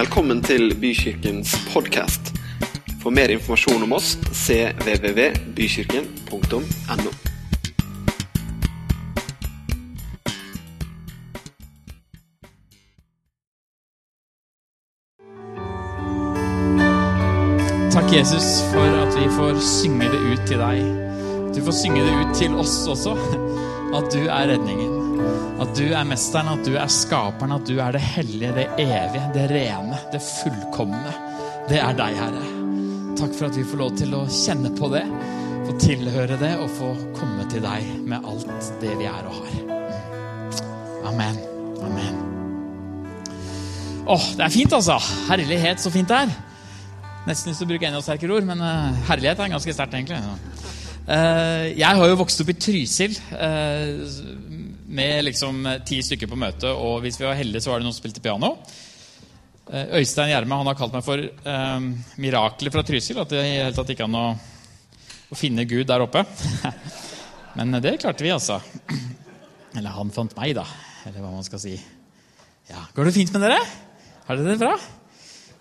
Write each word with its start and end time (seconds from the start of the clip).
Velkommen 0.00 0.38
til 0.40 0.72
Bykirkens 0.80 1.50
podkast. 1.74 2.30
For 3.02 3.12
mer 3.12 3.28
informasjon 3.34 3.82
om 3.84 3.92
oss 3.92 4.14
cvvvbykirken.no. 4.32 7.10
Takk, 17.92 18.08
Jesus, 18.14 18.62
for 18.72 18.88
at 19.02 19.12
vi 19.18 19.28
får 19.36 19.60
synge 19.60 20.08
det 20.08 20.20
ut 20.30 20.40
til 20.48 20.58
deg. 20.64 20.80
Du 21.52 21.60
får 21.68 21.74
synge 21.82 22.00
det 22.08 22.14
ut 22.22 22.32
til 22.40 22.56
oss 22.56 22.88
også. 22.88 23.12
At 23.92 24.08
du 24.16 24.24
er 24.24 24.48
redningen. 24.54 24.99
At 25.60 25.74
du 25.76 25.90
er 25.92 26.06
mesteren, 26.08 26.48
at 26.54 26.64
du 26.64 26.72
er 26.80 26.88
skaperen, 26.90 27.52
at 27.52 27.66
du 27.68 27.76
er 27.82 27.92
det 27.94 28.00
hellige, 28.00 28.52
det 28.56 28.66
evige, 28.80 29.26
det 29.34 29.44
rene, 29.52 29.98
det 30.12 30.22
fullkomne. 30.24 31.12
Det 31.68 31.78
er 31.78 31.94
deg, 31.98 32.16
Herre. 32.16 32.46
Takk 33.20 33.34
for 33.36 33.50
at 33.50 33.58
vi 33.58 33.66
får 33.68 33.80
lov 33.82 33.92
til 34.00 34.16
å 34.16 34.24
kjenne 34.32 34.72
på 34.78 34.88
det, 34.94 35.04
få 35.68 35.76
tilhøre 35.82 36.38
det 36.40 36.54
og 36.62 36.72
få 36.78 36.90
komme 37.18 37.44
til 37.52 37.62
deg 37.66 37.86
med 38.08 38.24
alt 38.24 38.70
det 38.80 38.96
vi 38.98 39.08
er 39.10 39.28
og 39.28 39.36
har. 39.36 39.58
Amen. 41.10 41.40
Amen. 41.84 42.20
Åh, 44.10 44.30
det 44.38 44.46
er 44.46 44.54
fint, 44.54 44.72
altså. 44.72 44.96
Herlighet, 45.28 45.82
så 45.82 45.92
fint 45.92 46.08
det 46.08 46.22
er. 46.24 46.32
Nesten 47.28 47.52
lyst 47.52 47.60
til 47.60 47.68
å 47.68 47.72
bruke 47.74 47.88
enda 47.90 48.00
sterkere 48.02 48.38
ord, 48.38 48.48
men 48.48 48.64
uh, 48.64 48.96
herlighet 49.10 49.44
er 49.44 49.52
ganske 49.52 49.76
sterkt, 49.76 49.94
egentlig. 49.98 50.18
Uh, 51.04 51.68
jeg 51.76 52.00
har 52.00 52.08
jo 52.08 52.18
vokst 52.20 52.40
opp 52.42 52.52
i 52.52 52.56
Trysil 52.56 53.16
uh, 53.34 54.08
med 54.90 55.24
liksom 55.28 55.66
ti 55.86 56.00
stykker 56.02 56.30
på 56.30 56.38
møte, 56.38 56.70
og 56.74 57.04
hvis 57.04 57.20
vi 57.20 57.28
var 57.28 57.38
heldige, 57.38 57.62
så 57.64 57.72
var 57.72 57.80
det 57.80 57.86
noen 57.86 57.94
som 57.94 58.02
spilte 58.02 58.22
piano. 58.24 58.56
Øystein 59.70 60.32
Gjerme 60.32 60.56
han 60.58 60.66
har 60.66 60.78
kalt 60.78 60.94
meg 60.96 61.04
for 61.06 61.22
miraklet 62.18 62.74
fra 62.74 62.82
Trysil. 62.82 63.20
At 63.22 63.30
det 63.30 63.44
i 63.44 63.52
hele 63.60 63.74
tatt 63.76 63.92
ikke 63.94 64.08
an 64.08 64.18
å, 64.18 64.24
å 65.30 65.38
finne 65.38 65.66
Gud 65.70 65.86
der 65.86 66.02
oppe. 66.02 66.24
men 67.58 67.78
det 67.78 68.00
klarte 68.02 68.26
vi, 68.26 68.32
altså. 68.34 68.58
Eller 69.78 69.94
han 69.94 70.10
fant 70.14 70.34
meg, 70.38 70.56
da. 70.58 70.66
Eller 71.06 71.22
hva 71.22 71.30
man 71.36 71.46
skal 71.46 71.62
si. 71.62 71.76
Ja, 72.70 72.82
Går 72.94 73.08
det 73.08 73.14
fint 73.16 73.30
med 73.34 73.46
dere? 73.46 73.60
Har 74.26 74.38
dere 74.38 74.54
det 74.54 74.62
bra? 74.62 74.74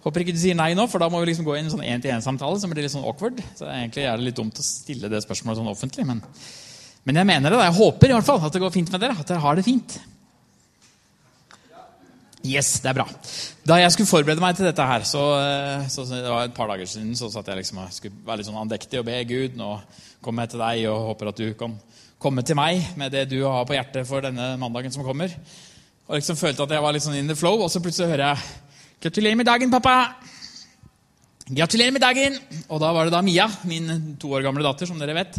Håper 0.03 0.23
ikke 0.23 0.33
du 0.35 0.39
sier 0.39 0.55
nei 0.55 0.71
nå, 0.77 0.85
for 0.87 1.01
da 1.01 1.09
må 1.11 1.19
vi 1.21 1.31
liksom 1.31 1.47
gå 1.47 1.57
inn 1.57 1.65
i 1.65 1.69
en 1.69 1.73
sånn 1.73 1.85
én-til-én-samtale. 1.85 2.59
som 2.61 2.71
blir 2.71 2.85
litt 2.85 2.93
sånn 2.93 3.07
awkward. 3.07 3.41
Så 3.57 3.67
egentlig 3.67 4.05
er 4.07 4.17
det 4.17 4.29
litt 4.29 4.37
dumt 4.39 4.61
å 4.61 4.65
stille 4.65 5.11
det 5.11 5.21
spørsmålet 5.25 5.59
sånn 5.59 5.71
offentlig. 5.71 6.05
Men, 6.07 6.21
men 7.07 7.19
jeg 7.19 7.27
mener 7.29 7.49
det. 7.49 7.57
da. 7.57 7.65
Jeg 7.67 7.77
håper 7.79 8.09
i 8.09 8.15
hvert 8.17 8.27
fall 8.27 8.41
at 8.45 8.55
det 8.55 8.61
går 8.61 8.73
fint 8.73 8.91
med 8.93 9.03
dere. 9.03 9.17
At 9.19 9.29
dere 9.29 9.43
har 9.43 9.57
det 9.57 9.65
fint. 9.65 9.99
Yes, 12.45 12.77
det 12.79 12.91
er 12.91 12.95
bra. 13.01 13.05
Da 13.67 13.79
jeg 13.81 13.91
skulle 13.91 14.07
forberede 14.07 14.39
meg 14.43 14.55
til 14.55 14.67
dette 14.69 14.83
her, 14.87 15.03
så, 15.03 15.23
så 15.91 16.05
det 16.07 16.21
var 16.23 16.47
et 16.47 16.55
par 16.55 16.69
dager 16.71 16.87
siden, 16.87 17.11
så 17.19 17.27
satt 17.31 17.49
jeg 17.51 17.59
liksom 17.59 17.81
og 17.83 17.91
skulle 17.91 18.21
være 18.25 18.39
litt 18.39 18.47
sånn 18.47 18.61
andektig 18.61 19.01
og 19.01 19.09
be 19.09 19.17
Gud. 19.27 19.57
Nå 19.59 19.73
kommer 20.23 20.45
jeg 20.45 20.53
til 20.53 20.63
deg 20.63 20.85
og 20.91 21.09
håper 21.11 21.31
at 21.33 21.41
du 21.41 21.49
kan 21.59 21.75
komme 22.19 22.43
til 22.47 22.57
meg 22.59 22.95
med 22.99 23.11
det 23.15 23.25
du 23.31 23.41
har 23.43 23.67
på 23.67 23.75
hjertet 23.75 24.07
for 24.07 24.23
denne 24.23 24.53
mandagen 24.59 24.95
som 24.95 25.03
kommer. 25.07 25.35
Og 26.07 26.17
liksom 26.17 26.39
følte 26.39 26.63
at 26.63 26.73
jeg 26.73 26.83
var 26.83 26.95
litt 26.95 27.05
sånn 27.05 27.19
in 27.19 27.29
the 27.29 27.37
flow, 27.37 27.59
og 27.63 27.71
så 27.71 27.83
plutselig 27.83 28.11
hører 28.15 28.31
jeg 28.31 28.57
Gratulerer 28.99 29.37
med 29.39 29.47
dagen, 29.47 29.71
pappa! 29.71 29.93
Gratulerer 31.47 31.93
med 31.95 32.03
dagen! 32.03 32.33
Og 32.67 32.81
da 32.83 32.89
var 32.91 33.07
det 33.07 33.13
da 33.13 33.21
Mia, 33.23 33.45
min 33.63 34.17
to 34.19 34.33
år 34.35 34.43
gamle 34.43 34.65
datter, 34.65 34.89
som 34.89 34.99
dere 34.99 35.15
vet, 35.15 35.37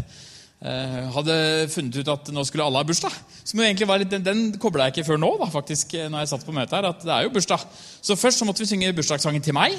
hadde 0.60 1.34
funnet 1.72 1.96
ut 1.96 2.08
at 2.12 2.26
nå 2.36 2.42
skulle 2.44 2.66
alle 2.66 2.82
ha 2.82 2.84
bursdag. 2.84 3.14
Som 3.48 3.62
jo 3.62 3.64
egentlig 3.64 3.88
var 3.88 4.02
litt, 4.02 4.10
Den, 4.12 4.24
den 4.26 4.42
kobla 4.60 4.88
jeg 4.88 4.98
ikke 4.98 5.06
før 5.12 5.20
nå, 5.22 5.30
da, 5.40 5.48
faktisk, 5.48 5.94
når 6.12 6.24
jeg 6.24 6.32
satt 6.34 6.44
på 6.44 6.52
møtet 6.52 6.76
her. 6.76 6.90
at 6.90 7.04
det 7.04 7.14
er 7.14 7.24
jo 7.24 7.32
bursdag. 7.32 7.64
Så 8.02 8.16
først 8.16 8.42
så 8.42 8.48
måtte 8.48 8.60
vi 8.60 8.68
synge 8.68 8.92
bursdagssangen 8.92 9.42
til 9.42 9.56
meg. 9.56 9.78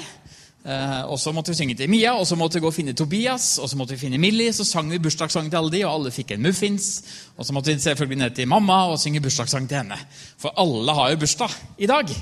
Og 1.10 1.18
så 1.18 1.32
måtte 1.34 1.50
vi 1.50 1.58
synge 1.58 1.74
til 1.74 1.90
Mia, 1.90 2.12
og 2.14 2.26
så 2.26 2.36
måtte 2.38 2.58
vi 2.58 2.62
gå 2.62 2.70
og 2.70 2.74
finne 2.74 2.94
Tobias, 2.94 3.58
og 3.58 3.70
så 3.70 3.78
måtte 3.78 3.96
vi 3.96 4.02
finne 4.04 4.18
Millie. 4.22 4.52
Så 4.54 4.66
sang 4.66 4.90
vi 4.90 5.00
bursdagssangen 5.02 5.50
til 5.50 5.58
alle 5.58 5.72
de, 5.74 5.84
og 5.86 5.94
alle 5.94 6.14
fikk 6.14 6.34
en 6.34 6.42
muffins. 6.42 6.90
Og 7.36 7.46
så 7.46 7.54
måtte 7.54 7.72
vi 7.72 7.82
selvfølgelig 7.82 8.20
ned 8.22 8.36
til 8.36 8.50
mamma 8.50 8.84
og 8.92 9.00
synge 9.02 9.22
bursdagssang 9.22 9.66
til 9.68 9.82
henne. 9.82 9.98
For 10.38 10.54
alle 10.58 10.98
har 10.98 11.14
jo 11.14 11.22
bursdag 11.24 11.58
i 11.78 11.90
dag. 11.90 12.14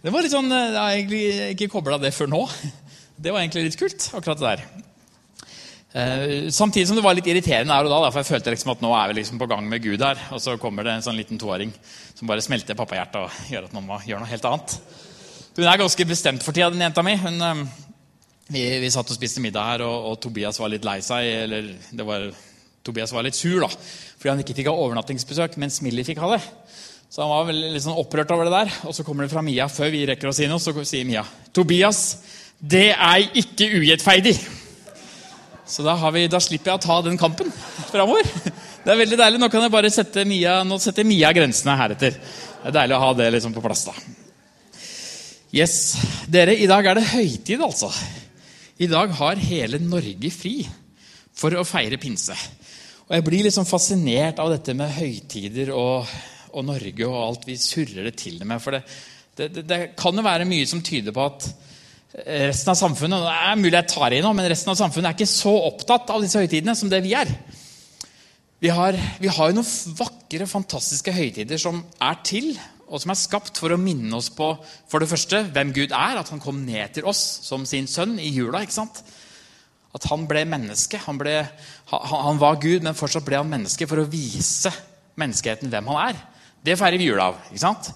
Det 0.00 0.12
var 0.12 0.22
litt 0.24 0.32
sånn, 0.32 0.50
Jeg 0.50 0.78
har 0.78 0.94
egentlig 0.94 1.24
ikke 1.56 1.72
kobla 1.74 1.98
det 1.98 2.14
før 2.14 2.30
nå. 2.30 2.46
Det 3.20 3.34
var 3.34 3.42
egentlig 3.42 3.66
litt 3.68 3.80
kult, 3.80 4.10
akkurat 4.14 4.38
det 4.38 4.48
der. 4.48 4.89
Eh, 5.92 6.50
samtidig 6.54 6.86
som 6.86 6.94
det 6.94 7.02
var 7.02 7.16
litt 7.18 7.26
irriterende 7.26 7.74
der 7.74 7.88
og 7.88 7.90
da, 7.90 8.10
for 8.12 8.22
jeg 8.22 8.28
følte 8.28 8.52
liksom 8.54 8.70
at 8.76 8.82
nå 8.84 8.92
er 8.94 9.10
vi 9.10 9.16
liksom 9.18 9.40
på 9.40 9.48
gang 9.50 9.64
med 9.66 9.82
Gud 9.82 10.02
her. 10.04 10.20
Og 10.30 10.42
så 10.42 10.54
kommer 10.62 10.86
det 10.86 10.94
en 10.94 11.06
sånn 11.06 11.18
liten 11.18 11.40
toåring 11.40 11.72
som 12.14 12.30
bare 12.30 12.44
smelter 12.44 12.78
pappahjertet 12.78 13.24
og 13.24 13.50
gjør 13.50 13.66
at 13.66 13.74
man 13.74 13.88
må 13.88 13.98
gjøre 14.06 14.22
noe 14.22 14.30
helt 14.30 14.46
annet. 14.46 14.76
Hun 15.56 15.66
er 15.66 15.80
ganske 15.80 16.06
bestemt 16.06 16.46
for 16.46 16.54
tida, 16.54 16.70
den 16.70 16.84
jenta 16.84 17.02
mi. 17.02 17.16
Hun, 17.18 17.42
eh, 17.42 17.64
vi, 18.50 18.62
vi, 18.84 18.92
satt 18.94 19.10
og 19.10 19.18
spiste 19.18 19.42
middag 19.42 19.66
her, 19.66 19.84
og, 19.86 20.12
og, 20.12 20.20
Tobias 20.22 20.58
var 20.62 20.70
litt 20.70 20.86
lei 20.86 21.00
seg. 21.02 21.26
Eller 21.48 21.72
det 21.90 22.06
var, 22.06 22.28
Tobias 22.86 23.14
var 23.14 23.26
litt 23.26 23.38
sur 23.38 23.58
da, 23.64 23.70
fordi 23.70 24.30
han 24.30 24.44
ikke 24.44 24.56
fikk 24.60 24.70
ha 24.70 24.78
overnattingsbesøk, 24.86 25.58
mens 25.62 25.82
Millie 25.82 26.06
fikk 26.06 26.22
ha 26.22 26.36
det. 26.36 26.40
Så 27.10 27.24
han 27.24 27.32
var 27.32 27.50
litt 27.50 27.82
sånn 27.82 27.98
opprørt 27.98 28.30
over 28.30 28.46
det 28.46 28.54
der. 28.54 28.74
Og 28.86 28.94
så 28.94 29.02
kommer 29.02 29.26
det 29.26 29.34
fra 29.34 29.42
Mia 29.42 29.66
før 29.66 29.90
vi 29.90 30.06
rekker 30.06 30.30
å 30.30 30.34
si 30.34 30.46
noe. 30.46 30.62
Så 30.62 30.70
sier 30.86 31.08
Mia 31.08 31.26
Tobias, 31.50 32.20
det 32.62 32.92
er 32.94 33.26
ikke 33.42 33.66
urettferdig. 33.74 34.38
Så 35.70 35.84
da, 35.86 35.94
vi, 36.10 36.24
da, 36.30 36.40
slipper 36.42 36.72
jeg 36.72 36.80
å 36.80 36.82
ta 36.82 36.96
den 37.06 37.18
kampen 37.20 37.52
framover. 37.90 38.26
Det 38.80 38.90
er 38.90 38.98
veldig 38.98 39.18
deilig. 39.20 39.38
Nå 39.38 39.50
kan 39.52 39.62
jeg 39.62 39.72
bare 39.72 39.92
sette 39.92 40.24
Mia, 40.26 40.60
nå 40.66 40.80
setter 40.82 41.06
Mia 41.06 41.30
grensene 41.36 41.76
heretter. 41.78 42.16
Det 42.16 42.72
er 42.72 42.76
deilig 42.78 42.96
å 42.96 43.02
ha 43.04 43.12
det 43.18 43.28
liksom 43.36 43.54
på 43.54 43.62
plass. 43.64 43.84
da. 43.86 43.94
Yes, 45.54 45.76
Dere, 46.30 46.56
i 46.58 46.68
dag 46.70 46.86
er 46.86 46.98
det 46.98 47.06
høytid, 47.12 47.62
altså. 47.62 47.90
I 48.80 48.88
dag 48.90 49.14
har 49.20 49.44
hele 49.44 49.78
Norge 49.84 50.32
fri 50.34 50.56
for 51.36 51.54
å 51.54 51.66
feire 51.68 52.00
pinse. 52.00 52.34
Og 53.06 53.16
Jeg 53.18 53.26
blir 53.26 53.46
liksom 53.46 53.68
fascinert 53.68 54.42
av 54.42 54.50
dette 54.54 54.74
med 54.78 54.92
høytider 54.96 55.74
og 55.76 56.08
og 56.56 56.66
Norge 56.66 57.06
og 57.06 57.18
alt 57.20 57.48
vi 57.48 57.56
surrer 57.60 58.08
det 58.08 58.16
til 58.20 58.38
det 58.40 58.48
med. 58.48 58.62
For 58.62 58.76
det, 58.76 58.82
det, 59.38 59.64
det, 59.66 59.80
kan 59.98 60.16
jo 60.16 60.24
være 60.24 60.48
mye 60.48 60.68
som 60.68 60.82
tyder 60.84 61.14
på 61.16 61.26
at 61.26 61.48
resten 62.10 62.72
av 62.72 62.78
samfunnet 62.78 63.22
det 63.22 63.34
er 63.38 63.58
mulig 63.60 63.76
jeg 63.76 63.90
tar 63.92 64.14
i 64.14 64.20
nå, 64.24 64.32
men 64.34 64.48
resten 64.50 64.72
av 64.72 64.78
samfunnet 64.80 65.12
er 65.12 65.18
ikke 65.18 65.30
så 65.30 65.52
opptatt 65.68 66.10
av 66.10 66.24
disse 66.24 66.40
høytidene 66.40 66.74
som 66.78 66.90
det 66.90 67.02
vi 67.04 67.14
er. 67.14 67.30
Vi 68.60 68.68
har, 68.74 68.98
vi 69.22 69.30
har 69.32 69.50
jo 69.50 69.56
noen 69.56 69.96
vakre, 69.96 70.48
fantastiske 70.50 71.14
høytider 71.16 71.60
som 71.60 71.80
er 72.02 72.18
til, 72.26 72.50
og 72.90 72.98
som 73.00 73.12
er 73.14 73.20
skapt 73.20 73.60
for 73.62 73.72
å 73.72 73.78
minne 73.80 74.10
oss 74.18 74.28
på 74.34 74.50
for 74.90 75.00
det 75.00 75.08
første 75.08 75.44
hvem 75.54 75.70
Gud 75.76 75.94
er, 75.94 76.18
at 76.18 76.32
han 76.34 76.42
kom 76.42 76.58
ned 76.66 76.96
til 76.96 77.06
oss 77.08 77.22
som 77.46 77.62
sin 77.68 77.86
sønn 77.88 78.18
i 78.18 78.32
jula. 78.34 78.64
ikke 78.66 78.80
sant? 78.80 79.00
At 79.94 80.06
han 80.10 80.26
ble 80.28 80.42
menneske. 80.50 80.98
Han, 81.06 81.18
ble, 81.18 81.36
han, 81.92 82.24
han 82.26 82.42
var 82.42 82.58
Gud, 82.62 82.82
men 82.82 82.98
fortsatt 82.98 83.24
ble 83.26 83.38
han 83.38 83.48
menneske 83.50 83.86
for 83.90 84.02
å 84.02 84.08
vise 84.10 84.74
menneskeheten 85.20 85.70
hvem 85.70 85.88
han 85.94 86.10
er. 86.10 86.20
Det 86.66 86.76
feirer 86.76 87.00
vi 87.00 87.08
jula 87.08 87.30
av. 87.30 87.40
ikke 87.48 87.62
sant? 87.62 87.92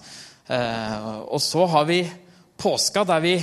Eh, 0.47 1.11
og 1.27 1.43
så 1.43 1.67
har 1.75 1.85
vi 1.91 1.99
påska, 2.57 3.03
der 3.05 3.21
vi 3.21 3.35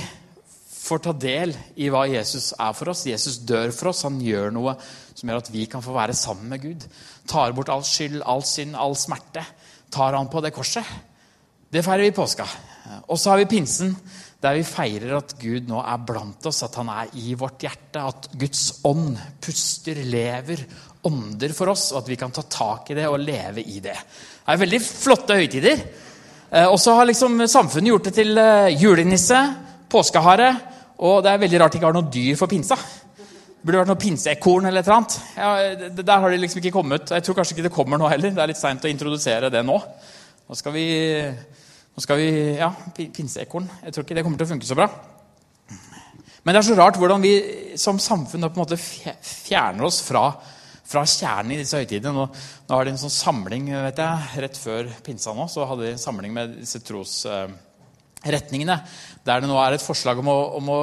får 0.83 1.03
ta 1.05 1.13
del 1.15 1.53
i 1.79 1.87
hva 1.91 2.03
Jesus 2.11 2.51
er 2.59 2.75
for 2.75 2.91
oss. 2.91 3.05
Jesus 3.07 3.39
dør 3.47 3.71
for 3.75 3.93
oss. 3.93 4.03
Han 4.07 4.19
gjør 4.23 4.51
noe 4.55 4.75
som 5.13 5.29
gjør 5.29 5.43
at 5.43 5.51
vi 5.53 5.65
kan 5.71 5.83
få 5.83 5.95
være 5.95 6.15
sammen 6.17 6.51
med 6.51 6.63
Gud. 6.63 6.85
Tar 7.29 7.55
bort 7.55 7.71
all 7.71 7.85
skyld, 7.87 8.19
all 8.27 8.43
synd, 8.47 8.75
all 8.75 8.97
smerte. 8.99 9.45
Tar 9.93 10.17
han 10.17 10.31
på 10.31 10.43
det 10.43 10.53
korset. 10.55 10.87
Det 11.73 11.81
feirer 11.85 12.05
vi 12.05 12.11
i 12.11 12.15
påska. 12.15 12.45
Og 13.07 13.17
så 13.17 13.31
har 13.31 13.39
vi 13.39 13.49
pinsen, 13.49 13.95
der 14.43 14.59
vi 14.59 14.65
feirer 14.67 15.15
at 15.17 15.33
Gud 15.39 15.69
nå 15.71 15.79
er 15.81 16.03
blant 16.05 16.45
oss, 16.49 16.61
at 16.65 16.75
han 16.77 16.91
er 16.91 17.13
i 17.17 17.33
vårt 17.39 17.63
hjerte. 17.63 18.03
At 18.03 18.27
Guds 18.37 18.83
ånd 18.85 19.15
puster, 19.41 20.03
lever, 20.03 20.65
ånder 21.07 21.55
for 21.55 21.71
oss, 21.73 21.91
og 21.93 22.03
at 22.03 22.11
vi 22.11 22.19
kan 22.19 22.33
ta 22.35 22.43
tak 22.43 22.91
i 22.91 22.97
det 22.99 23.07
og 23.09 23.23
leve 23.23 23.63
i 23.63 23.79
det. 23.79 23.95
Det 23.95 24.51
er 24.51 24.61
veldig 24.65 24.81
flotte 24.83 25.39
høytider. 25.39 25.87
Eh, 26.51 26.67
og 26.67 26.77
så 26.81 26.97
har 26.99 27.07
liksom 27.09 27.41
samfunnet 27.47 27.93
gjort 27.93 28.09
det 28.09 28.15
til 28.19 28.37
eh, 28.37 28.75
julenisse, 28.77 29.39
påskehare, 29.89 30.51
og 30.99 31.23
det 31.25 31.31
er 31.31 31.41
veldig 31.41 31.61
rart 31.61 31.73
de 31.73 31.79
ikke 31.79 31.89
har 31.89 31.95
noe 31.97 32.11
dyr 32.13 32.37
for 32.39 32.51
pinsa. 32.51 32.77
Det 32.77 33.63
burde 33.63 33.79
vært 33.79 33.91
noe 33.93 34.01
pinseekorn 34.01 34.67
eller 34.67 34.83
et 34.83 34.89
eller 34.89 34.99
annet. 34.99 35.17
Ja, 35.37 35.99
der 36.03 36.23
har 36.23 36.33
de 36.33 36.39
liksom 36.41 36.59
ikke 36.59 36.75
kommet. 36.75 37.13
Jeg 37.15 37.25
tror 37.25 37.37
kanskje 37.37 37.55
ikke 37.57 37.67
det 37.69 37.75
kommer 37.75 37.99
nå 37.99 38.09
heller. 38.11 38.33
Det 38.35 38.43
er 38.43 38.51
litt 38.51 38.59
seint 38.59 38.83
å 38.83 38.91
introdusere 38.91 39.51
det 39.53 39.63
nå. 39.65 39.77
Nå 40.49 40.57
skal 40.59 40.75
vi, 40.75 40.87
nå 41.95 42.03
skal 42.03 42.19
vi 42.19 42.29
Ja, 42.59 42.73
pinseekorn. 42.99 43.69
Jeg 43.85 43.95
tror 43.95 44.05
ikke 44.05 44.17
det 44.19 44.25
kommer 44.27 44.41
til 44.41 44.49
å 44.49 44.53
funke 44.53 44.67
så 44.67 44.77
bra. 44.77 44.89
Men 46.43 46.51
det 46.51 46.59
er 46.59 46.67
så 46.67 46.75
rart 46.75 46.99
hvordan 46.99 47.23
vi 47.23 47.33
som 47.79 48.01
samfunn 48.03 48.49
på 48.49 48.51
en 48.51 48.65
måte 48.65 48.79
fjerner 48.79 49.87
oss 49.87 50.01
fra 50.03 50.27
fra 50.93 51.03
kjernen 51.07 51.55
i 51.55 51.59
disse 51.61 51.79
høytidene. 51.79 52.13
Nå, 52.13 52.25
nå 52.67 52.77
har 52.77 52.85
de 52.85 52.93
en 52.93 53.01
sånn 53.01 53.13
samling 53.13 53.69
vet 53.71 54.01
jeg, 54.03 54.31
rett 54.45 54.59
før 54.59 54.89
pinsa 55.05 55.33
nå, 55.35 55.47
så 55.49 55.67
hadde 55.69 55.87
de 55.87 55.93
en 55.95 56.01
samling 56.01 56.35
med 56.35 56.57
disse 56.59 56.81
trosretningene. 58.23 58.79
der 59.25 59.41
det 59.41 59.47
nå 59.49 59.57
er 59.59 59.73
et 59.73 59.81
forslag 59.81 60.19
om 60.19 60.27
å, 60.27 60.39
om 60.57 60.69
å 60.69 60.79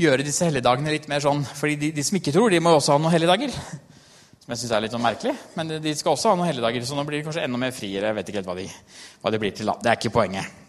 gjøre 0.00 0.24
disse 0.24 0.44
helligdagene 0.44 0.90
litt 0.90 1.08
mer 1.08 1.20
sånn 1.20 1.44
fordi 1.44 1.76
de, 1.76 1.92
de, 1.92 2.04
som 2.04 2.16
ikke 2.16 2.32
tror, 2.32 2.50
de 2.50 2.60
må 2.60 2.70
jo 2.70 2.80
også 2.80 2.96
ha 2.96 2.98
noen 2.98 3.14
helligdager. 3.14 3.52
Som 4.44 4.52
jeg 4.52 4.60
syns 4.60 4.72
er 4.72 4.84
litt 4.84 4.92
sånn 4.92 5.04
merkelig. 5.04 5.32
Men 5.56 5.78
de 5.80 5.94
skal 5.96 6.12
også 6.12 6.32
ha 6.32 6.36
noen 6.36 6.50
helligdager, 6.50 6.84
så 6.84 6.98
nå 6.98 7.06
blir 7.08 7.20
de 7.20 7.24
kanskje 7.24 7.46
enda 7.46 7.60
mer 7.60 7.72
friere. 7.72 8.10
Jeg 8.10 8.18
vet 8.18 8.28
ikke 8.28 8.42
helt 8.42 8.50
hva 8.50 8.58
de, 8.58 8.68
hva 9.22 9.32
de 9.32 9.40
blir 9.40 9.56
til. 9.56 9.72
Det 9.80 9.88
er 9.88 9.96
ikke 9.96 10.12
poenget. 10.12 10.60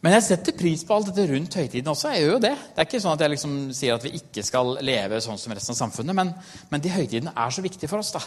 Men 0.00 0.14
jeg 0.16 0.24
setter 0.30 0.56
pris 0.56 0.80
på 0.88 0.96
alt 0.96 1.10
dette 1.10 1.26
rundt 1.28 1.56
høytiden 1.60 1.90
også. 1.92 2.08
jeg 2.14 2.22
gjør 2.22 2.30
jo 2.32 2.38
Det 2.40 2.54
Det 2.56 2.80
er 2.80 2.86
ikke 2.88 3.00
sånn 3.04 3.12
at 3.12 3.20
jeg 3.20 3.32
liksom 3.34 3.56
sier 3.76 3.98
at 3.98 4.06
vi 4.06 4.14
ikke 4.16 4.44
skal 4.46 4.78
leve 4.80 5.20
sånn 5.20 5.40
som 5.40 5.52
resten 5.52 5.76
av 5.76 5.80
samfunnet, 5.82 6.16
men, 6.16 6.32
men 6.70 6.80
de 6.80 6.92
høytidene 6.94 7.34
er 7.36 7.52
så 7.52 7.60
viktige 7.60 7.90
for 7.90 8.00
oss. 8.00 8.14
da. 8.16 8.22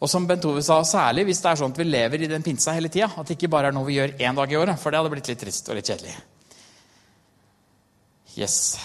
Og 0.00 0.08
som 0.08 0.24
Bent 0.26 0.44
Ove 0.48 0.62
sa, 0.64 0.78
særlig 0.86 1.26
hvis 1.28 1.42
det 1.44 1.50
er 1.50 1.60
sånn 1.60 1.74
at 1.74 1.80
vi 1.80 1.84
lever 1.84 2.24
i 2.24 2.30
den 2.30 2.44
pinsa 2.44 2.72
hele 2.72 2.88
tida. 2.92 3.10
At 3.20 3.28
det 3.28 3.36
ikke 3.36 3.50
bare 3.52 3.68
er 3.68 3.76
noe 3.76 3.88
vi 3.88 3.98
gjør 3.98 4.14
én 4.16 4.38
dag 4.38 4.52
i 4.52 4.56
året, 4.56 4.80
for 4.80 4.92
det 4.92 5.00
hadde 5.00 5.12
blitt 5.12 5.28
litt 5.28 5.42
trist 5.42 5.68
og 5.68 5.76
litt 5.76 5.90
kjedelig. 5.90 6.14
Yes. 8.38 8.78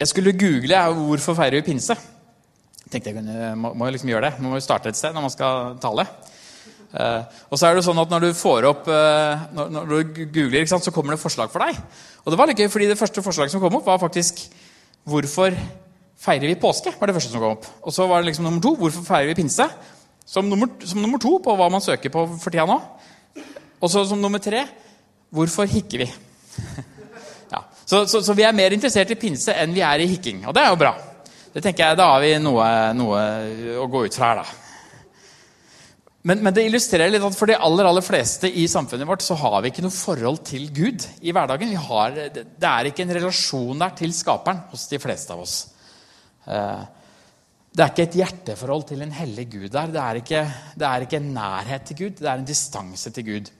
Jeg 0.00 0.10
skulle 0.10 0.34
google 0.34 0.80
hvorfor 0.98 1.38
feirer 1.38 1.60
vi 1.60 1.68
pinse. 1.70 1.94
tenkte 2.90 3.12
jeg 3.12 3.20
kunne, 3.20 3.54
må, 3.56 3.70
må 3.78 3.90
liksom 3.94 4.10
gjøre 4.10 4.30
det. 4.30 4.42
Man 4.42 4.50
må 4.50 4.58
jo 4.58 4.64
starte 4.64 4.90
et 4.90 4.98
sted 4.98 5.14
når 5.14 5.28
man 5.28 5.34
skal 5.34 5.76
tale. 5.82 6.08
Uh, 6.92 7.22
og 7.48 7.56
så 7.56 7.70
er 7.70 7.78
det 7.78 7.86
sånn 7.86 7.96
at 8.02 8.10
Når 8.12 8.20
du 8.20 8.34
får 8.36 8.66
opp, 8.68 8.88
uh, 8.90 9.46
når, 9.56 9.70
når, 9.72 9.92
du 9.92 10.26
googler, 10.34 10.66
sant, 10.68 10.84
så 10.84 10.92
kommer 10.92 11.14
det 11.14 11.22
forslag 11.22 11.48
for 11.52 11.64
deg. 11.64 11.78
Og 12.24 12.34
Det 12.34 12.40
var 12.40 12.50
litt 12.50 12.60
gøy, 12.60 12.68
fordi 12.72 12.90
det 12.90 12.98
første 13.00 13.24
forslaget 13.24 13.54
som 13.54 13.62
kom 13.62 13.78
opp, 13.78 13.86
var 13.86 14.02
faktisk 14.02 14.42
'Hvorfor 15.02 15.56
feirer 16.22 16.46
vi 16.46 16.54
påske?' 16.54 16.92
var 16.98 17.06
det 17.06 17.14
første 17.16 17.32
som 17.32 17.40
kom 17.40 17.56
opp. 17.56 17.66
Og 17.82 17.92
så 17.92 18.06
var 18.06 18.20
det 18.20 18.26
liksom 18.26 18.44
nummer 18.44 18.60
to 18.60 18.76
'Hvorfor 18.76 19.02
feirer 19.02 19.32
vi 19.32 19.40
pinse?' 19.42 19.70
Som 20.26 20.48
nummer, 20.48 20.70
som 20.86 21.02
nummer 21.02 21.20
to 21.22 21.36
på 21.42 21.54
hva 21.58 21.68
man 21.72 21.84
søker 21.84 22.12
på 22.12 22.26
for 22.38 22.50
tida 22.52 22.66
nå. 22.68 22.78
Og 23.82 23.90
så 23.90 24.04
som 24.06 24.20
nummer 24.20 24.38
tre 24.38 24.66
'Hvorfor 25.32 25.64
hikker 25.64 26.04
vi?' 26.04 26.12
ja. 27.54 27.62
så, 27.86 28.06
så, 28.06 28.20
så, 28.20 28.34
vi 28.36 28.44
er 28.44 28.52
mer 28.52 28.74
interessert 28.76 29.10
i 29.10 29.16
pinse 29.16 29.54
enn 29.56 29.72
vi 29.72 29.80
er 29.80 30.04
i 30.04 30.06
hikking. 30.06 30.44
Og 30.46 30.54
det 30.54 30.62
er 30.62 30.68
jo 30.68 30.76
bra. 30.76 30.92
Det 31.54 31.62
tenker 31.62 31.86
jeg, 31.86 31.96
Da 31.96 32.10
har 32.12 32.20
vi 32.20 32.34
noe, 32.38 32.66
noe 32.92 33.22
å 33.80 33.86
gå 33.88 34.04
ut 34.04 34.14
fra 34.14 34.28
her, 34.28 34.42
da. 34.42 34.62
Men, 36.22 36.38
men, 36.38 36.54
det 36.54 36.62
illustrerer 36.68 37.10
litt 37.10 37.24
at 37.26 37.34
for 37.34 37.50
de 37.50 37.56
aller 37.58 37.88
aller 37.88 38.04
fleste 38.04 38.46
i 38.46 38.68
samfunnet 38.70 39.08
vårt 39.08 39.24
så 39.26 39.34
har 39.40 39.56
vi 39.62 39.72
ikke 39.72 39.82
noe 39.82 39.94
forhold 39.94 40.44
til 40.46 40.68
Gud 40.70 41.02
i 41.18 41.32
hverdagen. 41.34 41.72
Har, 41.88 42.14
det, 42.14 42.44
er 42.62 42.88
ikke 42.88 43.02
en 43.02 43.14
relasjon 43.16 43.82
der 43.82 43.96
til 43.98 44.14
skaperen 44.14 44.62
hos 44.70 44.86
de 44.92 45.00
fleste 45.02 45.34
av 45.34 45.42
oss. 45.42 45.56
Eh, 46.46 46.84
det 47.72 47.80
er 47.80 47.92
ikke 47.92 48.04
et 48.04 48.16
hjerteforhold 48.20 48.82
til 48.90 49.00
en 49.00 49.14
hellig 49.16 49.46
Gud 49.54 49.68
der. 49.72 49.92
Det 49.94 50.00
er, 50.00 50.18
ikke, 50.20 50.40
det 50.76 50.86
er 50.88 51.04
ikke 51.06 51.20
en 51.22 51.30
nærhet 51.32 51.86
til 51.88 51.98
Gud, 52.02 52.18
det 52.18 52.28
er 52.28 52.40
en 52.40 52.48
distanse 52.48 53.10
til 53.10 53.24
Gud. 53.24 53.52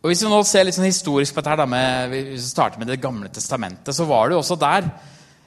Og 0.00 0.08
Hvis 0.10 0.24
vi 0.24 0.30
nå 0.32 0.40
ser 0.48 0.64
litt 0.64 0.74
sånn 0.74 0.88
historisk 0.88 1.36
på 1.36 1.44
dette, 1.46 1.66
med, 1.68 2.08
hvis 2.10 2.40
vi 2.40 2.48
starter 2.48 2.80
med 2.80 2.88
Det 2.90 3.02
gamle 3.02 3.28
testamentet, 3.28 3.94
så 3.94 4.06
var 4.08 4.26
det 4.26 4.34
jo 4.34 4.40
også 4.42 4.56
der 4.58 4.88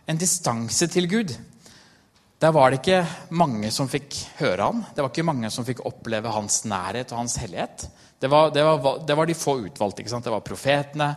en 0.07 0.19
distanse 0.19 0.87
til 0.93 1.09
Gud. 1.11 1.33
Der 2.43 2.51
var 2.55 2.71
det 2.71 2.79
ikke 2.81 3.03
mange 3.35 3.71
som 3.71 3.89
fikk 3.91 4.15
høre 4.39 4.69
han. 4.69 4.85
Det 4.95 5.03
var 5.03 5.11
ikke 5.11 5.27
mange 5.27 5.51
som 5.51 5.67
fikk 5.67 5.83
oppleve 5.87 6.31
hans 6.31 6.63
nærhet 6.67 7.11
og 7.11 7.23
hans 7.23 7.35
hellighet. 7.39 7.87
Det 8.19 8.29
var, 8.31 8.51
det 8.55 8.63
var, 8.63 8.99
det 9.03 9.15
var 9.17 9.27
de 9.27 9.35
få 9.35 9.57
utvalgte. 9.65 10.03
ikke 10.03 10.11
sant? 10.11 10.23
Det 10.27 10.31
var 10.31 10.43
profetene. 10.45 11.09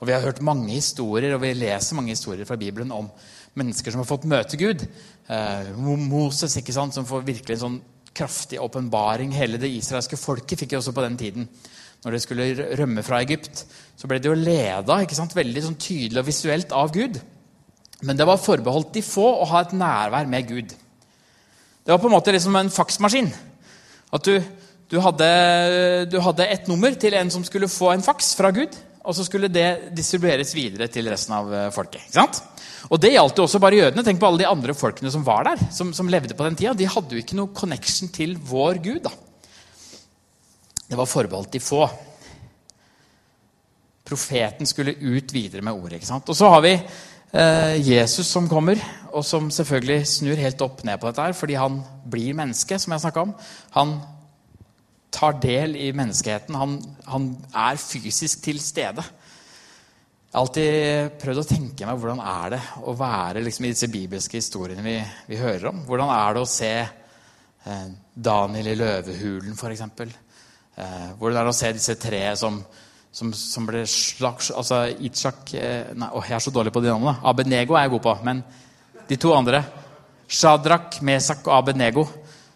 Og 0.00 0.08
vi 0.08 0.12
har 0.16 0.24
hørt 0.24 0.44
mange 0.44 0.72
historier, 0.72 1.34
og 1.34 1.42
vi 1.42 1.52
leser 1.56 1.96
mange 1.96 2.14
historier 2.14 2.48
fra 2.48 2.56
Bibelen 2.60 2.92
om 2.92 3.10
mennesker 3.58 3.92
som 3.92 4.02
har 4.02 4.08
fått 4.08 4.28
møte 4.28 4.58
Gud. 4.60 4.84
Eh, 5.24 5.70
Moses, 5.80 6.56
ikke 6.60 6.74
sant? 6.76 6.94
som 6.94 7.06
får 7.08 7.24
virkelig 7.24 7.56
en 7.56 7.64
sånn 7.64 7.80
kraftig 8.14 8.60
åpenbaring. 8.62 9.32
Hele 9.34 9.60
det 9.60 9.72
israelske 9.72 10.18
folket 10.20 10.60
fikk 10.60 10.74
jo 10.74 10.82
også 10.82 10.94
på 10.96 11.04
den 11.06 11.16
tiden. 11.20 11.48
Når 12.04 12.12
de 12.12 12.20
skulle 12.20 12.48
rømme 12.76 13.02
fra 13.02 13.22
Egypt, 13.24 13.64
så 13.96 14.08
ble 14.10 14.18
de 14.20 14.28
jo 14.28 14.36
leda 14.36 15.00
ikke 15.02 15.16
sant? 15.16 15.36
veldig 15.36 15.64
sånn 15.64 15.80
tydelig 15.80 16.20
og 16.20 16.28
visuelt 16.28 16.74
av 16.76 16.92
Gud. 16.92 17.20
Men 18.04 18.18
det 18.18 18.26
var 18.28 18.42
forbeholdt 18.42 18.92
de 18.92 19.04
få 19.06 19.24
å 19.40 19.48
ha 19.48 19.64
et 19.64 19.72
nærvær 19.72 20.28
med 20.28 20.50
Gud. 20.50 20.74
Det 21.84 21.92
var 21.92 22.00
på 22.02 22.10
en 22.10 22.16
måte 22.16 22.32
liksom 22.34 22.56
en 22.56 22.72
faksmaskin. 22.72 23.30
At 24.12 24.28
du, 24.28 24.36
du, 24.92 24.98
hadde, 25.00 25.28
du 26.12 26.18
hadde 26.20 26.48
et 26.52 26.68
nummer 26.68 26.92
til 27.00 27.16
en 27.16 27.32
som 27.32 27.44
skulle 27.46 27.72
få 27.72 27.94
en 27.94 28.04
faks 28.04 28.34
fra 28.36 28.52
Gud. 28.54 28.76
Og 29.04 29.16
så 29.16 29.26
skulle 29.26 29.50
det 29.52 29.92
distribueres 29.96 30.54
videre 30.56 30.88
til 30.92 31.08
resten 31.12 31.36
av 31.36 31.52
eh, 31.52 31.70
folket. 31.74 32.06
ikke 32.06 32.16
sant? 32.16 32.40
Og 32.88 33.00
Det 33.00 33.12
gjaldt 33.14 33.40
jo 33.40 33.46
også 33.46 33.60
bare 33.62 33.80
jødene. 33.80 34.04
Tenk 34.06 34.20
på 34.20 34.28
alle 34.28 34.42
de 34.42 34.48
andre 34.48 34.76
folkene 34.76 35.12
som 35.12 35.24
var 35.26 35.46
der. 35.48 35.62
Som, 35.72 35.92
som 35.96 36.08
levde 36.10 36.36
på 36.36 36.46
den 36.46 36.56
tida. 36.58 36.74
De 36.76 36.88
hadde 36.88 37.16
jo 37.16 37.22
ikke 37.22 37.38
noe 37.38 37.54
connection 37.56 38.12
til 38.12 38.36
vår 38.36 38.80
Gud. 38.84 39.06
da. 39.06 39.12
Det 40.88 41.00
var 41.00 41.08
forbeholdt 41.08 41.56
de 41.56 41.62
få. 41.64 41.86
Profeten 44.04 44.68
skulle 44.68 44.96
ut 45.00 45.32
videre 45.32 45.64
med 45.64 45.76
ordet. 45.76 45.98
ikke 45.98 46.12
sant? 46.12 46.28
Og 46.28 46.36
så 46.36 46.52
har 46.52 46.64
vi 46.64 46.78
Eh, 47.34 47.80
Jesus 47.82 48.28
som 48.30 48.46
kommer, 48.46 48.78
og 49.10 49.24
som 49.26 49.48
selvfølgelig 49.50 50.06
snur 50.06 50.38
helt 50.38 50.60
opp 50.62 50.84
ned 50.86 51.00
på 51.02 51.08
dette 51.08 51.24
her, 51.24 51.32
fordi 51.34 51.56
han 51.58 51.80
blir 52.06 52.36
menneske, 52.38 52.78
som 52.78 52.94
jeg 52.94 53.02
snakka 53.02 53.24
om. 53.26 53.32
Han 53.74 53.96
tar 55.14 55.38
del 55.42 55.76
i 55.78 55.90
menneskeheten. 55.96 56.56
Han, 56.58 56.78
han, 57.06 57.28
er 57.54 57.80
fysisk 57.80 58.42
til 58.44 58.60
stede. 58.62 59.04
Jeg 59.04 60.34
har 60.34 60.42
alltid 60.42 61.18
prøvd 61.22 61.40
å 61.44 61.46
tenke 61.46 61.86
meg 61.86 62.00
hvordan 62.00 62.22
er 62.26 62.54
det 62.56 62.62
å 62.82 62.94
være 62.98 63.44
liksom, 63.46 63.68
i 63.68 63.74
disse 63.74 63.90
bibelske 63.92 64.40
historiene 64.40 64.82
vi, 64.82 64.96
vi, 65.28 65.38
hører 65.38 65.70
om. 65.70 65.84
Hvordan 65.86 66.10
er 66.10 66.34
det 66.34 66.42
å 66.42 66.50
se 66.50 66.72
eh, 66.82 67.84
Daniel 68.30 68.72
i 68.72 68.78
løvehulen, 68.80 69.54
f.eks.? 69.54 69.84
Eh, 70.74 71.06
hvordan 71.20 71.38
er 71.38 71.46
det 71.46 71.54
å 71.54 71.60
se 71.60 71.70
disse 71.76 71.96
tre 72.02 72.26
som 72.40 72.58
som, 73.14 73.30
som 73.30 73.66
ble 73.68 73.84
slags 73.86 74.50
Altså 74.50 74.84
Itchak 75.06 75.54
eh, 75.54 75.92
Nei, 75.94 76.10
å, 76.10 76.22
jeg 76.26 76.34
er 76.34 76.42
så 76.42 76.52
dårlig 76.54 76.72
på 76.74 76.82
de 76.82 76.90
navnene. 76.90 77.20
Abednego 77.22 77.76
er 77.78 77.86
jeg 77.86 77.94
god 77.94 78.04
på. 78.08 78.14
Men 78.26 78.42
de 79.06 79.18
to 79.20 79.30
andre 79.36 79.62
Shadrach, 80.26 80.98
Mesak 81.04 81.44
og 81.46 81.58
Abednego 81.60 82.06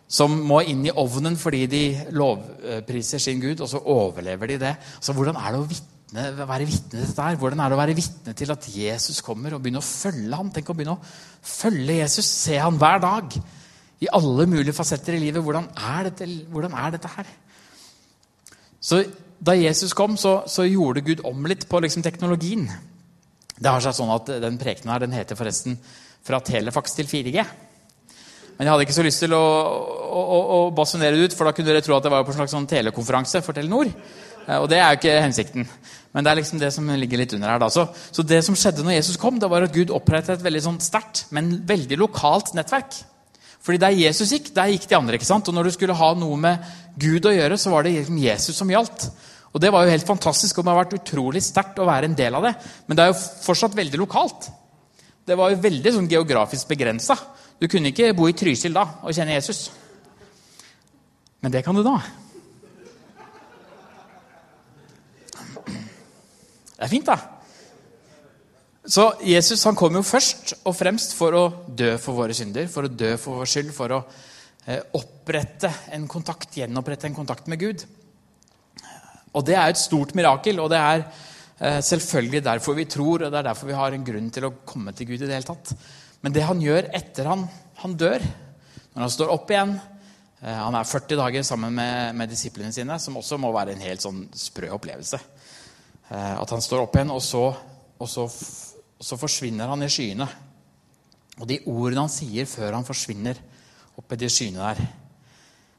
som 0.09 0.33
må 0.49 0.63
inn 0.65 0.87
i 0.89 0.95
ovnen 0.97 1.37
fordi 1.37 1.67
de 1.69 1.83
lovpriser 2.17 3.21
sin 3.21 3.43
Gud, 3.43 3.61
og 3.61 3.69
så 3.69 3.81
overlever 3.93 4.55
de 4.55 4.59
det. 4.63 4.75
Så 5.05 5.13
Hvordan 5.13 5.37
er 5.37 5.53
det 5.53 5.61
å 5.61 5.69
vitne, 5.69 6.25
være 6.39 6.69
vitne 6.69 6.95
til 6.95 7.05
dette 7.05 7.27
her? 7.27 7.37
Hvordan 7.41 7.61
er 7.61 7.69
det 7.69 7.77
å 7.77 7.83
være 7.83 7.97
vitne 7.99 8.35
til 8.39 8.55
at 8.55 8.69
Jesus 8.73 9.21
kommer 9.25 9.55
og 9.55 9.63
begynne 9.63 9.83
å 9.83 9.89
følge 9.89 10.41
ham? 10.41 10.49
Tenk 10.55 10.73
å 10.73 10.79
begynne 10.79 10.97
å 10.97 11.45
følge 11.45 12.01
Jesus, 12.01 12.33
se 12.47 12.57
han 12.57 12.81
hver 12.81 13.05
dag. 13.05 13.39
I 14.01 14.11
alle 14.17 14.49
mulige 14.49 14.77
fasetter 14.77 15.19
i 15.19 15.23
livet. 15.27 15.45
Hvordan 15.45 15.69
er 15.77 16.09
dette, 16.09 16.31
hvordan 16.49 16.81
er 16.81 16.97
dette 16.97 17.13
her? 17.19 17.31
Så 18.81 19.03
da 19.39 19.55
Jesus 19.59 19.93
kom, 19.93 20.17
så, 20.17 20.41
så, 20.49 20.65
gjorde 20.65 21.05
Gud 21.05 21.21
om 21.29 21.47
litt 21.51 21.69
på 21.69 21.81
liksom, 21.85 22.03
teknologien. 22.03 22.65
Det 23.59 23.71
har 23.71 23.83
seg 23.83 23.95
sånn 23.95 24.15
at 24.15 24.31
Den 24.41 24.57
prekenen 24.59 24.95
her, 24.95 25.03
den 25.03 25.17
heter 25.19 25.37
forresten 25.37 25.77
'Fra 26.25 26.41
telefax 26.41 26.97
til 26.97 27.07
4G'. 27.07 27.68
Men 28.59 28.67
jeg 28.67 28.73
hadde 28.75 28.87
ikke 28.89 28.97
så 28.97 29.07
lyst 29.07 29.23
til 29.23 29.35
å, 29.39 29.41
å, 29.41 30.23
å, 30.23 30.39
å 30.55 30.63
basunere 30.75 31.15
det 31.15 31.29
ut, 31.29 31.35
for 31.39 31.47
da 31.47 31.55
kunne 31.55 31.71
dere 31.71 31.83
tro 31.87 31.95
at 31.95 32.03
det 32.03 32.11
var 32.11 32.25
på 32.27 32.33
en 32.35 32.41
slags 32.41 32.55
sånn 32.57 32.67
telekonferanse 32.67 33.43
for 33.47 33.55
Telenor. 33.55 33.93
Eh, 34.49 34.57
og 34.59 34.67
det 34.73 34.81
er 34.83 34.91
jo 34.91 34.99
ikke 34.99 35.21
hensikten. 35.23 35.69
Men 36.11 36.27
det 36.27 36.33
er 36.33 36.41
liksom 36.41 36.59
det 36.59 36.73
som 36.75 36.89
ligger 36.91 37.23
litt 37.23 37.37
under 37.37 37.53
her. 37.53 37.63
da. 37.63 37.69
Så, 37.71 37.87
så 38.11 38.25
det 38.27 38.41
som 38.43 38.57
skjedde 38.59 38.83
når 38.83 38.99
Jesus 38.99 39.21
kom, 39.21 39.39
det 39.39 39.51
var 39.53 39.63
at 39.63 39.77
Gud 39.77 39.95
opprettet 39.95 40.35
et 40.35 40.45
veldig 40.47 40.65
sånn 40.65 40.83
sterkt, 40.83 41.29
men 41.37 41.55
veldig 41.69 42.01
lokalt 42.01 42.51
nettverk. 42.59 42.99
Fordi 43.63 43.81
der 43.83 43.97
Jesus 44.01 44.33
gikk, 44.35 44.53
der 44.57 44.71
gikk 44.73 44.87
de 44.91 44.99
andre. 44.99 45.19
ikke 45.19 45.29
sant? 45.29 45.47
Og 45.51 45.55
når 45.55 45.69
du 45.69 45.77
skulle 45.77 45.97
ha 45.99 46.13
noe 46.19 46.39
med 46.41 46.69
Gud 46.99 47.27
å 47.29 47.35
gjøre, 47.35 47.59
så 47.61 47.71
var 47.71 47.85
det 47.85 47.95
liksom 47.95 48.19
Jesus 48.23 48.59
som 48.59 48.71
gjaldt. 48.75 49.11
Og 49.55 49.63
Det 49.63 49.71
var 49.73 49.85
jo 49.85 49.95
helt 49.95 50.07
fantastisk, 50.07 50.59
og 50.59 50.65
det 50.65 50.73
har 50.73 50.83
vært 50.83 50.99
utrolig 50.99 51.43
sterkt 51.45 51.79
å 51.81 51.87
være 51.89 52.11
en 52.11 52.17
del 52.19 52.35
av 52.37 52.45
det. 52.47 52.55
Men 52.87 52.99
det 52.99 53.05
er 53.05 53.13
jo 53.13 53.21
fortsatt 53.47 53.77
veldig 53.77 54.01
lokalt. 54.01 54.51
Det 55.29 55.37
var 55.37 55.53
jo 55.53 55.61
veldig 55.61 55.93
sånn 55.95 56.11
geografisk 56.11 56.69
begrensa. 56.71 57.17
Du 57.59 57.67
kunne 57.67 57.91
ikke 57.91 58.13
bo 58.15 58.29
i 58.31 58.37
Trysil 58.39 58.75
da 58.75 58.85
og 59.03 59.15
kjenne 59.15 59.35
Jesus. 59.35 59.67
Men 61.43 61.55
det 61.55 61.65
kan 61.67 61.75
du 61.75 61.83
da. 61.87 61.97
Det 66.79 66.87
er 66.87 66.91
fint, 66.93 67.09
da. 67.11 67.19
Så 68.89 69.05
Jesus 69.27 69.65
han 69.67 69.77
kom 69.77 69.99
jo 69.99 70.05
først 70.07 70.55
og 70.63 70.77
fremst 70.79 71.13
for 71.19 71.35
å 71.37 71.45
dø 71.67 71.97
for 72.01 72.17
våre 72.17 72.35
synder, 72.37 72.71
for 72.71 72.87
å 72.87 72.93
dø 72.93 73.17
for 73.21 73.43
vår 73.43 73.51
skyld, 73.51 73.73
for 73.75 73.93
å 73.93 73.99
eh, 74.65 74.81
opprette 74.97 75.73
en 75.93 76.07
kontakt, 76.09 76.55
gjenopprette 76.57 77.11
en 77.11 77.19
kontakt 77.19 77.51
med 77.51 77.61
Gud. 77.61 77.85
Og 79.35 79.45
det 79.45 79.59
er 79.59 79.75
et 79.75 79.81
stort 79.81 80.15
mirakel, 80.17 80.63
og 80.63 80.71
det 80.73 80.79
er 80.81 81.03
eh, 81.03 81.81
selvfølgelig 81.85 82.45
derfor 82.47 82.79
vi 82.79 82.87
tror, 82.89 83.27
og 83.27 83.35
det 83.35 83.43
er 83.43 83.49
derfor 83.51 83.69
vi 83.69 83.77
har 83.83 83.99
en 83.99 84.07
grunn 84.07 84.31
til 84.33 84.49
å 84.49 84.55
komme 84.65 84.95
til 84.97 85.11
Gud 85.11 85.21
i 85.21 85.27
det 85.27 85.37
hele 85.37 85.51
tatt. 85.51 85.75
Men 86.25 86.35
det 86.35 86.45
han 86.47 86.61
gjør 86.63 86.91
etter 86.97 87.29
han, 87.31 87.45
han 87.83 87.95
dør, 87.99 88.25
når 88.95 89.05
han 89.05 89.13
står 89.15 89.31
opp 89.31 89.51
igjen 89.53 89.77
eh, 89.77 90.59
Han 90.59 90.75
er 90.75 90.89
40 90.89 91.21
dager 91.21 91.45
sammen 91.47 91.75
med, 91.77 92.17
med, 92.19 92.31
disiplene 92.31 92.75
sine, 92.75 92.99
som 92.99 93.19
også 93.21 93.39
må 93.39 93.53
være 93.55 93.77
en 93.77 93.85
helt 93.87 94.03
sånn 94.03 94.25
sprø 94.35 94.73
opplevelse. 94.75 95.21
Eh, 96.11 96.35
at 96.35 96.55
han 96.55 96.65
står 96.65 96.87
opp 96.87 96.99
igjen, 96.99 97.15
og 97.15 97.23
så, 97.23 97.45
og, 97.99 98.09
så, 98.11 98.27
og 98.27 99.11
så 99.11 99.21
forsvinner 99.21 99.71
han 99.71 99.87
i 99.87 99.91
skyene. 99.93 100.27
Og 101.39 101.47
de 101.47 101.61
ordene 101.71 102.09
han 102.09 102.13
sier 102.13 102.49
før 102.51 102.81
han 102.81 102.87
forsvinner 102.89 103.39
opp 103.99 104.15
i 104.15 104.19
de 104.19 104.31
skyene 104.33 104.73
der, 104.73 104.89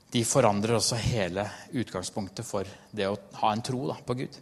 de 0.10 0.24
forandrer 0.26 0.80
også 0.80 0.98
hele 1.04 1.44
utgangspunktet 1.78 2.48
for 2.48 2.66
det 2.96 3.06
å 3.06 3.18
ha 3.44 3.52
en 3.54 3.62
tro 3.66 3.84
da, 3.92 4.00
på 4.02 4.16
Gud. 4.24 4.40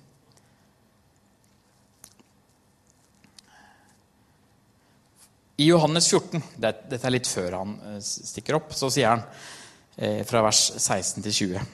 I 5.58 5.72
Johannes 5.72 6.06
14, 6.12 6.38
dette 6.62 7.00
er 7.02 7.14
litt 7.16 7.26
før 7.30 7.56
han 7.58 7.72
eh, 7.90 8.02
stikker 8.04 8.60
opp, 8.60 8.76
så 8.78 8.92
sier 8.94 9.10
han 9.10 9.24
eh, 9.98 10.22
fra 10.28 10.44
vers 10.46 10.60
16 10.78 11.26
til 11.26 11.34
20 11.34 11.66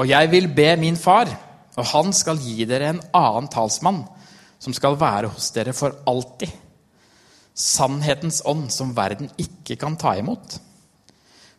Og 0.00 0.08
jeg 0.08 0.30
vil 0.32 0.48
be 0.56 0.70
min 0.80 0.96
far, 0.96 1.28
og 1.76 1.84
han 1.92 2.16
skal 2.16 2.40
gi 2.40 2.64
dere 2.64 2.94
en 2.94 3.02
annen 3.12 3.48
talsmann, 3.52 4.00
som 4.60 4.72
skal 4.76 4.96
være 5.00 5.28
hos 5.34 5.50
dere 5.52 5.76
for 5.76 6.00
alltid. 6.08 6.48
Sannhetens 7.52 8.40
ånd, 8.48 8.72
som 8.72 8.96
verden 8.96 9.28
ikke 9.36 9.76
kan 9.80 10.00
ta 10.00 10.16
imot. 10.16 10.56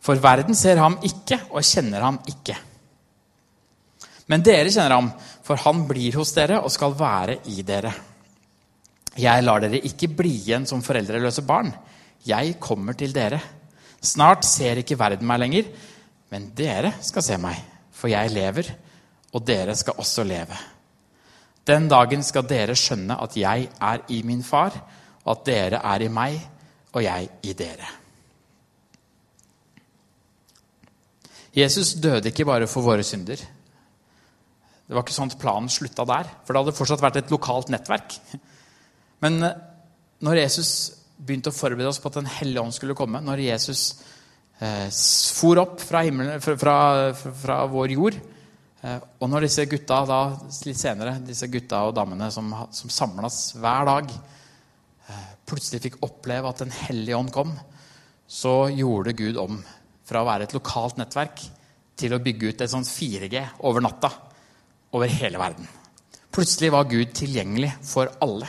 For 0.01 0.17
verden 0.17 0.58
ser 0.58 0.81
ham 0.81 0.98
ikke 1.05 1.38
og 1.51 1.62
kjenner 1.62 2.01
ham 2.01 2.17
ikke. 2.29 2.58
Men 4.34 4.41
dere 4.46 4.70
kjenner 4.70 4.98
ham, 4.98 5.13
for 5.46 5.62
han 5.62 5.86
blir 5.89 6.17
hos 6.17 6.34
dere 6.34 6.58
og 6.62 6.74
skal 6.74 6.98
være 6.98 7.43
i 7.53 7.62
dere. 7.65 7.93
Jeg 9.20 9.44
lar 9.44 9.63
dere 9.63 9.82
ikke 9.84 10.12
bli 10.22 10.32
igjen 10.38 10.68
som 10.70 10.84
foreldreløse 10.86 11.44
barn. 11.44 11.72
Jeg 12.24 12.56
kommer 12.63 12.96
til 12.96 13.12
dere. 13.15 13.41
Snart 14.01 14.46
ser 14.48 14.80
ikke 14.82 14.98
verden 15.00 15.27
meg 15.27 15.41
lenger, 15.41 15.72
men 16.32 16.51
dere 16.58 16.94
skal 17.03 17.25
se 17.25 17.38
meg, 17.41 17.58
for 17.91 18.12
jeg 18.12 18.32
lever, 18.34 18.72
og 19.36 19.44
dere 19.46 19.75
skal 19.77 20.00
også 20.00 20.24
leve. 20.25 20.58
Den 21.68 21.89
dagen 21.91 22.24
skal 22.25 22.48
dere 22.50 22.75
skjønne 22.77 23.20
at 23.22 23.36
jeg 23.38 23.68
er 23.70 24.06
i 24.10 24.22
min 24.25 24.41
far, 24.44 24.74
og 25.22 25.36
at 25.36 25.44
dere 25.46 25.82
er 25.86 26.06
i 26.08 26.10
meg, 26.10 26.39
og 26.96 27.03
jeg 27.03 27.30
i 27.46 27.53
dere. 27.53 27.89
Jesus 31.56 31.94
døde 32.00 32.32
ikke 32.32 32.48
bare 32.48 32.68
for 32.72 32.84
våre 32.86 33.03
synder. 33.03 33.36
Det 33.36 34.96
var 34.96 35.03
ikke 35.03 35.15
sånn 35.15 35.32
at 35.32 35.39
planen 35.39 35.70
slutta 35.72 36.08
der, 36.08 36.32
for 36.46 36.56
det 36.56 36.63
hadde 36.63 36.77
fortsatt 36.80 37.03
vært 37.03 37.20
et 37.22 37.32
lokalt 37.32 37.70
nettverk. 37.72 38.18
Men 39.22 39.44
eh, 39.46 39.60
når 40.25 40.42
Jesus 40.44 40.72
begynte 41.22 41.51
å 41.51 41.56
forberede 41.56 41.92
oss 41.92 42.01
på 42.01 42.10
at 42.10 42.20
Den 42.20 42.30
hellige 42.30 42.63
ånd 42.63 42.75
skulle 42.75 42.98
komme, 42.98 43.22
når 43.24 43.46
Jesus 43.46 43.84
eh, 44.60 44.90
for 45.38 45.62
opp 45.62 45.82
fra, 45.84 46.04
himmelen, 46.06 46.42
fra, 46.44 46.58
fra, 46.60 46.78
fra 47.44 47.58
vår 47.70 47.96
jord 47.96 48.18
eh, 48.18 48.98
Og 49.20 49.30
når 49.30 49.48
disse 49.48 49.68
gutta 49.70 50.01
da, 50.10 50.22
litt 50.66 50.82
senere, 50.82 51.20
disse 51.25 51.50
gutta 51.51 51.84
og 51.88 51.96
damene 51.98 52.32
som, 52.34 52.54
som 52.74 52.94
samles 52.94 53.44
hver 53.62 53.90
dag, 53.90 54.16
eh, 55.10 55.28
plutselig 55.50 55.84
fikk 55.88 56.01
oppleve 56.08 56.50
at 56.50 56.66
Den 56.66 56.74
hellige 56.84 57.20
ånd 57.20 57.34
kom, 57.36 57.54
så 58.32 58.72
gjorde 58.72 59.18
Gud 59.18 59.38
om 59.42 59.60
fra 60.08 60.24
å 60.24 60.28
være 60.28 60.48
et 60.48 60.56
lokalt 60.56 60.98
nettverk 61.00 61.44
til 62.00 62.16
å 62.16 62.22
bygge 62.24 62.51
ut 62.51 62.63
et 62.63 62.72
sånt 62.72 62.90
4G 62.90 63.42
over 63.68 63.84
natta 63.84 64.10
over 64.96 65.12
hele 65.12 65.40
verden. 65.40 65.68
Plutselig 66.32 66.72
var 66.74 66.88
Gud 66.90 67.12
tilgjengelig 67.16 67.74
for 67.86 68.12
alle. 68.24 68.48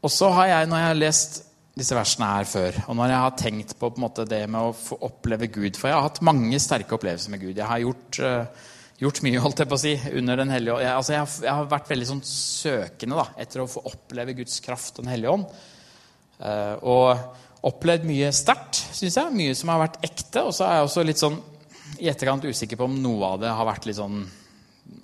Og 0.00 0.12
så 0.12 0.30
har 0.32 0.48
jeg, 0.48 0.68
når 0.70 0.80
jeg 0.80 0.90
har 0.90 0.98
lest 0.98 1.40
disse 1.80 1.96
versene 1.96 2.28
her 2.28 2.48
før, 2.48 2.78
og 2.88 2.96
når 2.98 3.12
jeg 3.12 3.24
har 3.24 3.36
tenkt 3.38 3.74
på, 3.78 3.90
på 3.92 4.02
måte, 4.02 4.26
det 4.28 4.42
med 4.50 4.70
å 4.70 4.76
få 4.76 4.98
oppleve 5.06 5.48
Gud 5.52 5.78
For 5.78 5.88
jeg 5.88 5.96
har 5.96 6.08
hatt 6.08 6.22
mange 6.26 6.58
sterke 6.60 6.96
opplevelser 6.96 7.32
med 7.32 7.42
Gud. 7.44 7.54
Jeg 7.54 7.68
har 7.68 7.82
gjort, 7.84 8.20
uh, 8.24 8.72
gjort 9.00 9.20
mye, 9.26 9.42
holdt 9.44 9.62
jeg 9.62 9.70
på 9.70 9.78
å 9.78 9.82
si, 9.84 9.94
under 10.20 10.40
Den 10.40 10.54
hellige 10.54 10.76
ånd. 10.76 10.84
Jeg, 10.86 10.94
altså, 10.96 11.14
jeg, 11.16 11.28
jeg, 11.46 11.52
har 11.60 11.70
vært 11.74 11.92
veldig 11.92 12.08
sånn 12.10 12.24
søkende 12.30 13.20
da, 13.20 13.28
etter 13.44 13.62
å 13.62 13.68
få 13.70 13.84
oppleve 13.92 14.36
Guds 14.40 14.58
kraft 14.64 14.98
og 14.98 15.06
Den 15.06 15.14
hellige 15.14 15.36
ånd. 15.36 15.62
Uh, 16.40 16.74
og 16.80 17.70
opplevd 17.70 18.08
mye 18.08 18.32
sterkt, 18.32 18.80
syns 18.96 19.20
jeg. 19.20 19.36
Mye 19.36 19.56
som 19.56 19.72
har 19.72 19.84
vært 19.84 20.00
ekte. 20.06 20.46
Og 20.48 20.56
så 20.56 20.66
er 20.66 20.78
jeg 20.78 20.88
også 20.88 21.06
litt 21.06 21.20
sånn 21.20 21.40
i 22.00 22.08
etterkant 22.08 22.46
usikker 22.48 22.78
på 22.80 22.86
om 22.86 23.00
noe 23.02 23.34
av 23.34 23.40
det 23.42 23.50
har 23.52 23.66
vært 23.68 23.88
litt 23.88 23.98
sånn 23.98 24.22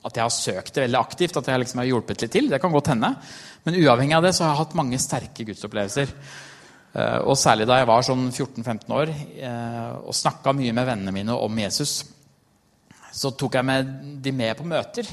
at 0.07 0.19
jeg 0.19 0.23
har 0.25 0.35
søkt 0.35 0.75
det 0.77 0.85
veldig 0.87 0.99
aktivt, 1.01 1.39
at 1.41 1.49
jeg 1.51 1.63
liksom 1.63 1.83
har 1.83 1.89
hjulpet 1.91 2.23
litt 2.23 2.35
til. 2.37 2.51
Det 2.51 2.61
kan 2.63 2.75
godt 2.75 2.93
hende. 2.93 3.11
Men 3.67 3.79
uavhengig 3.81 4.15
av 4.17 4.27
det 4.27 4.35
så 4.37 4.45
har 4.45 4.53
jeg 4.55 4.63
hatt 4.63 4.77
mange 4.79 5.01
sterke 5.03 5.47
gudsopplevelser. 5.49 6.13
Eh, 6.97 7.21
og 7.27 7.35
særlig 7.41 7.67
da 7.69 7.81
jeg 7.81 7.89
var 7.91 8.07
sånn 8.07 8.29
14-15 8.31 8.95
år 8.95 9.11
eh, 9.13 9.95
og 10.07 10.15
snakka 10.17 10.55
mye 10.57 10.75
med 10.77 10.87
vennene 10.89 11.15
mine 11.15 11.35
om 11.35 11.59
Jesus, 11.61 11.99
så 13.17 13.33
tok 13.35 13.59
jeg 13.59 13.67
med 13.67 13.91
de 14.23 14.33
med 14.37 14.55
på 14.59 14.69
møter. 14.69 15.09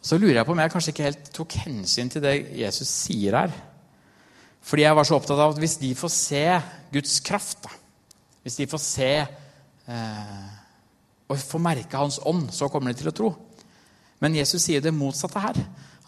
Så 0.00 0.16
lurer 0.16 0.40
jeg 0.40 0.48
på 0.48 0.54
om 0.54 0.62
jeg 0.62 0.72
kanskje 0.72 0.94
ikke 0.94 1.08
helt 1.10 1.28
tok 1.36 1.58
hensyn 1.66 2.08
til 2.12 2.24
det 2.24 2.38
Jesus 2.56 2.88
sier 2.88 3.36
her. 3.36 3.52
Fordi 4.64 4.86
jeg 4.86 4.96
var 4.96 5.08
så 5.08 5.18
opptatt 5.18 5.40
av 5.40 5.52
at 5.52 5.60
hvis 5.60 5.76
de 5.80 5.92
får 5.96 6.12
se 6.14 6.44
Guds 6.94 7.20
kraft, 7.24 7.60
da, 7.66 7.76
hvis 8.44 8.56
de 8.60 8.68
får 8.70 8.82
se 8.82 9.12
eh, 9.20 10.48
og 11.30 11.38
får 11.38 11.62
merke 11.62 12.00
Hans 12.00 12.18
ånd, 12.26 12.48
så 12.54 12.68
kommer 12.72 12.90
de 12.90 13.00
til 13.00 13.12
å 13.12 13.14
tro. 13.14 13.30
Men 14.20 14.36
Jesus 14.36 14.66
sier 14.66 14.84
det 14.84 14.92
motsatte 14.92 15.40
her. 15.40 15.58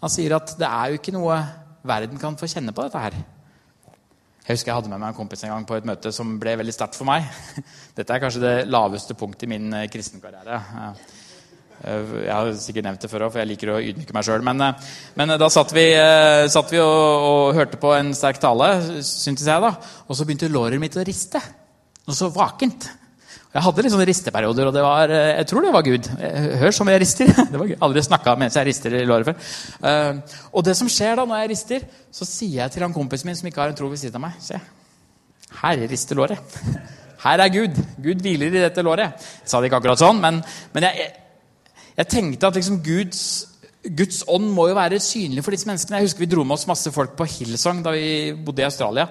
Han 0.03 0.11
sier 0.11 0.35
at 0.37 0.53
det 0.59 0.69
er 0.69 0.91
jo 0.91 0.99
ikke 0.99 1.15
noe 1.15 1.37
verden 1.83 2.19
kan 2.21 2.37
få 2.39 2.49
kjenne 2.51 2.73
på 2.75 2.85
dette 2.85 3.01
her. 3.01 3.17
Jeg 4.43 4.57
husker 4.57 4.73
jeg 4.73 4.75
hadde 4.75 4.91
med 4.91 4.99
meg 4.99 5.13
en 5.13 5.15
kompis 5.15 5.45
en 5.45 5.53
gang 5.53 5.65
på 5.67 5.77
et 5.77 5.85
møte 5.87 6.11
som 6.11 6.33
ble 6.39 6.57
veldig 6.59 6.73
sterkt 6.75 6.97
for 6.99 7.07
meg. 7.07 7.29
Dette 7.97 8.11
er 8.11 8.19
kanskje 8.19 8.41
det 8.43 8.55
laveste 8.67 9.15
punktet 9.15 9.45
i 9.47 9.51
min 9.53 9.69
eh, 9.71 9.85
kristenkarriere. 9.91 10.57
Eh, 11.79 12.11
jeg 12.25 12.33
har 12.33 12.51
sikkert 12.59 12.89
nevnt 12.89 13.05
det 13.05 13.11
før 13.11 13.29
òg, 13.29 13.31
for 13.31 13.39
jeg 13.39 13.51
liker 13.53 13.71
å 13.71 13.77
ydmyke 13.79 14.15
meg 14.17 14.27
sjøl. 14.27 14.43
Men, 14.43 14.59
eh, 14.65 14.89
men, 15.15 15.37
da 15.39 15.47
satt 15.47 15.71
vi, 15.71 15.85
satt 16.51 16.75
vi 16.75 16.81
og, 16.83 17.29
og, 17.29 17.53
hørte 17.55 17.79
på 17.79 17.95
en 17.95 18.11
sterk 18.19 18.41
tale, 18.43 18.67
syntes 18.99 19.47
jeg, 19.47 19.63
da. 19.63 19.71
Og 20.09 20.19
så 20.19 20.27
begynte 20.27 20.51
låret 20.51 20.83
mitt 20.83 20.99
å 20.99 21.07
riste. 21.07 21.39
Noe 22.03 22.19
så 22.19 22.27
vakent. 22.35 22.89
Jeg 23.53 23.61
hadde 23.61 23.83
litt 23.85 23.93
sånne 23.93 24.07
risteperioder, 24.09 24.69
og 24.69 24.77
var, 24.81 25.11
eh, 25.13 25.35
jeg 25.37 25.47
tror 25.49 25.61
det 25.61 25.73
var 25.75 25.85
Gud. 25.85 26.07
Hør 26.61 26.71
som 26.73 26.89
jeg 26.89 27.01
rister. 27.03 27.29
Det 27.53 27.59
var 27.61 27.73
Aldri 27.85 28.01
snakka 28.01 28.33
mens 28.39 28.57
jeg 28.57 28.65
rister 28.65 28.95
i 28.97 29.03
låret 29.05 29.29
før. 29.29 29.51
Uh, 29.83 30.39
og 30.57 30.65
det 30.65 30.73
som 30.79 30.89
skjer 30.89 31.19
da 31.19 31.25
når 31.29 31.43
jeg 31.43 31.51
rister, 31.51 31.85
så 32.09 32.25
sier 32.25 32.63
jeg 32.63 32.73
til 32.73 32.85
han 32.85 32.95
kompisen 32.95 33.29
min 33.29 33.37
som 33.37 33.49
ikke 33.49 33.61
har 33.61 33.73
en 33.73 33.77
tro 33.77 33.91
ved 33.91 34.01
siden 34.01 34.17
av 34.17 34.23
meg 34.25 34.39
Se, 34.41 34.57
her 35.61 35.83
rister 35.91 36.17
låret. 36.17 36.57
Her 37.23 37.39
er 37.39 37.51
Gud. 37.53 37.77
Gud 38.03 38.19
hviler 38.19 38.51
i 38.51 38.63
dette 38.65 38.83
låret. 38.83 39.13
Jeg 39.15 39.47
sa 39.47 39.61
det 39.61 39.69
ikke 39.69 39.77
akkurat 39.79 40.01
sånn, 40.01 40.17
men, 40.19 40.41
men 40.75 40.87
jeg, 40.89 41.05
jeg, 41.93 42.07
tenkte 42.11 42.49
at 42.49 42.57
liksom 42.57 42.81
Guds, 42.83 43.21
Guds 43.85 44.25
ånd 44.27 44.49
må 44.51 44.65
jo 44.67 44.75
være 44.75 44.99
synlig 44.99 45.45
for 45.45 45.55
disse 45.55 45.69
menneskene. 45.69 46.01
Jeg 46.01 46.09
husker 46.09 46.25
Vi 46.25 46.31
dro 46.33 46.43
med 46.43 46.57
oss 46.57 46.67
masse 46.67 46.91
folk 46.91 47.15
på 47.15 47.29
Hillsong 47.37 47.79
da 47.85 47.93
vi 47.95 48.33
bodde 48.35 48.65
i 48.65 48.67
Australia 48.67 49.07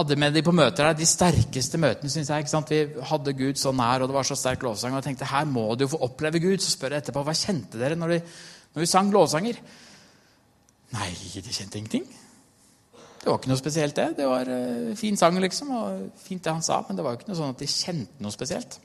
hadde 0.00 0.16
med 0.18 0.34
de 0.34 0.42
på 0.44 0.54
møter 0.54 0.88
her, 0.88 0.96
de 0.96 1.06
sterkeste 1.08 1.78
møtene. 1.80 2.10
synes 2.10 2.30
jeg, 2.30 2.44
ikke 2.44 2.52
sant? 2.52 2.72
Vi 2.72 3.04
hadde 3.10 3.36
Gud 3.38 3.60
så 3.60 3.72
nær, 3.72 4.02
og 4.02 4.10
det 4.10 4.16
var 4.16 4.26
så 4.26 4.36
sterk 4.38 4.64
lovsang. 4.66 4.92
og 4.92 5.00
jeg 5.00 5.10
tenkte, 5.10 5.30
Her 5.30 5.44
må 5.44 5.74
du 5.74 5.84
jo 5.84 5.92
få 5.94 6.02
oppleve 6.08 6.40
Gud. 6.42 6.58
Så 6.58 6.74
spør 6.74 6.96
jeg 6.96 7.04
etterpå 7.04 7.24
hva 7.24 7.36
kjente 7.36 7.78
dere 7.78 7.98
når, 7.98 8.16
vi, 8.16 8.20
når 8.74 8.84
vi 8.84 8.90
sang 8.90 9.12
lovsanger. 9.14 9.62
Nei, 10.96 11.08
de 11.34 11.54
kjente 11.54 11.78
ingenting. 11.78 12.08
Det 13.20 13.28
var 13.28 13.38
ikke 13.38 13.50
noe 13.52 13.60
spesielt, 13.60 13.96
det. 13.96 14.16
Det 14.16 14.26
var 14.26 14.48
uh, 14.48 14.92
fin 14.96 15.16
sang, 15.16 15.36
liksom, 15.38 15.70
og 15.76 16.06
fint 16.16 16.42
det 16.44 16.54
han 16.54 16.64
sa, 16.64 16.80
men 16.88 16.96
det 16.96 17.04
var 17.04 17.14
jo 17.14 17.20
ikke 17.20 17.30
noe 17.30 17.40
sånn 17.40 17.52
at 17.52 17.60
de 17.60 17.68
kjente 17.68 18.24
noe 18.24 18.32
spesielt. 18.32 18.80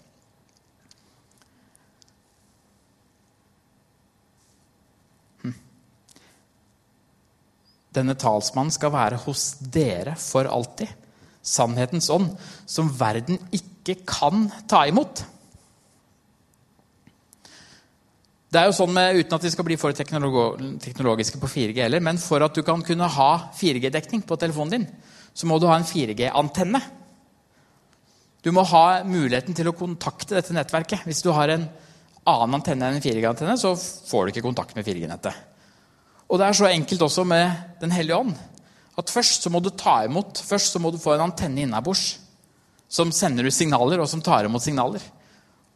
Denne 7.96 8.16
talsmannen 8.20 8.74
skal 8.76 8.92
være 8.92 9.22
hos 9.24 9.54
dere 9.72 10.18
for 10.20 10.50
alltid. 10.52 11.05
Sannhetens 11.46 12.10
ånd, 12.10 12.34
som 12.66 12.90
verden 12.98 13.38
ikke 13.54 14.00
kan 14.08 14.48
ta 14.70 14.84
imot. 14.90 15.22
Det 18.50 18.62
er 18.62 18.70
jo 18.70 18.76
sånn 18.78 18.94
med, 18.96 19.20
Uten 19.20 19.36
at 19.36 19.44
vi 19.44 19.52
skal 19.52 19.68
bli 19.68 19.76
for 19.78 19.94
teknologiske 19.94 21.42
på 21.42 21.50
4G 21.52 21.82
heller, 21.84 22.04
men 22.04 22.20
for 22.22 22.44
at 22.46 22.56
du 22.56 22.64
kan 22.64 22.82
kunne 22.88 23.10
ha 23.12 23.32
4G-dekning 23.58 24.24
på 24.26 24.38
telefonen 24.40 24.78
din, 24.78 24.86
så 25.36 25.50
må 25.50 25.60
du 25.60 25.68
ha 25.68 25.76
en 25.76 25.88
4G-antenne. 25.88 26.80
Du 28.46 28.54
må 28.56 28.64
ha 28.70 29.02
muligheten 29.04 29.58
til 29.58 29.68
å 29.68 29.76
kontakte 29.76 30.38
dette 30.38 30.56
nettverket. 30.56 31.04
Hvis 31.04 31.24
du 31.26 31.32
har 31.36 31.52
en 31.52 31.66
annen 32.30 32.58
antenne 32.58 32.88
enn 32.88 33.00
en 33.00 33.04
4G-antenne, 33.04 33.58
så 33.60 33.74
får 33.76 34.26
du 34.26 34.34
ikke 34.34 34.46
kontakt 34.46 34.78
med 34.78 34.88
4G-nettet. 34.88 35.36
Og 36.30 36.40
det 36.40 36.48
er 36.48 36.58
så 36.58 36.70
enkelt 36.70 37.04
også 37.06 37.26
med 37.28 37.76
Den 37.82 37.92
hellige 37.94 38.18
ånd. 38.18 38.38
At 38.96 39.12
først 39.12 39.44
så 39.44 39.52
må 39.52 39.60
du 39.60 39.72
ta 39.76 40.02
imot, 40.06 40.40
først 40.46 40.76
så 40.76 40.80
må 40.80 40.92
du 40.92 41.02
få 41.02 41.16
en 41.16 41.28
antenne 41.28 41.66
innabords 41.66 42.16
som 42.96 43.12
sender 43.12 43.48
ut 43.48 43.56
signaler, 43.56 44.00
og 44.00 44.08
som 44.10 44.22
tar 44.24 44.48
imot 44.48 44.64
signaler. 44.64 45.04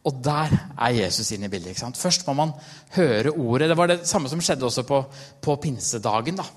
Og 0.08 0.22
der 0.24 0.54
er 0.80 0.96
Jesus 0.96 1.28
inne 1.34 1.50
i 1.50 1.52
bildet. 1.52 1.74
ikke 1.74 1.82
sant? 1.82 1.98
Først 2.00 2.24
må 2.26 2.34
man 2.38 2.54
høre 2.96 3.34
ordet. 3.34 3.68
Det 3.68 3.76
var 3.76 3.90
det 3.90 3.98
samme 4.08 4.30
som 4.32 4.40
skjedde 4.40 4.64
også 4.64 4.86
på, 4.88 5.02
på 5.42 5.56
pinsedagen. 5.60 6.40
Da 6.40 6.48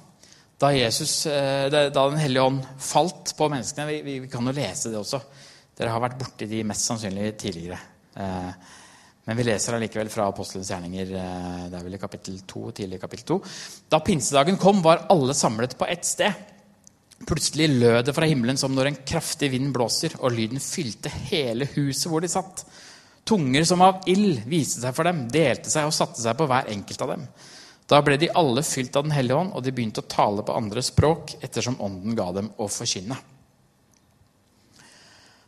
Da, 0.63 0.69
Jesus, 0.71 1.25
eh, 1.25 1.67
da 1.69 1.89
Den 1.89 2.19
hellige 2.21 2.43
ånd 2.43 2.61
falt 2.79 3.33
på 3.35 3.49
menneskene. 3.49 3.87
Vi, 3.87 4.01
vi, 4.01 4.19
vi, 4.19 4.29
kan 4.31 4.45
jo 4.47 4.53
lese 4.55 4.89
det 4.93 4.99
også. 5.01 5.19
Dere 5.75 5.91
har 5.91 5.99
vært 5.99 6.19
borti 6.21 6.47
de 6.47 6.61
mest 6.63 6.87
sannsynlig 6.87 7.33
tidligere. 7.41 7.79
Eh, 8.15 8.53
men 9.25 9.37
vi 9.39 9.43
leser 9.43 9.75
allikevel 9.75 10.11
fra 10.13 10.29
Apostelens 10.29 10.69
gjerninger, 10.71 11.11
eh, 11.19 11.67
det 11.71 11.79
er 11.79 11.83
vel 11.83 11.97
i 11.97 11.99
kapittel 11.99 12.39
2, 12.47 12.63
tidlig 12.79 13.01
kapittel 13.01 13.25
2. 13.33 13.37
Da 13.91 13.99
pinsedagen 13.99 14.59
kom, 14.61 14.79
var 14.85 15.07
alle 15.11 15.35
samlet 15.35 15.75
på 15.75 15.89
ett 15.89 16.07
sted. 16.07 16.52
Plutselig 17.27 17.69
lød 17.71 18.07
det 18.07 18.15
fra 18.15 18.27
himmelen 18.27 18.59
som 18.59 18.73
når 18.75 18.89
en 18.89 19.01
kraftig 19.07 19.51
vind 19.53 19.71
blåser, 19.75 20.17
og 20.19 20.35
lyden 20.35 20.59
fylte 20.63 21.11
hele 21.29 21.67
huset 21.75 22.09
hvor 22.11 22.23
de 22.23 22.31
satt. 22.31 22.65
Tunger 23.23 23.63
som 23.67 23.81
av 23.85 24.03
ild 24.11 24.41
viste 24.49 24.83
seg 24.83 24.95
for 24.95 25.07
dem, 25.07 25.25
delte 25.31 25.71
seg 25.71 25.87
og 25.87 25.95
satte 25.95 26.19
seg 26.19 26.35
på 26.35 26.47
hver 26.49 26.67
enkelt 26.73 27.03
av 27.05 27.13
dem. 27.13 27.27
Da 27.87 27.99
ble 28.03 28.17
de 28.19 28.31
alle 28.35 28.63
fylt 28.65 28.95
av 28.99 29.05
Den 29.05 29.15
hellige 29.15 29.37
ånd, 29.39 29.53
og 29.55 29.63
de 29.63 29.71
begynte 29.75 30.03
å 30.03 30.09
tale 30.09 30.43
på 30.43 30.55
andre 30.55 30.83
språk 30.83 31.37
ettersom 31.43 31.79
ånden 31.83 32.15
ga 32.19 32.29
dem 32.35 32.49
å 32.59 32.67
forkynne. 32.71 33.17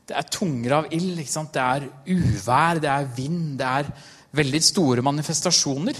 Det 0.05 0.13
er 0.13 0.27
tunger 0.29 0.77
av 0.79 0.91
ild. 0.94 1.17
Det 1.17 1.63
er 1.63 1.88
uvær, 2.05 2.79
det 2.84 2.91
er 2.91 3.08
vind, 3.17 3.55
det 3.60 3.72
er 3.82 3.89
veldig 4.36 4.62
store 4.63 5.03
manifestasjoner. 5.05 6.00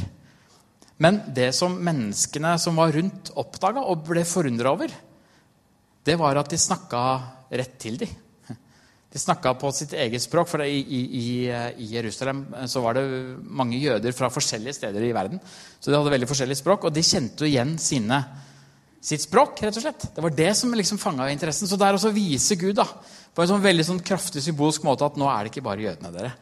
Men 1.02 1.20
det 1.36 1.50
som 1.58 1.74
menneskene 1.84 2.54
som 2.62 2.78
var 2.80 2.94
rundt, 2.96 3.34
oppdaga 3.36 3.84
og 3.84 4.06
ble 4.08 4.24
forundra 4.28 4.76
over, 4.76 4.94
det 6.06 6.16
var 6.22 6.38
at 6.38 6.52
de 6.52 6.60
snakka 6.62 7.02
rett 7.50 7.76
til 7.82 7.98
dem. 8.02 8.14
De 9.16 9.20
snakka 9.22 9.54
på 9.56 9.70
sitt 9.72 9.94
eget 9.96 10.20
språk. 10.20 10.50
For 10.52 10.60
i, 10.66 10.76
i, 10.76 11.22
i, 11.48 11.86
Jerusalem 11.94 12.42
så 12.68 12.82
var 12.84 12.98
det 12.98 13.06
mange 13.48 13.78
jøder 13.80 14.12
fra 14.12 14.28
forskjellige 14.28 14.76
steder 14.76 15.06
i 15.08 15.14
verden. 15.16 15.40
Så 15.80 15.88
de 15.88 15.96
hadde 15.96 16.12
veldig 16.12 16.28
forskjellige 16.28 16.60
språk, 16.60 16.84
og 16.84 16.92
de 16.92 17.04
kjente 17.06 17.46
jo 17.46 17.48
igjen 17.48 17.78
sine, 17.80 18.20
sitt 19.00 19.24
språk. 19.24 19.62
rett 19.64 19.80
og 19.80 19.86
slett. 19.86 20.10
Det 20.18 20.26
var 20.26 20.36
det 20.36 20.50
som 20.60 20.76
liksom 20.76 21.00
fanga 21.00 21.30
interessen. 21.32 21.70
Så 21.72 21.80
der 21.80 21.96
også 21.96 22.12
viser 22.12 22.60
Gud 22.60 22.76
da, 22.82 22.90
på 23.32 23.46
en 23.46 23.54
sånn 23.54 23.64
veldig 23.64 23.86
sånn 23.88 24.04
kraftig 24.04 24.44
symbolsk 24.44 24.84
måte 24.84 25.08
at 25.08 25.16
nå 25.22 25.32
er 25.32 25.46
det 25.46 25.54
ikke 25.54 25.64
bare 25.70 25.88
jødene 25.88 26.12
dere. 26.18 26.34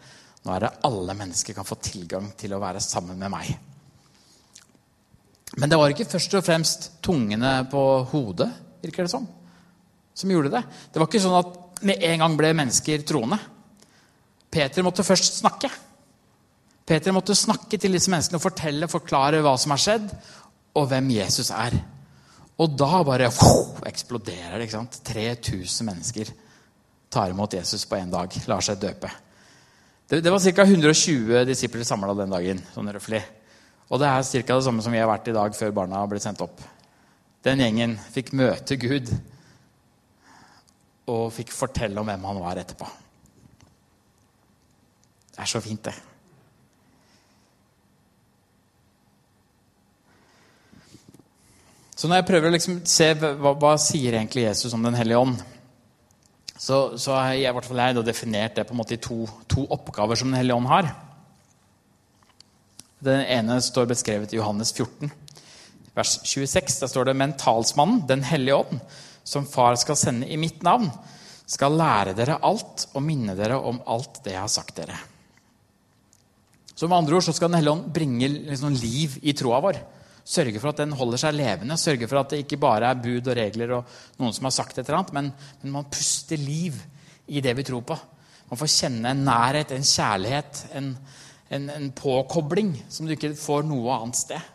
Nå 0.44 0.56
er 0.56 0.66
det 0.66 0.74
alle 0.90 1.16
mennesker 1.22 1.54
kan 1.54 1.70
få 1.70 1.78
tilgang 1.78 2.34
til 2.42 2.58
å 2.58 2.62
være 2.64 2.82
sammen 2.82 3.22
med 3.22 3.32
meg. 3.38 3.54
Men 5.62 5.70
det 5.70 5.78
var 5.78 5.94
ikke 5.94 6.10
først 6.10 6.34
og 6.42 6.50
fremst 6.50 6.90
tungene 7.06 7.54
på 7.70 7.86
hodet, 8.10 8.50
virker 8.82 9.06
det 9.06 9.14
som, 9.14 9.30
som 10.14 10.32
gjorde 10.32 10.52
det. 10.54 10.64
Det 10.92 11.02
var 11.02 11.10
ikke 11.10 11.24
sånn 11.24 11.40
at 11.40 11.82
med 11.84 12.06
en 12.10 12.24
gang 12.24 12.38
ble 12.40 12.54
mennesker 12.56 13.04
troende. 13.08 13.40
Peter 14.54 14.86
måtte 14.86 15.06
først 15.06 15.42
snakke. 15.42 15.72
Peter 16.86 17.16
måtte 17.16 17.36
snakke 17.38 17.80
til 17.80 17.96
disse 17.96 18.12
menneskene 18.12 18.40
og 18.40 18.44
fortelle, 18.44 18.92
forklare 18.92 19.42
hva 19.44 19.56
som 19.60 19.74
har 19.74 19.82
skjedd, 19.82 20.08
og 20.78 20.88
hvem 20.92 21.12
Jesus 21.16 21.50
er. 21.56 21.76
Og 22.62 22.76
da 22.78 23.02
bare 23.06 23.32
wow, 23.34 23.80
eksploderer 23.90 24.58
det. 24.58 24.68
ikke 24.68 24.78
sant? 24.78 25.00
3000 25.08 25.88
mennesker 25.90 26.34
tar 27.14 27.34
imot 27.34 27.54
Jesus 27.54 27.86
på 27.90 27.98
én 27.98 28.12
dag, 28.12 28.36
lar 28.50 28.66
seg 28.66 28.82
døpe. 28.82 29.10
Det, 30.10 30.20
det 30.22 30.34
var 30.34 30.44
ca. 30.44 30.66
120 30.68 31.46
disipler 31.50 31.88
samla 31.88 32.14
den 32.18 32.34
dagen. 32.34 32.62
sånn 32.76 32.92
røffelig. 32.94 33.24
Og 33.90 34.02
det 34.02 34.10
er 34.10 34.24
ca. 34.24 34.56
det 34.56 34.64
samme 34.66 34.86
som 34.86 34.94
vi 34.94 35.02
har 35.02 35.10
vært 35.10 35.30
i 35.32 35.36
dag 35.36 35.56
før 35.58 35.76
barna 35.82 36.04
ble 36.10 36.22
sendt 36.22 36.44
opp. 36.46 36.62
Den 37.44 37.64
gjengen 37.64 37.98
fikk 38.14 38.34
møte 38.38 38.78
Gud 38.80 39.10
og 41.12 41.32
fikk 41.36 41.52
fortelle 41.52 42.00
om 42.00 42.08
hvem 42.08 42.26
han 42.30 42.42
var 42.44 42.62
etterpå. 42.62 42.88
Det 45.34 45.42
er 45.42 45.50
så 45.50 45.62
fint, 45.64 45.84
det. 45.84 45.96
Så 51.96 52.10
når 52.10 52.20
jeg 52.20 52.28
prøver 52.28 52.50
å 52.50 52.54
liksom 52.54 52.80
se 52.90 53.10
hva, 53.16 53.54
hva 53.56 53.74
sier 53.80 54.18
egentlig 54.18 54.44
Jesus 54.44 54.74
om 54.76 54.84
Den 54.84 54.98
hellige 54.98 55.22
ånd, 55.24 55.38
så, 56.54 56.98
så 57.00 57.16
har 57.16 57.34
jeg 57.34 57.48
i 57.48 57.54
hvert 57.56 57.68
fall 57.68 57.82
jeg 57.82 58.06
definert 58.06 58.58
det 58.58 58.66
på 58.68 58.76
en 58.76 58.80
måte 58.82 58.98
i 58.98 59.02
to, 59.02 59.24
to 59.50 59.66
oppgaver 59.72 60.20
som 60.20 60.30
Den 60.30 60.40
hellige 60.40 60.58
ånd 60.58 60.70
har. 60.72 60.92
Den 63.04 63.24
ene 63.26 63.58
står 63.64 63.90
beskrevet 63.90 64.32
i 64.34 64.40
Johannes 64.40 64.72
14, 64.76 65.12
vers 65.96 66.14
26. 66.24 66.78
Der 66.84 66.92
står 66.92 67.10
det 67.10 67.18
Men 67.20 67.38
talsmannen, 67.40 68.06
Den 68.08 68.24
hellige 68.24 68.62
ånd, 68.62 68.80
som 69.24 69.48
far 69.48 69.78
skal 69.80 69.98
sende 70.00 70.30
i 70.30 70.38
mitt 70.40 70.64
navn, 70.66 70.90
skal 71.48 71.76
lære 71.78 72.14
dere 72.18 72.40
alt 72.44 72.88
og 72.94 73.04
minne 73.04 73.36
dere 73.38 73.60
om 73.60 73.82
alt 73.92 74.22
det 74.26 74.36
jeg 74.36 74.42
har 74.44 74.52
sagt 74.52 74.78
dere. 74.80 75.00
Så 76.74 76.88
med 76.90 76.98
andre 76.98 77.18
ord 77.20 77.26
så 77.26 77.34
skal 77.36 77.52
Den 77.52 77.60
hellige 77.60 77.76
ånd 77.76 77.92
bringe 77.94 78.30
liksom 78.30 78.74
liv 78.76 79.20
i 79.22 79.34
troa 79.38 79.60
vår. 79.62 79.78
Sørge 80.24 80.60
for 80.60 80.72
at 80.72 80.80
den 80.80 80.96
holder 80.96 81.20
seg 81.20 81.36
levende, 81.36 81.78
sørge 81.78 82.08
for 82.08 82.22
at 82.22 82.32
det 82.32 82.46
ikke 82.46 82.62
bare 82.62 82.90
er 82.90 83.02
bud 83.04 83.28
og 83.28 83.38
regler 83.38 83.76
og 83.78 83.98
noen 84.22 84.34
som 84.34 84.48
har 84.48 84.56
sagt 84.56 84.78
et 84.78 84.88
eller 84.88 85.02
annet, 85.02 85.14
men, 85.14 85.30
men 85.62 85.76
man 85.76 85.90
puster 85.92 86.40
liv 86.40 86.80
i 87.28 87.44
det 87.44 87.54
vi 87.58 87.66
tror 87.68 87.84
på. 87.88 87.98
Man 88.50 88.60
får 88.60 88.72
kjenne 88.72 89.12
en 89.12 89.24
nærhet, 89.28 89.72
en 89.76 89.86
kjærlighet, 89.88 90.64
en, 90.80 90.90
en, 91.52 91.70
en 91.76 91.92
påkobling 91.98 92.72
som 92.88 93.06
du 93.06 93.16
ikke 93.16 93.34
får 93.38 93.68
noe 93.68 93.98
annet 94.00 94.20
sted. 94.20 94.53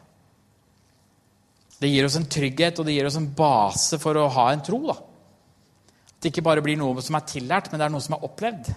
Det 1.79 1.91
gir 1.91 2.07
oss 2.09 2.17
en 2.19 2.27
trygghet 2.27 2.81
og 2.81 2.89
det 2.89 2.97
gir 2.97 3.07
oss 3.07 3.19
en 3.21 3.31
base 3.39 4.01
for 4.03 4.19
å 4.19 4.27
ha 4.35 4.51
en 4.53 4.65
tro. 4.67 4.81
da. 4.89 4.99
At 4.99 6.23
det 6.25 6.33
ikke 6.33 6.47
bare 6.49 6.63
blir 6.65 6.79
noe 6.81 7.03
som 7.05 7.15
er 7.15 7.27
tillært, 7.31 7.71
men 7.71 7.79
det 7.79 7.87
er 7.87 7.95
noe 7.95 8.03
som 8.03 8.17
er 8.17 8.25
opplevd. 8.27 8.71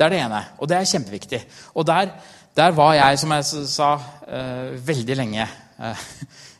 Det 0.00 0.06
er 0.06 0.14
det 0.14 0.20
ene, 0.24 0.38
og 0.56 0.68
det 0.70 0.78
er 0.78 0.86
kjempeviktig. 0.88 1.40
Og 1.76 1.84
der, 1.84 2.14
der 2.56 2.70
var 2.72 2.94
jeg, 2.96 3.18
som 3.20 3.34
jeg 3.36 3.66
sa, 3.68 3.90
uh, 4.24 4.70
veldig 4.86 5.16
lenge 5.18 5.44
uh, 5.44 6.06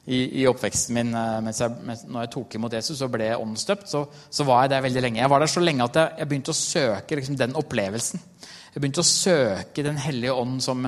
i, 0.04 0.42
i, 0.42 0.44
oppveksten 0.50 0.98
min. 0.98 1.14
Uh, 1.16 1.38
mens 1.46 1.62
jeg, 1.64 1.72
mens, 1.88 2.04
når 2.04 2.26
jeg 2.26 2.32
tok 2.34 2.58
imot 2.58 2.76
Jesus 2.76 3.00
og 3.06 3.14
ble 3.14 3.30
åndsdøpt, 3.38 3.88
så, 3.88 4.04
så, 4.28 4.44
var 4.44 4.66
jeg 4.66 4.74
der 4.74 4.84
veldig 4.84 5.04
lenge. 5.06 5.22
Jeg 5.22 5.32
var 5.32 5.40
der 5.40 5.54
så 5.54 5.64
lenge 5.64 5.88
at 5.88 5.96
jeg, 5.96 6.12
jeg 6.20 6.32
begynte 6.34 6.52
å 6.52 6.60
søke 6.60 7.16
liksom, 7.16 7.40
den 7.40 7.56
opplevelsen. 7.56 8.26
Jeg 8.74 8.84
begynte 8.84 9.00
å 9.00 9.08
søke 9.08 9.88
Den 9.88 10.04
hellige 10.04 10.36
ånd 10.36 10.60
som, 10.62 10.84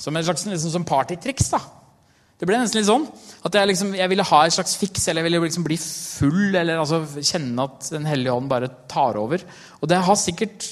som 0.00 0.16
en 0.16 0.24
slags 0.24 0.48
liksom, 0.48 0.72
som 0.78 0.88
partytriks. 0.88 1.52
da. 1.52 1.60
Det 2.42 2.48
ble 2.50 2.58
nesten 2.58 2.80
litt 2.80 2.88
sånn 2.88 3.04
at 3.46 3.54
jeg, 3.54 3.68
liksom, 3.70 3.92
jeg 3.94 4.10
ville 4.10 4.24
ha 4.26 4.38
et 4.42 4.54
slags 4.54 4.72
fiks, 4.74 5.04
eller 5.06 5.22
jeg 5.22 5.28
ville 5.28 5.40
liksom 5.44 5.62
bli 5.62 5.76
full, 5.78 6.48
eller 6.50 6.80
altså, 6.82 6.98
kjenne 7.22 7.66
at 7.68 7.90
Den 7.94 8.08
hellige 8.10 8.34
ånd 8.34 8.50
bare 8.50 8.70
tar 8.90 9.14
over. 9.20 9.44
Og 9.78 9.90
det 9.90 10.00
har 10.02 10.18
sikkert 10.18 10.66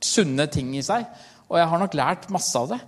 sunne 0.00 0.46
ting 0.48 0.70
i 0.78 0.84
seg, 0.84 1.04
og 1.50 1.58
jeg 1.60 1.68
har 1.68 1.82
nok 1.82 1.96
lært 2.00 2.24
masse 2.32 2.56
av 2.56 2.70
det. 2.72 2.80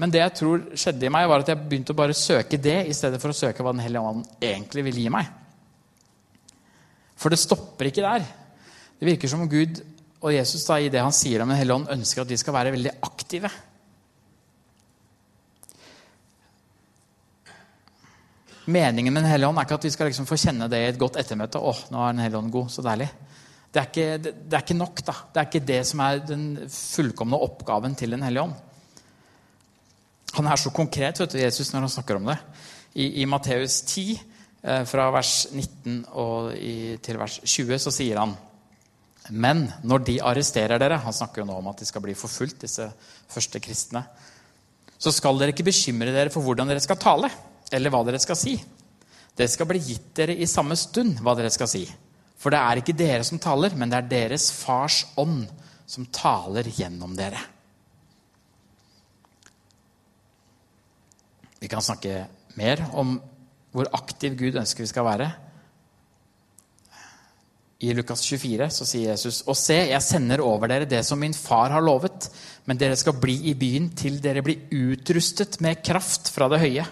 Men 0.00 0.14
det 0.14 0.22
jeg 0.22 0.34
tror 0.40 0.64
skjedde 0.80 1.04
i 1.04 1.12
meg, 1.12 1.26
var 1.28 1.44
at 1.44 1.52
jeg 1.52 1.60
begynte 1.60 1.92
å 1.92 1.98
bare 2.00 2.16
søke 2.16 2.56
det 2.56 2.78
i 2.88 2.96
stedet 2.96 3.20
for 3.20 3.34
å 3.34 3.36
søke 3.36 3.60
hva 3.60 3.76
Den 3.76 3.84
hellige 3.84 4.14
ånd 4.14 4.24
egentlig 4.40 4.86
vil 4.88 5.02
gi 5.04 5.12
meg. 5.12 5.28
For 7.20 7.28
det 7.28 7.42
stopper 7.44 7.92
ikke 7.92 8.06
der. 8.08 8.24
Det 8.96 9.10
virker 9.12 9.28
som 9.28 9.44
om 9.44 9.52
Gud 9.52 9.84
og 10.24 10.32
Jesus 10.32 10.64
da, 10.64 10.80
i 10.80 10.88
det 10.88 11.04
han 11.04 11.12
sier 11.12 11.44
om 11.44 11.52
Den 11.52 11.60
hellige 11.60 11.82
ånd, 11.82 11.92
ønsker 12.00 12.24
at 12.24 12.32
vi 12.32 12.40
skal 12.40 12.56
være 12.56 12.72
veldig 12.78 12.96
aktive. 13.04 13.52
Meningen 18.64 19.12
med 19.12 19.22
Den 19.22 19.30
hellige 19.30 19.48
ånd 19.50 19.60
er 19.60 19.66
ikke 19.66 19.76
at 19.76 19.84
vi 19.84 19.92
skal 19.92 20.08
liksom 20.08 20.26
få 20.28 20.38
kjenne 20.40 20.68
det 20.72 20.80
i 20.80 20.88
et 20.88 21.00
godt 21.00 21.18
ettermøte. 21.20 21.60
åh, 21.60 21.80
nå 21.92 22.00
er 22.00 22.12
Den 22.14 22.22
hellige 22.24 22.40
ånd 22.40 22.52
god, 22.52 22.70
så 22.72 22.84
deilig. 22.84 23.10
Det 23.74 23.80
er, 23.80 23.88
ikke, 23.90 24.18
det, 24.22 24.32
det 24.46 24.56
er, 24.56 24.62
ikke, 24.62 24.78
nok. 24.78 25.02
da. 25.04 25.14
Det 25.34 25.40
er 25.40 25.48
ikke 25.48 25.66
det 25.66 25.80
som 25.86 26.00
er 26.00 26.22
den 26.22 26.44
fullkomne 26.70 27.36
oppgaven 27.36 27.96
til 27.98 28.14
Den 28.14 28.22
hellige 28.22 28.46
ånd. 28.46 28.54
Han 30.34 30.46
er 30.46 30.56
så 30.56 30.70
konkret, 30.74 31.20
vet 31.20 31.34
du, 31.34 31.38
Jesus, 31.38 31.72
når 31.72 31.84
han 31.84 31.92
snakker 31.92 32.16
om 32.16 32.30
det. 32.30 32.38
I, 32.94 33.22
i 33.22 33.26
Matteus 33.28 33.82
10, 33.82 34.20
eh, 34.62 34.84
fra 34.88 35.10
vers 35.12 35.46
19 35.52 36.04
i, 36.56 36.74
til 37.02 37.18
vers 37.18 37.40
20, 37.42 37.78
så 37.82 37.92
sier 37.92 38.22
han 38.22 38.36
Men 39.30 39.66
når 39.82 40.04
de 40.06 40.20
arresterer 40.22 40.78
dere 40.78 41.00
Han 41.02 41.12
snakker 41.12 41.42
jo 41.42 41.48
nå 41.48 41.58
om 41.58 41.68
at 41.72 41.82
de 41.82 41.86
skal 41.88 42.02
bli 42.04 42.14
forfulgt, 42.14 42.62
disse 42.62 42.86
første 43.28 43.60
kristne. 43.60 44.04
Så 44.98 45.12
skal 45.12 45.38
dere 45.38 45.52
ikke 45.52 45.66
bekymre 45.66 46.14
dere 46.14 46.32
for 46.32 46.46
hvordan 46.46 46.70
dere 46.70 46.80
skal 46.80 46.96
tale 46.96 47.30
eller 47.74 47.92
hva 47.92 48.04
dere 48.06 48.20
skal 48.22 48.38
si. 48.38 48.54
Det 49.34 49.48
skal 49.50 49.68
bli 49.68 49.82
gitt 49.82 50.12
dere 50.16 50.36
i 50.38 50.46
samme 50.50 50.76
stund 50.78 51.18
hva 51.22 51.34
dere 51.38 51.50
skal 51.52 51.70
si. 51.70 51.84
For 52.38 52.54
det 52.54 52.60
er 52.60 52.80
ikke 52.80 52.96
dere 52.96 53.26
som 53.26 53.40
taler, 53.42 53.74
men 53.78 53.90
det 53.90 53.98
er 53.98 54.10
deres 54.10 54.50
fars 54.54 55.02
ånd 55.20 55.46
som 55.88 56.06
taler 56.14 56.68
gjennom 56.70 57.14
dere. 57.18 57.40
Vi 61.60 61.70
kan 61.72 61.84
snakke 61.84 62.26
mer 62.60 62.82
om 62.92 63.16
hvor 63.74 63.88
aktiv 63.96 64.36
Gud 64.38 64.58
ønsker 64.60 64.84
vi 64.84 64.90
skal 64.90 65.06
være. 65.08 65.30
I 67.84 67.92
Lukas 67.96 68.22
24 68.24 68.68
så 68.72 68.86
sier 68.86 69.10
Jesus.: 69.12 69.42
Og 69.50 69.56
se, 69.58 69.76
jeg 69.90 70.04
sender 70.04 70.42
over 70.44 70.70
dere 70.70 70.88
det 70.88 71.02
som 71.04 71.18
min 71.20 71.34
far 71.34 71.72
har 71.74 71.82
lovet, 71.84 72.28
men 72.68 72.78
dere 72.80 72.96
skal 72.96 73.16
bli 73.20 73.34
i 73.50 73.56
byen 73.58 73.90
til 73.96 74.20
dere 74.22 74.44
blir 74.44 74.68
utrustet 74.72 75.58
med 75.64 75.82
kraft 75.84 76.30
fra 76.32 76.48
det 76.52 76.60
høye. 76.62 76.86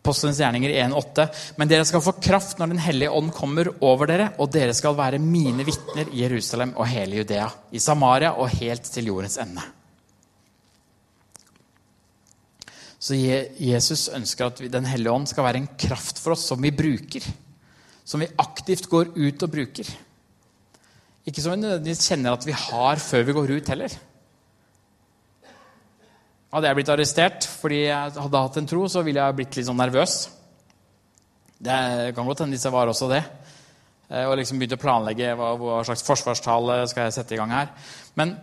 Apostelens 0.00 0.38
gjerninger 0.40 0.72
1,8. 0.80 1.26
Men 1.60 1.68
dere 1.68 1.84
skal 1.84 2.00
få 2.00 2.14
kraft 2.24 2.56
når 2.58 2.72
Den 2.72 2.80
hellige 2.80 3.12
ånd 3.12 3.34
kommer 3.36 3.68
over 3.84 4.08
dere, 4.08 4.30
og 4.40 4.48
dere 4.54 4.72
skal 4.76 4.96
være 4.96 5.20
mine 5.20 5.66
vitner 5.66 6.08
i 6.08 6.22
Jerusalem 6.24 6.72
og 6.76 6.88
hele 6.88 7.20
Judea, 7.20 7.50
i 7.72 7.82
Samaria 7.82 8.32
og 8.32 8.48
helt 8.56 8.88
til 8.88 9.12
jordens 9.12 9.36
ende. 9.42 9.66
Så 13.00 13.16
Jesus 13.16 14.08
ønsker 14.12 14.50
at 14.50 14.60
Den 14.72 14.88
hellige 14.88 15.12
ånd 15.12 15.28
skal 15.28 15.44
være 15.44 15.62
en 15.62 15.70
kraft 15.80 16.20
for 16.20 16.34
oss 16.34 16.48
som 16.48 16.60
vi 16.60 16.72
bruker. 16.72 17.24
Som 18.04 18.24
vi 18.24 18.32
aktivt 18.40 18.88
går 18.88 19.12
ut 19.16 19.42
og 19.44 19.52
bruker. 19.52 19.88
Ikke 21.28 21.42
som 21.44 21.52
vi 21.54 21.60
nødvendigvis 21.60 22.08
kjenner 22.08 22.36
at 22.36 22.46
vi 22.48 22.56
har 22.56 23.00
før 23.00 23.24
vi 23.28 23.36
går 23.36 23.52
ut 23.56 23.72
heller. 23.72 24.00
Hadde 26.50 26.66
jeg 26.66 26.78
blitt 26.80 26.90
arrestert 26.90 27.46
fordi 27.46 27.84
jeg 27.84 28.14
hadde 28.16 28.42
hatt 28.44 28.58
en 28.58 28.68
tro, 28.70 28.86
så 28.90 29.04
ville 29.06 29.22
jeg 29.22 29.38
blitt 29.38 29.58
litt 29.58 29.68
sånn 29.68 29.78
nervøs. 29.78 30.16
Det 31.60 31.76
kan 32.16 32.26
godt 32.26 32.42
hende 32.42 32.56
disse 32.56 32.72
var 32.72 32.90
også 32.90 33.10
det. 33.12 33.20
Eh, 34.10 34.26
og 34.26 34.34
liksom 34.40 34.58
begynte 34.58 34.78
å 34.78 34.82
planlegge 34.82 35.34
hva, 35.38 35.52
hva 35.60 35.80
slags 35.86 36.02
forsvarstale 36.06 36.80
skal 36.90 37.06
jeg 37.06 37.16
sette 37.20 37.36
i 37.36 37.40
gang 37.40 37.52
her. 37.54 37.70
Men 38.18 38.34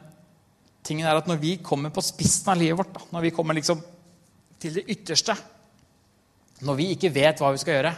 tingen 0.87 1.09
er 1.09 1.19
at 1.19 1.27
når 1.27 1.41
vi 1.41 1.57
kommer 1.59 1.91
på 1.91 2.05
spissen 2.05 2.53
av 2.53 2.61
livet 2.61 2.79
vårt, 2.79 2.93
da, 2.95 3.07
når 3.17 3.27
vi 3.27 3.33
kommer 3.35 3.57
liksom 3.57 3.81
til 4.57 4.79
det 4.79 4.87
ytterste 4.89 5.35
Når 6.65 6.77
vi 6.79 6.85
ikke 6.95 7.11
vet 7.13 7.37
hva 7.37 7.51
vi 7.53 7.59
skal 7.61 7.75
gjøre, 7.75 7.91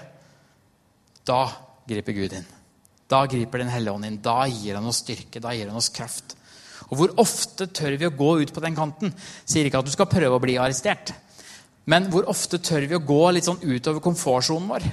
da 1.24 1.43
griper 1.88 2.15
Gud 2.17 2.34
inn. 2.36 2.50
Da 3.10 3.22
griper 3.30 3.62
Den 3.62 3.72
hellige 3.72 3.93
ånd 3.93 4.08
inn. 4.10 4.17
Da 4.19 4.41
gir 4.52 4.76
han 4.76 4.89
oss 4.89 5.00
styrke. 5.06 5.39
Da 5.39 5.54
gir 5.56 5.69
han 5.72 5.80
oss 5.80 5.88
kraft. 5.95 6.36
Og 6.88 6.96
hvor 7.00 7.13
ofte 7.22 7.68
tør 7.68 7.98
vi 8.00 8.08
å 8.08 8.15
gå 8.15 8.32
ut 8.42 8.54
på 8.56 8.63
den 8.63 8.78
kanten? 8.78 9.12
Sier 9.44 9.68
ikke 9.68 9.84
at 9.84 9.89
du 9.89 9.94
skal 9.94 10.10
prøve 10.12 10.38
å 10.38 10.44
bli 10.44 10.56
arrestert. 10.62 11.12
Men 11.89 12.08
hvor 12.13 12.28
ofte 12.30 12.60
tør 12.62 12.88
vi 12.88 12.98
å 12.98 13.04
gå 13.04 13.22
litt 13.34 13.48
sånn 13.48 13.62
utover 13.65 14.04
komfortsonen 14.06 14.70
vår? 14.72 14.88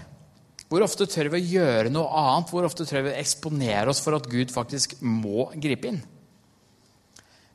Hvor 0.67 0.83
ofte 0.83 1.07
tør 1.07 1.31
vi 1.31 1.39
å 1.39 1.49
gjøre 1.61 1.93
noe 1.95 2.11
annet? 2.11 2.51
Hvor 2.51 2.67
ofte 2.67 2.87
tør 2.89 3.07
vi 3.07 3.13
å 3.13 3.19
eksponere 3.21 3.93
oss 3.93 4.03
for 4.03 4.17
at 4.19 4.27
Gud 4.31 4.51
faktisk 4.55 4.97
må 5.05 5.51
gripe 5.55 5.93
inn? 5.93 6.01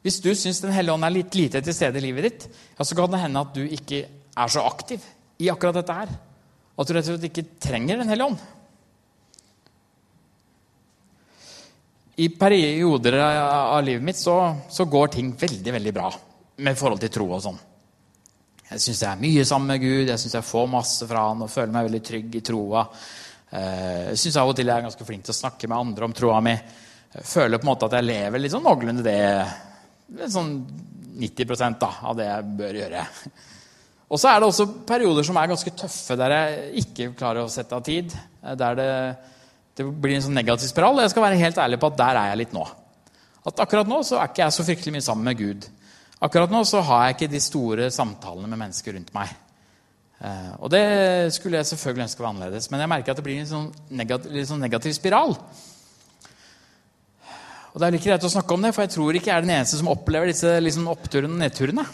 Hvis 0.02 0.22
du 0.24 0.32
syns 0.34 0.62
Den 0.64 0.74
hellige 0.74 0.96
ånd 0.96 1.06
er 1.06 1.14
litt 1.14 1.36
lite 1.38 1.62
til 1.62 1.76
stede 1.78 2.00
i 2.00 2.06
livet 2.08 2.26
ditt, 2.26 2.48
ja, 2.78 2.86
så 2.86 2.98
kan 2.98 3.12
det 3.12 3.22
hende 3.22 3.44
at 3.44 3.54
du 3.54 3.62
ikke 3.66 4.06
er 4.08 4.54
så 4.54 4.64
aktiv 4.66 5.04
i 5.42 5.50
akkurat 5.52 5.78
dette 5.78 5.98
her. 5.98 6.16
At 6.80 6.88
du 6.88 6.96
rett 6.96 7.06
og 7.06 7.18
slett 7.18 7.30
ikke 7.30 7.60
trenger 7.62 8.00
Den 8.00 8.10
hellige 8.10 8.32
ånd. 8.32 8.42
I 12.16 12.30
perioder 12.36 13.18
av 13.22 13.84
livet 13.84 14.04
mitt 14.04 14.20
så, 14.20 14.36
så, 14.70 14.86
går 14.86 15.08
ting 15.08 15.32
veldig 15.40 15.74
veldig 15.74 15.94
bra 15.96 16.12
med 16.62 16.78
forhold 16.78 17.00
til 17.02 17.14
tro 17.14 17.28
og 17.32 17.44
sånn. 17.44 17.60
Jeg 18.72 18.84
syns 18.84 19.02
jeg 19.04 19.10
er 19.12 19.22
mye 19.22 19.46
sammen 19.48 19.72
med 19.74 19.84
Gud, 19.84 20.10
jeg 20.10 20.20
syns 20.20 20.36
jeg 20.38 20.48
får 20.48 20.68
masse 20.72 21.08
fra 21.08 21.26
Han 21.30 21.44
og 21.46 21.52
føler 21.52 21.74
meg 21.76 21.88
veldig 21.88 22.04
trygg 22.08 22.36
i 22.36 22.44
troa. 22.46 22.86
Eh, 23.50 24.12
jeg 24.12 24.22
syns 24.26 24.40
av 24.40 24.52
og 24.52 24.56
til 24.56 24.70
jeg 24.70 24.76
er 24.76 24.88
ganske 24.88 25.08
flink 25.08 25.26
til 25.28 25.36
å 25.36 25.40
snakke 25.40 25.72
med 25.72 25.78
andre 25.78 26.08
om 26.08 26.16
troa 26.16 26.40
mi. 26.44 26.56
Føler 27.12 27.60
på 27.60 27.68
en 27.68 27.72
måte 27.74 27.88
at 27.90 27.98
jeg 27.98 28.08
lever 28.08 28.44
litt 28.44 28.54
sånn 28.54 28.64
noenlunde 28.64 29.04
det 29.04 30.30
sånn 30.32 30.54
90 31.22 31.80
da, 31.80 31.90
av 32.08 32.16
det 32.18 32.28
jeg 32.28 32.54
bør 32.60 32.80
gjøre. 32.80 33.04
Og 34.12 34.20
så 34.20 34.32
er 34.32 34.40
det 34.40 34.48
også 34.48 34.68
perioder 34.88 35.24
som 35.24 35.38
er 35.40 35.52
ganske 35.52 35.72
tøffe, 35.80 36.18
der 36.20 36.36
jeg 36.36 36.84
ikke 36.84 37.12
klarer 37.20 37.46
å 37.46 37.52
sette 37.52 37.78
av 37.78 37.84
tid. 37.88 38.12
Der 38.60 38.80
det 38.80 38.90
det 39.82 40.02
blir 40.04 40.16
en 40.16 40.26
sånn 40.28 40.38
negativ 40.38 40.70
spiral. 40.70 40.96
Og 40.98 41.06
jeg 41.06 41.14
skal 41.14 41.26
være 41.26 41.42
helt 41.42 41.60
ærlig 41.62 41.80
på 41.82 41.92
at 41.92 42.00
der 42.00 42.20
er 42.22 42.32
jeg 42.32 42.42
litt 42.44 42.56
nå. 42.56 42.66
At 43.50 43.62
akkurat 43.64 43.90
nå 43.90 44.02
så 44.06 44.20
er 44.22 44.30
ikke 44.30 44.44
jeg 44.44 44.56
så 44.56 44.66
fryktelig 44.68 44.96
mye 44.96 45.06
sammen 45.06 45.28
med 45.28 45.40
Gud. 45.40 45.66
Akkurat 46.22 46.52
nå 46.54 46.62
så 46.70 46.84
har 46.86 47.08
jeg 47.08 47.18
ikke 47.18 47.32
de 47.34 47.42
store 47.42 47.88
samtalene 47.94 48.50
med 48.52 48.62
mennesker 48.62 48.94
rundt 48.98 49.10
meg. 49.16 49.34
Eh, 50.22 50.54
og 50.62 50.70
det 50.70 50.86
skulle 51.34 51.58
jeg 51.58 51.72
selvfølgelig 51.72 52.06
ønske 52.06 52.22
var 52.22 52.30
annerledes, 52.30 52.70
men 52.70 52.84
jeg 52.84 52.92
merker 52.92 53.14
at 53.14 53.18
det 53.18 53.26
blir 53.26 53.42
en 53.42 53.50
sånn 53.50 53.70
negativ, 53.90 54.36
litt 54.36 54.50
sånn 54.52 54.62
negativ 54.62 54.94
spiral. 54.94 55.34
Og 57.72 57.80
Det 57.80 57.88
er 57.88 57.96
like 57.96 58.06
greit 58.06 58.28
å 58.28 58.30
snakke 58.30 58.54
om 58.54 58.62
det, 58.66 58.74
for 58.76 58.86
jeg 58.86 58.94
tror 58.94 59.18
ikke 59.18 59.32
jeg 59.32 59.38
er 59.38 59.46
den 59.48 59.56
eneste 59.56 59.80
som 59.80 59.90
opplever 59.90 60.30
disse 60.30 60.50
liksom, 60.62 60.90
oppturene 60.92 61.34
og 61.34 61.42
nedturene. 61.42 61.86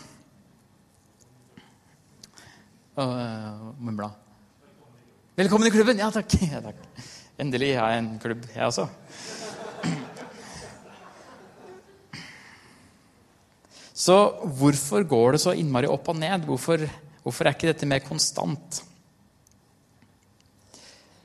Uh, 2.97 4.09
Velkommen 5.37 5.69
i 5.69 5.71
klubben! 5.71 6.01
Ja, 6.01 6.09
takk. 6.11 6.33
Ja, 6.51 6.63
takk. 6.65 7.15
Endelig 7.37 7.75
har 7.77 7.91
jeg 7.93 8.01
en 8.01 8.13
klubb, 8.21 8.45
jeg 8.49 8.65
også. 8.65 8.87
Så 13.97 14.15
hvorfor 14.57 15.05
går 15.09 15.35
det 15.35 15.41
så 15.43 15.53
innmari 15.57 15.89
opp 15.89 16.09
og 16.13 16.17
ned? 16.17 16.45
Hvorfor, 16.49 16.83
hvorfor 17.23 17.47
er 17.47 17.57
ikke 17.57 17.71
dette 17.71 17.89
mer 17.89 18.03
konstant? 18.05 18.81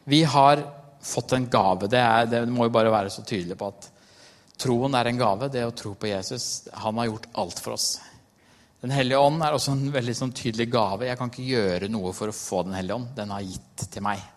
Vi 0.08 0.22
har 0.24 0.64
fått 1.02 1.32
en 1.36 1.48
gave. 1.52 1.88
Det, 1.88 2.00
er, 2.00 2.28
det, 2.30 2.44
må 2.48 2.68
jo 2.68 2.74
bare 2.74 2.92
være 2.92 3.12
så 3.12 3.24
tydelig 3.28 3.58
på 3.60 3.68
at 3.72 3.88
troen 4.62 4.96
er 4.98 5.10
en 5.10 5.20
gave. 5.20 5.50
Det 5.52 5.66
å 5.68 5.74
tro 5.76 5.94
på 5.96 6.10
Jesus. 6.10 6.68
Han 6.84 7.00
har 7.00 7.10
gjort 7.12 7.28
alt 7.44 7.60
for 7.60 7.76
oss. 7.76 7.88
Den 8.82 8.92
hellige 8.96 9.20
ånd 9.20 9.44
er 9.44 9.54
også 9.54 9.76
en 9.76 9.88
veldig 9.94 10.16
sånn 10.18 10.34
tydelig 10.34 10.70
gave. 10.72 11.06
Jeg 11.06 11.20
kan 11.20 11.30
ikke 11.30 11.50
gjøre 11.52 11.92
noe 11.92 12.16
for 12.16 12.32
å 12.32 12.36
få 12.36 12.64
Den 12.66 12.80
hellige 12.80 12.98
ånd. 12.98 13.12
Den 13.16 13.36
har 13.36 13.44
gitt 13.46 13.90
til 13.92 14.08
meg. 14.08 14.31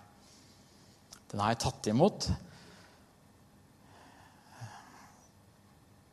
Den 1.35 1.41
har 1.43 1.51
jeg 1.51 1.65
tatt 1.65 1.87
imot. 1.91 2.25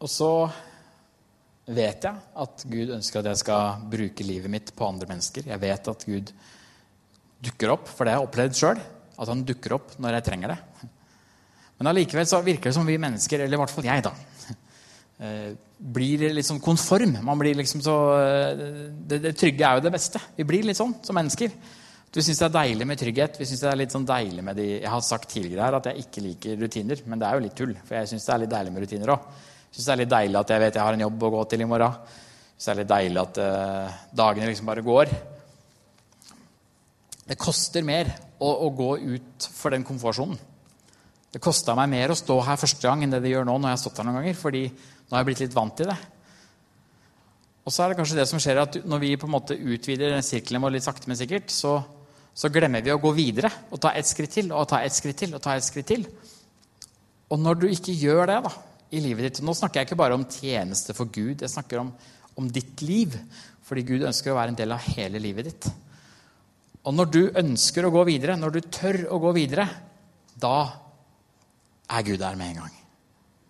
Og 0.02 0.08
så 0.11 0.30
vet 1.70 2.08
jeg 2.08 2.22
at 2.42 2.64
Gud 2.66 2.90
ønsker 2.96 3.20
at 3.20 3.28
jeg 3.30 3.38
skal 3.44 3.85
bruke 3.92 4.24
livet 4.26 4.50
mitt 4.50 4.72
på 4.74 4.88
andre 4.88 5.06
mennesker. 5.06 5.46
Jeg 5.46 5.62
vet 5.62 5.90
at 5.92 6.06
Gud 6.08 6.32
dukker 7.38 7.70
opp, 7.76 7.87
for 7.87 8.02
det 8.02 8.16
har 8.16 8.18
jeg 8.18 8.26
opplevd 8.32 8.58
sjøl. 8.58 8.80
At 9.14 9.30
han 9.30 9.44
dukker 9.46 9.76
opp 9.76 9.94
når 10.02 10.16
jeg 10.16 10.26
trenger 10.26 10.56
det. 10.56 10.88
Men 11.78 11.92
allikevel 11.92 12.26
så 12.26 12.40
virker 12.42 12.72
det 12.72 12.76
som 12.80 12.90
vi 12.90 12.98
mennesker, 12.98 13.44
eller 13.44 13.61
i 13.61 13.61
hvert 13.62 13.74
fall 13.76 13.87
jeg, 13.87 14.02
da, 14.02 14.12
eh, 15.22 15.52
blir 15.78 16.24
litt 16.35 16.48
sånn 16.50 16.58
konform. 16.66 17.14
Man 17.22 17.38
blir 17.38 17.62
liksom 17.62 17.85
så, 17.87 17.94
eh, 18.24 18.66
det, 19.06 19.22
det 19.28 19.37
trygge 19.38 19.70
er 19.70 19.78
jo 19.78 19.87
det 19.87 19.94
beste. 19.94 20.24
Vi 20.35 20.48
blir 20.50 20.66
litt 20.66 20.82
sånn 20.82 20.98
som 21.06 21.14
mennesker. 21.14 21.54
Vi 22.12 22.20
syns 22.20 22.42
det 22.42 22.48
er 22.51 22.57
deilig 22.59 22.87
med 22.88 23.01
trygghet. 23.01 23.38
Vi 23.40 23.46
synes 23.48 23.62
det 23.64 23.68
er 23.70 23.79
litt 23.81 23.94
sånn 23.94 24.05
deilig 24.09 24.42
med 24.44 24.59
de, 24.61 24.66
Jeg 24.83 24.90
har 24.92 25.05
sagt 25.05 25.31
tidligere 25.33 25.64
her 25.64 25.79
at 25.79 25.87
jeg 25.88 26.05
ikke 26.05 26.25
liker 26.27 26.59
rutiner, 26.61 27.01
men 27.09 27.20
det 27.22 27.29
er 27.29 27.38
jo 27.38 27.44
litt 27.46 27.57
tull. 27.57 27.72
For 27.87 27.96
jeg 27.96 28.11
syns 28.11 28.27
det 28.27 28.35
er 28.35 28.42
litt 28.42 28.53
deilig 28.53 28.72
med 28.75 28.85
rutiner 28.85 29.12
òg. 29.14 29.31
Syns 29.72 29.87
det 29.87 29.94
er 29.94 30.01
litt 30.03 30.12
deilig 30.12 30.40
at 30.42 30.53
jeg 30.53 30.61
vet 30.61 30.77
jeg 30.77 30.85
har 30.85 30.98
en 30.98 31.05
jobb 31.07 31.25
å 31.25 31.31
gå 31.33 31.44
til 31.48 31.64
i 31.64 31.68
morgen. 31.70 31.96
Syns 32.53 32.66
det 32.68 32.75
er 32.75 32.81
litt 32.83 32.90
deilig 32.92 33.22
at 33.22 33.40
uh, 33.40 33.94
dagene 34.20 34.51
liksom 34.51 34.68
bare 34.68 34.85
går. 34.85 35.14
Det 37.33 37.38
koster 37.40 37.87
mer 37.88 38.11
å, 38.42 38.51
å 38.66 38.68
gå 38.77 38.90
ut 39.14 39.48
for 39.57 39.72
den 39.72 39.88
komfortsonen. 39.88 40.37
Det 41.33 41.40
kosta 41.40 41.72
meg 41.79 41.88
mer 41.94 42.12
å 42.12 42.18
stå 42.18 42.37
her 42.44 42.61
første 42.61 42.85
gang 42.85 43.07
enn 43.07 43.14
det 43.14 43.22
det 43.25 43.33
gjør 43.33 43.48
nå, 43.48 43.57
når 43.57 43.72
jeg 43.72 43.79
har 43.79 43.83
stått 43.87 44.03
her 44.03 44.09
noen 44.11 44.18
ganger, 44.20 44.37
fordi 44.37 44.66
nå 44.68 45.14
har 45.14 45.22
jeg 45.22 45.31
blitt 45.31 45.42
litt 45.46 45.57
vant 45.57 45.79
til 45.81 45.88
det. 45.88 45.96
Og 47.64 47.72
så 47.72 47.87
er 47.87 47.92
det 47.92 47.96
kanskje 48.03 48.18
det 48.18 48.27
som 48.29 48.40
skjer 48.42 48.59
at 48.59 48.77
Når 48.85 48.98
vi 48.98 49.12
på 49.14 49.29
en 49.29 49.37
måte 49.37 49.55
utvider 49.55 50.16
sirkelen 50.27 50.64
vår 50.64 50.75
litt 50.75 50.85
sakte, 50.85 51.09
men 51.09 51.16
sikkert, 51.16 51.48
så 51.55 51.79
så 52.34 52.48
glemmer 52.52 52.84
vi 52.84 52.92
å 52.92 53.00
gå 53.00 53.12
videre 53.16 53.50
og 53.70 53.80
ta 53.82 53.92
et 53.96 54.08
skritt 54.08 54.32
til 54.38 54.52
og 54.56 54.68
ta 54.70 54.80
et 54.84 54.94
skritt 54.94 55.18
til. 55.20 55.34
Og 55.36 55.42
ta 55.44 55.56
et 55.56 55.66
skritt 55.66 55.90
til. 55.90 56.06
Og 57.32 57.40
når 57.40 57.60
du 57.60 57.66
ikke 57.68 57.94
gjør 57.96 58.26
det 58.28 58.38
da, 58.46 58.52
i 58.92 59.00
livet 59.00 59.24
ditt 59.24 59.40
Nå 59.44 59.54
snakker 59.56 59.80
jeg 59.80 59.88
ikke 59.88 60.00
bare 60.02 60.16
om 60.18 60.26
tjeneste 60.28 60.92
for 60.96 61.08
Gud, 61.12 61.40
jeg 61.40 61.52
snakker 61.52 61.80
om, 61.80 61.92
om 62.36 62.48
ditt 62.52 62.82
liv. 62.84 63.16
Fordi 63.64 63.84
Gud 63.88 64.04
ønsker 64.08 64.32
å 64.32 64.36
være 64.36 64.52
en 64.52 64.58
del 64.58 64.74
av 64.74 64.84
hele 64.92 65.20
livet 65.22 65.48
ditt. 65.48 65.70
Og 66.82 66.94
når 66.96 67.10
du 67.14 67.22
ønsker 67.38 67.86
å 67.86 67.92
gå 67.94 68.02
videre, 68.08 68.36
når 68.36 68.56
du 68.56 68.60
tør 68.74 69.04
å 69.14 69.20
gå 69.22 69.32
videre, 69.36 69.68
da 70.34 70.56
er 71.92 72.06
Gud 72.06 72.18
der 72.20 72.36
med 72.38 72.52
en 72.52 72.64
gang. 72.64 72.78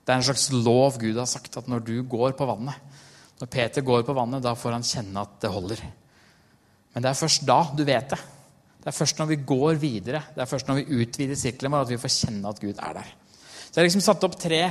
Det 0.03 0.13
er 0.13 0.21
en 0.21 0.27
slags 0.27 0.49
lov 0.53 0.99
Gud 1.01 1.17
har 1.17 1.31
sagt, 1.31 1.57
at 1.57 1.71
når 1.71 1.85
du 1.87 1.95
går 2.11 2.37
på 2.39 2.47
vannet, 2.49 2.77
når 3.41 3.51
Peter 3.51 3.83
går 3.87 4.05
på 4.07 4.15
vannet, 4.15 4.43
da 4.45 4.53
får 4.59 4.77
han 4.77 4.87
kjenne 4.87 5.25
at 5.25 5.39
det 5.43 5.51
holder. 5.51 5.83
Men 6.93 7.05
det 7.05 7.11
er 7.11 7.19
først 7.19 7.47
da 7.49 7.61
du 7.75 7.83
vet 7.89 8.13
det. 8.13 8.21
Det 8.83 8.91
er 8.91 8.97
først 8.97 9.21
når 9.21 9.29
vi 9.31 9.39
går 9.47 9.77
videre, 9.79 10.25
det 10.35 10.43
er 10.43 10.51
først 10.51 10.67
når 10.67 10.81
vi 10.81 11.01
utvider 11.05 11.39
sirkelen 11.39 11.71
vår, 11.71 11.85
at 11.87 11.93
vi 11.93 12.01
får 12.03 12.15
kjenne 12.17 12.51
at 12.51 12.59
Gud 12.59 12.75
er 12.75 12.97
der. 12.99 13.11
Så 13.63 13.77
jeg 13.77 13.79
har 13.79 13.87
liksom 13.87 14.03
satt 14.03 14.25
opp 14.27 14.35
tre, 14.43 14.63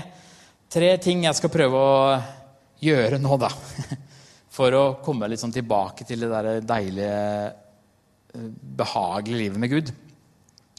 tre 0.68 0.90
ting 1.00 1.24
jeg 1.24 1.38
skal 1.38 1.54
prøve 1.54 1.80
å 1.80 2.00
gjøre 2.84 3.22
nå, 3.24 3.38
da. 3.40 3.50
For 4.58 4.76
å 4.76 4.84
komme 5.00 5.30
litt 5.32 5.40
sånn 5.40 5.56
tilbake 5.56 6.04
til 6.08 6.26
det 6.26 6.32
der 6.34 6.66
deilige, 6.68 7.22
eh, 8.36 8.50
behagelige 8.82 9.46
livet 9.46 9.64
med 9.64 9.72
Gud. 9.72 9.94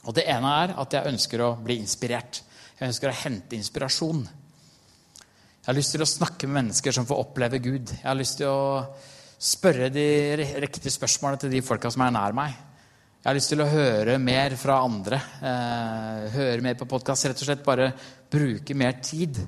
Og 0.04 0.14
Det 0.14 0.26
ene 0.28 0.52
er 0.64 0.74
at 0.82 0.92
jeg 0.92 1.14
ønsker 1.14 1.40
å 1.40 1.54
bli 1.56 1.78
inspirert. 1.80 2.42
Jeg 2.76 2.90
ønsker 2.90 3.08
å 3.08 3.18
hente 3.22 3.56
inspirasjon. 3.56 4.26
Jeg 4.26 5.70
har 5.70 5.78
lyst 5.78 5.94
til 5.94 6.04
å 6.04 6.10
snakke 6.10 6.50
med 6.50 6.58
mennesker 6.66 6.92
som 6.92 7.08
får 7.08 7.22
oppleve 7.22 7.62
Gud. 7.64 7.94
Jeg 7.94 8.04
har 8.04 8.18
lyst 8.18 8.42
til 8.42 8.50
å 8.50 8.92
spørre 9.38 9.88
de 9.94 10.04
riktige 10.60 10.92
spørsmålene 10.92 11.40
til 11.44 11.54
de 11.54 11.64
folka 11.64 11.90
som 11.90 12.04
er 12.04 12.12
nær 12.14 12.36
meg. 12.36 12.56
Jeg 13.22 13.30
har 13.30 13.36
lyst 13.38 13.52
til 13.52 13.60
å 13.62 13.68
høre 13.70 14.16
mer 14.18 14.56
fra 14.58 14.80
andre. 14.82 15.14
Eh, 15.46 16.22
høre 16.34 16.62
mer 16.64 16.74
på 16.74 16.88
podkast. 16.90 17.28
Rett 17.28 17.38
og 17.38 17.46
slett 17.46 17.60
bare 17.62 17.92
bruke 18.26 18.74
mer 18.74 18.96
tid 18.98 19.38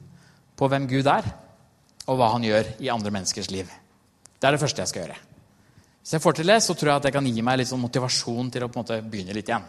på 0.55 0.69
hvem 0.71 0.87
Gud 0.87 1.11
er, 1.11 1.27
og 2.07 2.21
hva 2.21 2.29
han 2.37 2.47
gjør 2.47 2.71
i 2.87 2.93
andre 2.95 3.11
menneskers 3.17 3.51
liv. 3.51 3.73
Det 4.39 4.47
er 4.47 4.55
det 4.55 4.61
første 4.63 4.85
jeg 4.85 4.93
skal 4.93 5.03
gjøre. 5.03 5.19
Hvis 6.05 6.15
jeg 6.15 6.23
får 6.23 6.39
til 6.39 6.53
det, 6.53 6.61
så 6.63 6.79
tror 6.79 6.93
jeg 6.93 7.03
at 7.03 7.09
det 7.09 7.15
kan 7.19 7.27
gi 7.27 7.43
meg 7.43 7.59
litt 7.59 7.73
sånn 7.73 7.83
motivasjon 7.83 8.55
til 8.55 8.63
å 8.63 8.71
på 8.71 8.79
en 8.79 8.85
måte 8.85 9.01
begynne 9.03 9.35
litt 9.35 9.51
igjen. 9.51 9.67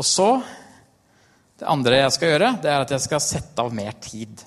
Og 0.00 0.08
så 0.08 0.32
Det 1.60 1.68
andre 1.70 2.00
jeg 2.00 2.12
skal 2.16 2.28
gjøre, 2.32 2.46
det 2.58 2.70
er 2.72 2.80
at 2.82 2.90
jeg 2.90 3.02
skal 3.04 3.20
sette 3.22 3.62
av 3.62 3.68
mer 3.70 3.92
tid. 4.02 4.40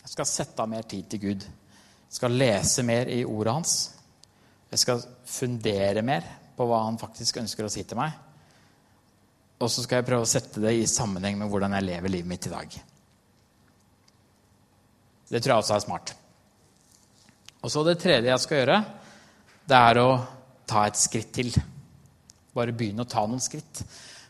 Jeg 0.00 0.16
skal 0.16 0.26
sette 0.26 0.64
av 0.64 0.66
mer 0.72 0.82
tid 0.82 1.06
til 1.12 1.20
Gud. 1.22 1.44
Jeg 1.44 2.16
skal 2.16 2.32
lese 2.34 2.82
mer 2.82 3.06
i 3.06 3.20
ordet 3.22 3.52
hans. 3.54 3.99
Jeg 4.70 4.82
skal 4.84 5.02
fundere 5.26 6.02
mer 6.06 6.26
på 6.56 6.66
hva 6.68 6.84
han 6.86 6.98
faktisk 7.00 7.40
ønsker 7.42 7.66
å 7.66 7.72
si 7.72 7.82
til 7.88 7.98
meg. 7.98 8.14
Og 9.60 9.68
så 9.68 9.82
skal 9.84 10.00
jeg 10.00 10.08
prøve 10.08 10.24
å 10.24 10.30
sette 10.30 10.62
det 10.62 10.72
i 10.78 10.86
sammenheng 10.88 11.36
med 11.40 11.50
hvordan 11.52 11.74
jeg 11.76 11.88
lever 11.88 12.14
livet 12.14 12.30
mitt 12.30 12.46
i 12.48 12.52
dag. 12.52 12.76
Det 15.30 15.40
tror 15.40 15.54
jeg 15.54 15.64
også 15.64 15.76
er 15.76 15.84
smart. 15.84 16.14
Og 17.60 17.72
så 17.72 17.82
det 17.84 17.98
tredje 18.00 18.30
jeg 18.30 18.42
skal 18.44 18.62
gjøre, 18.62 18.78
det 19.68 19.80
er 19.90 20.00
å 20.00 20.08
ta 20.70 20.86
et 20.88 20.98
skritt 20.98 21.34
til. 21.34 21.52
Bare 22.56 22.74
begynne 22.74 23.04
å 23.04 23.10
ta 23.10 23.26
noen 23.28 23.42
skritt. 23.42 23.82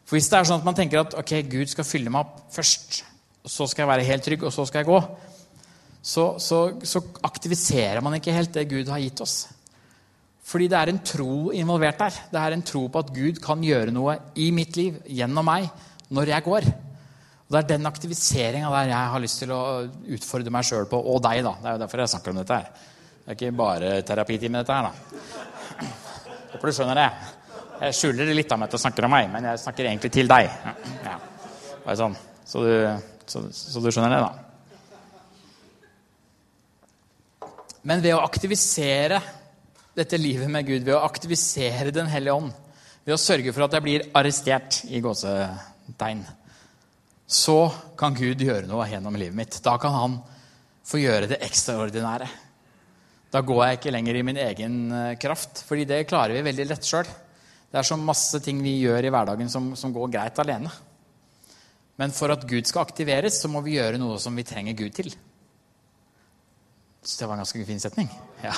For 0.04 0.18
hvis 0.18 0.28
det 0.32 0.40
er 0.40 0.48
sånn 0.48 0.60
at 0.60 0.66
man 0.66 0.76
tenker 0.76 1.04
at 1.04 1.14
ok, 1.20 1.36
Gud 1.52 1.70
skal 1.70 1.86
fylle 1.86 2.10
meg 2.10 2.24
opp 2.26 2.50
først, 2.56 3.04
og 3.44 3.52
så 3.52 3.68
skal 3.70 3.84
jeg 3.84 3.92
være 3.92 4.08
helt 4.08 4.26
trygg, 4.26 4.44
og 4.48 4.52
så 4.52 4.66
skal 4.68 4.82
jeg 4.82 4.90
gå, 4.90 4.98
så, 6.00 6.24
så, 6.42 6.58
så 6.82 7.04
aktiviserer 7.28 8.02
man 8.04 8.16
ikke 8.16 8.34
helt 8.34 8.52
det 8.56 8.68
Gud 8.72 8.90
har 8.90 9.00
gitt 9.04 9.22
oss. 9.22 9.44
Fordi 10.50 10.66
det 10.70 10.78
er 10.78 10.90
en 10.90 11.02
tro 11.06 11.52
involvert 11.54 12.00
der. 12.00 12.16
Det 12.32 12.40
er 12.40 12.56
en 12.56 12.64
tro 12.66 12.88
på 12.90 13.02
at 13.04 13.12
Gud 13.14 13.38
kan 13.42 13.60
gjøre 13.62 13.92
noe 13.94 14.16
i 14.42 14.48
mitt 14.54 14.74
liv, 14.78 14.96
gjennom 15.06 15.46
meg, 15.46 15.68
når 16.10 16.32
jeg 16.32 16.46
går. 16.46 16.66
Og 17.46 17.54
Det 17.54 17.60
er 17.60 17.68
den 17.70 17.86
aktiviseringa 17.86 18.70
der 18.70 18.90
jeg 18.90 19.12
har 19.12 19.22
lyst 19.22 19.38
til 19.42 19.50
å 19.54 19.60
utfordre 20.16 20.50
meg 20.54 20.66
sjøl 20.66 20.86
på, 20.90 20.98
og 20.98 21.22
deg. 21.22 21.44
da. 21.46 21.54
Det 21.58 21.68
er 21.68 21.76
jo 21.76 21.82
derfor 21.84 22.02
jeg 22.02 22.12
snakker 22.14 22.30
om 22.34 22.40
dette 22.42 22.58
her. 22.58 22.66
Det 23.20 23.26
er 23.26 23.38
ikke 23.38 23.58
bare 23.58 24.02
terapitime, 24.06 24.58
dette 24.58 24.74
her. 24.74 24.82
da. 24.86 24.92
Håper 26.52 26.66
du 26.66 26.74
skjønner 26.74 26.98
det. 26.98 27.08
Jeg 27.80 27.96
skjuler 27.96 28.34
litt 28.34 28.52
av 28.52 28.58
meg 28.60 28.68
til 28.70 28.78
å 28.78 28.82
snakke 28.82 29.06
om 29.06 29.14
meg, 29.14 29.30
men 29.32 29.46
jeg 29.52 29.62
snakker 29.62 29.86
egentlig 29.86 30.12
til 30.12 30.30
deg. 30.30 30.50
Ja. 31.06 31.16
Bare 31.84 31.98
sånn. 31.98 32.16
Så 32.44 32.62
du, 32.66 32.72
så, 33.30 33.38
så 33.54 33.82
du 33.82 33.90
skjønner 33.90 34.12
det, 34.14 34.22
da. 34.26 34.32
Men 37.86 38.02
ved 38.04 38.12
å 38.18 38.24
aktivisere 38.26 39.22
dette 39.96 40.18
livet 40.20 40.50
med 40.50 40.66
Gud, 40.66 40.84
ved 40.86 40.94
å 40.96 41.04
aktivisere 41.04 41.92
Den 41.94 42.10
hellige 42.10 42.36
ånd, 42.36 42.52
ved 43.04 43.16
å 43.16 43.20
sørge 43.20 43.52
for 43.54 43.66
at 43.66 43.74
jeg 43.74 43.84
blir 43.86 44.06
arrestert 44.16 44.82
i 44.90 45.00
gåsetegn, 45.02 46.22
så 47.30 47.58
kan 47.98 48.14
Gud 48.18 48.42
gjøre 48.42 48.68
noe 48.68 48.88
gjennom 48.90 49.16
livet 49.18 49.36
mitt. 49.38 49.58
Da 49.64 49.76
kan 49.82 49.94
han 49.94 50.20
få 50.86 50.98
gjøre 50.98 51.30
det 51.30 51.40
ekstraordinære. 51.46 52.28
Da 53.30 53.42
går 53.46 53.60
jeg 53.62 53.78
ikke 53.78 53.92
lenger 53.94 54.18
i 54.18 54.22
min 54.26 54.38
egen 54.42 54.78
eh, 54.90 55.16
kraft, 55.22 55.62
fordi 55.66 55.86
det 55.86 56.06
klarer 56.10 56.34
vi 56.34 56.46
veldig 56.48 56.66
lett 56.72 56.86
sjøl. 56.86 57.06
Det 57.70 57.78
er 57.78 57.86
så 57.86 57.98
masse 57.98 58.40
ting 58.42 58.58
vi 58.64 58.80
gjør 58.80 59.06
i 59.06 59.12
hverdagen 59.14 59.50
som, 59.52 59.70
som, 59.78 59.92
går 59.94 60.10
greit 60.10 60.40
alene. 60.42 60.72
Men 62.00 62.14
for 62.16 62.34
at 62.34 62.46
Gud 62.50 62.66
skal 62.66 62.82
aktiveres, 62.82 63.38
så 63.38 63.50
må 63.52 63.62
vi 63.62 63.76
gjøre 63.76 64.00
noe 64.02 64.18
som 64.18 64.34
vi 64.34 64.46
trenger 64.46 64.74
Gud 64.74 64.96
til. 64.96 65.12
Så 67.00 67.20
det 67.20 67.28
var 67.28 67.38
en 67.38 67.44
ganske 67.44 67.68
fin 67.68 67.82
setning. 67.82 68.10
Ja. 68.42 68.56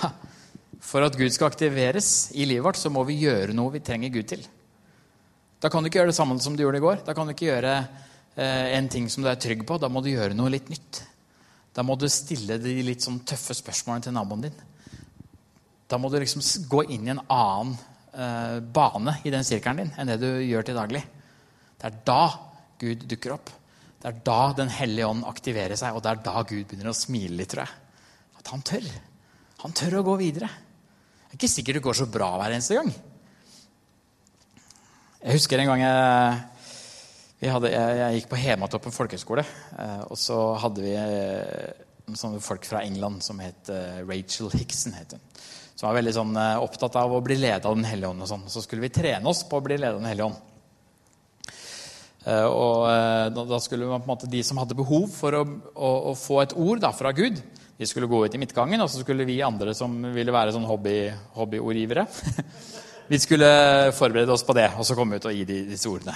For 0.82 1.04
at 1.06 1.16
Gud 1.16 1.30
skal 1.32 1.52
aktiveres 1.52 2.32
i 2.34 2.46
livet 2.48 2.66
vårt, 2.66 2.80
så 2.80 2.90
må 2.92 3.04
vi 3.08 3.20
gjøre 3.22 3.54
noe 3.56 3.72
vi 3.76 3.84
trenger 3.84 4.12
Gud 4.12 4.28
til. 4.32 4.42
Da 5.62 5.70
kan 5.70 5.82
du 5.82 5.88
ikke 5.88 6.00
gjøre 6.00 6.10
det 6.10 6.18
samme 6.18 6.36
som 6.42 6.56
du 6.58 6.64
gjorde 6.64 6.80
i 6.80 6.84
går. 6.84 7.04
Da 7.06 7.14
kan 7.14 7.28
du 7.28 7.36
ikke 7.36 7.52
gjøre 7.52 7.76
eh, 7.78 8.74
en 8.74 8.90
ting 8.90 9.06
som 9.12 9.22
du 9.22 9.30
er 9.30 9.38
trygg 9.40 9.62
på. 9.68 9.78
Da 9.78 9.88
må 9.92 10.02
du 10.02 10.10
gjøre 10.10 10.34
noe 10.34 10.50
litt 10.50 10.72
nytt. 10.72 11.04
Da 11.72 11.84
må 11.86 11.94
du 11.96 12.08
stille 12.10 12.58
de 12.60 12.74
litt 12.84 13.04
sånn 13.04 13.22
tøffe 13.24 13.54
spørsmålene 13.56 14.08
til 14.08 14.16
naboen 14.16 14.42
din. 14.48 14.58
Da 15.88 16.00
må 16.02 16.10
du 16.10 16.18
liksom 16.18 16.42
gå 16.68 16.82
inn 16.90 17.06
i 17.06 17.12
en 17.14 17.22
annen 17.30 17.76
eh, 18.12 18.58
bane 18.74 19.20
i 19.22 19.32
den 19.32 19.46
sirkelen 19.46 19.84
din 19.84 19.94
enn 19.96 20.10
det 20.10 20.18
du 20.20 20.28
gjør 20.42 20.66
til 20.66 20.80
daglig. 20.80 21.04
Det 21.78 21.88
er 21.88 22.02
da 22.10 22.24
Gud 22.82 23.06
dukker 23.08 23.36
opp. 23.36 23.54
Det 24.02 24.10
er 24.10 24.20
da 24.26 24.40
Den 24.58 24.70
hellige 24.74 25.06
ånd 25.06 25.22
aktiverer 25.30 25.78
seg, 25.78 25.94
og 25.94 26.02
det 26.02 26.10
er 26.10 26.22
da 26.26 26.42
Gud 26.42 26.66
begynner 26.66 26.90
å 26.90 26.96
smile 26.96 27.38
litt, 27.38 27.52
tror 27.54 27.62
jeg. 27.62 28.06
At 28.42 28.50
han 28.50 28.66
tør. 28.66 28.88
Han 29.62 29.74
tør 29.78 30.00
å 30.00 30.06
gå 30.10 30.18
videre. 30.18 30.50
Det 31.32 31.38
er 31.38 31.46
ikke 31.46 31.48
sikkert 31.48 31.76
det 31.78 31.80
går 31.86 31.96
så 31.96 32.04
bra 32.12 32.26
hver 32.36 32.52
eneste 32.52 32.76
gang. 32.76 32.90
Jeg 35.22 35.38
husker 35.38 35.62
en 35.62 35.70
gang 35.70 35.80
jeg, 35.80 37.52
hadde, 37.54 37.70
jeg, 37.72 37.94
jeg 38.02 38.18
gikk 38.18 38.26
på 38.28 38.40
Hematoppen 38.42 38.92
folkehøgskole. 38.92 39.44
Eh, 39.80 40.02
og 40.12 40.20
så 40.20 40.36
hadde 40.60 40.84
vi 40.84 40.92
eh, 40.92 42.12
sånne 42.12 42.42
folk 42.44 42.68
fra 42.68 42.82
England 42.84 43.24
som 43.24 43.40
het 43.40 43.72
eh, 43.72 44.02
Rachel 44.04 44.52
Hickson. 44.52 44.92
Het 44.98 45.16
hun. 45.16 45.24
Som 45.72 45.88
var 45.88 45.96
veldig 46.02 46.14
sånn, 46.18 46.36
opptatt 46.66 47.00
av 47.00 47.16
å 47.16 47.22
bli 47.24 47.38
ledet 47.40 47.64
av 47.64 47.80
Den 47.80 47.88
hellige 47.88 48.12
ånd. 48.12 48.26
og 48.26 48.28
sånn. 48.34 48.44
Så 48.52 48.60
skulle 48.66 48.84
vi 48.84 48.92
trene 48.92 49.32
oss 49.32 49.40
på 49.48 49.56
å 49.56 49.64
bli 49.64 49.80
ledet 49.80 49.96
av 49.96 50.04
Den 50.04 50.10
hellige 50.12 50.28
ånd. 50.28 50.48
Og 52.52 53.40
da 53.48 53.58
skulle 53.58 53.88
man 53.88 54.04
på 54.04 54.06
en 54.06 54.12
måte 54.12 54.28
De 54.30 54.44
som 54.46 54.60
hadde 54.60 54.76
behov 54.78 55.08
for 55.10 55.34
å, 55.34 55.40
å, 55.72 55.90
å 56.12 56.14
få 56.14 56.42
et 56.44 56.52
ord 56.60 56.84
da, 56.84 56.92
fra 56.94 57.10
Gud, 57.16 57.40
de 57.78 57.88
skulle 57.88 58.10
gå 58.10 58.20
ut 58.24 58.34
i 58.34 58.40
midtgangen. 58.40 58.80
Og 58.84 58.90
så 58.90 59.02
skulle 59.02 59.26
vi 59.28 59.40
andre 59.44 59.74
som 59.76 59.94
ville 60.14 60.34
være 60.34 60.54
sånn 60.54 60.68
hobby, 60.68 60.96
hobbyordgivere 61.36 62.06
Vi 63.12 63.18
skulle 63.20 63.48
forberede 63.92 64.32
oss 64.32 64.44
på 64.46 64.54
det 64.56 64.70
og 64.78 64.86
så 64.86 64.94
komme 64.96 65.18
ut 65.18 65.26
og 65.28 65.34
gi 65.34 65.42
de, 65.44 65.56
disse 65.68 65.90
ordene. 65.90 66.14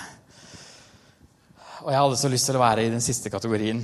Og 1.82 1.90
jeg 1.92 2.00
hadde 2.00 2.18
så 2.18 2.30
lyst 2.32 2.48
til 2.48 2.56
å 2.56 2.62
være 2.62 2.86
i 2.86 2.92
den 2.92 3.02
siste 3.04 3.30
kategorien. 3.30 3.82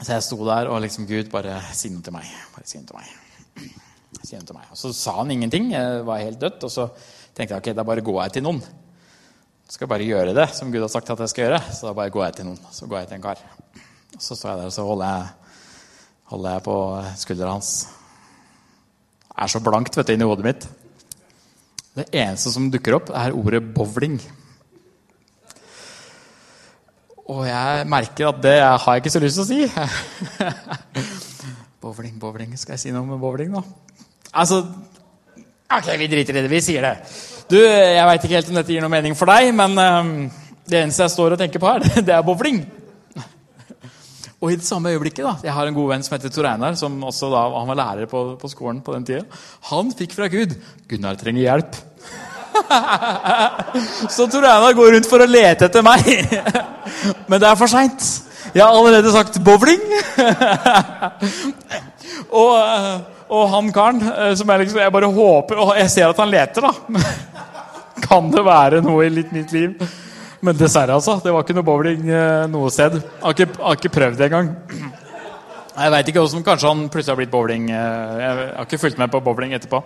Så 0.00 0.10
jeg 0.16 0.24
sto 0.26 0.38
der 0.48 0.68
og 0.72 0.82
liksom 0.82 1.06
Gud, 1.08 1.30
bare 1.32 1.60
si 1.76 1.92
noe 1.92 2.02
til 2.04 2.16
meg. 2.16 2.26
Bare 2.56 2.66
si 2.68 2.80
noe 2.80 2.88
til 2.88 2.98
meg. 2.98 3.12
Si 4.24 4.38
noe 4.38 4.48
til 4.48 4.56
meg. 4.56 4.66
Og 4.72 4.78
så 4.80 4.90
sa 4.96 5.14
han 5.18 5.30
ingenting. 5.34 5.70
Jeg 5.74 6.02
var 6.08 6.22
helt 6.22 6.40
dødt. 6.40 6.64
Og 6.66 6.72
så 6.72 6.88
tenkte 7.36 7.54
jeg 7.54 7.60
ok, 7.60 7.70
da 7.76 7.84
bare 7.86 8.04
går 8.04 8.20
jeg 8.22 8.34
til 8.36 8.44
noen. 8.46 8.60
Så 9.64 9.78
skal 9.78 9.90
bare 9.90 10.06
gjøre 10.08 10.34
det 10.36 10.48
som 10.56 10.72
Gud 10.72 10.84
har 10.84 10.92
sagt 10.92 11.12
at 11.12 11.22
jeg 11.24 11.32
skal 11.32 11.46
gjøre. 11.46 11.60
Så 11.70 11.88
da 11.88 11.94
bare 11.96 12.12
går 12.12 12.26
jeg 12.26 12.38
til 12.40 12.48
noen. 12.50 12.60
Så 12.72 12.88
går 12.90 13.02
jeg 13.02 13.10
til 13.10 13.18
en 13.20 13.24
kar. 13.24 13.40
Og 14.14 14.22
så 14.22 14.36
står 14.36 14.50
jeg 14.50 14.62
der 14.62 14.72
og 14.72 14.76
så 14.76 14.86
holder 14.88 15.12
jeg, 15.12 15.43
holder 16.32 16.56
jeg 16.56 16.64
på 16.64 16.76
skuldra 17.20 17.52
hans. 17.52 17.74
Det 19.24 19.42
er 19.44 19.52
så 19.52 19.60
blankt 19.64 19.96
vet 19.98 20.08
du, 20.08 20.14
inni 20.14 20.28
hodet 20.28 20.46
mitt. 20.46 20.66
Det 21.94 22.08
eneste 22.10 22.50
som 22.50 22.70
dukker 22.72 22.96
opp, 22.96 23.12
er 23.14 23.36
ordet 23.36 23.62
bowling. 23.74 24.18
Og 27.30 27.46
jeg 27.48 27.86
merker 27.88 28.28
at 28.28 28.40
det 28.44 28.56
har 28.60 28.96
jeg 28.96 29.02
ikke 29.02 29.12
så 29.14 29.22
lyst 29.22 29.38
til 29.40 29.44
å 29.44 29.48
si. 29.48 29.60
bowling, 31.82 32.18
bowling 32.20 32.52
Skal 32.60 32.76
jeg 32.76 32.82
si 32.82 32.92
noe 32.92 33.06
med 33.08 33.22
bowling, 33.22 33.54
da? 33.54 33.62
Altså 34.34 34.60
Ok, 35.74 35.88
vi 35.98 36.06
driter 36.10 36.36
i 36.36 36.42
det. 36.44 36.50
Vi 36.52 36.60
sier 36.62 36.84
det. 36.84 36.94
Du, 37.50 37.56
Jeg 37.58 38.06
veit 38.06 38.24
ikke 38.24 38.36
helt 38.36 38.50
om 38.52 38.58
dette 38.58 38.72
gir 38.72 38.84
noe 38.84 38.92
mening 38.92 39.16
for 39.18 39.30
deg, 39.32 39.50
men 39.56 39.78
um, 39.80 40.10
det 40.68 40.82
eneste 40.82 41.06
jeg 41.06 41.14
står 41.14 41.34
og 41.34 41.40
tenker 41.40 41.62
på 41.62 41.70
her, 41.70 41.86
det 42.06 42.14
er 42.14 42.26
bowling. 42.26 42.60
Og 44.44 44.52
i 44.52 44.58
det 44.60 44.66
samme 44.66 44.92
øyeblikket 44.92 45.24
da, 45.24 45.38
Jeg 45.46 45.54
har 45.56 45.66
en 45.66 45.76
god 45.76 45.88
venn 45.94 46.02
som 46.04 46.18
heter 46.18 46.32
Tor 46.32 46.44
Einar, 46.50 46.74
som 46.76 46.98
også 47.08 47.30
da, 47.32 47.46
han 47.54 47.70
var 47.70 47.78
lærer 47.80 48.10
på, 48.10 48.24
på 48.36 48.50
skolen 48.52 48.82
på 48.84 48.92
den 48.92 49.06
tida. 49.08 49.24
Han 49.70 49.92
fikk 49.96 50.12
fra 50.12 50.28
Gud 50.28 50.52
'Gunnar 50.88 51.16
trenger 51.16 51.46
hjelp'. 51.46 51.80
Så 54.14 54.26
Tor 54.28 54.44
Einar 54.44 54.76
går 54.76 54.92
rundt 54.92 55.08
for 55.08 55.24
å 55.24 55.30
lete 55.30 55.70
etter 55.70 55.82
meg. 55.86 56.04
Men 57.30 57.40
det 57.40 57.48
er 57.48 57.56
for 57.56 57.72
seint. 57.72 58.04
Jeg 58.52 58.60
har 58.60 58.76
allerede 58.76 59.12
sagt 59.16 59.40
bowling. 59.44 59.80
og, 62.42 62.52
og, 63.32 63.44
han 63.56 63.72
karen 63.72 64.04
eh, 64.12 64.34
som 64.36 64.52
jeg, 64.52 64.66
liksom, 64.66 64.78
jeg 64.84 64.92
bare 64.94 65.08
håper 65.16 65.58
Og 65.64 65.72
jeg 65.78 65.90
ser 65.90 66.12
at 66.12 66.20
han 66.20 66.30
leter, 66.30 66.68
da. 66.68 66.72
Kan 68.04 68.28
det 68.30 68.44
være 68.44 68.84
noe 68.84 69.08
i 69.08 69.14
litt 69.14 69.32
mitt 69.32 69.56
liv? 69.56 69.72
Men 70.44 70.58
dessverre, 70.58 70.98
altså. 70.98 71.16
Det 71.24 71.32
var 71.32 71.44
ikke 71.44 71.56
noe 71.56 71.64
bowling 71.64 72.04
eh, 72.10 72.44
noe 72.52 72.68
sted. 72.72 72.98
Har 73.22 73.32
ikke, 73.32 73.46
har 73.56 73.78
ikke 73.78 73.92
prøvd 73.94 74.18
det 74.20 74.26
engang. 74.28 74.50
Jeg 75.74 75.92
veit 75.94 76.10
ikke 76.10 76.22
hvordan 76.22 76.44
Kanskje 76.46 76.70
han 76.70 76.82
plutselig 76.92 77.14
har 77.14 77.20
blitt 77.22 77.32
bowling. 77.32 77.70
Eh, 77.72 78.18
jeg 78.20 78.34
har 78.58 78.66
ikke 78.66 78.80
fulgt 78.82 79.00
med 79.00 79.12
på 79.14 79.22
bowling 79.24 79.54
etterpå. 79.56 79.80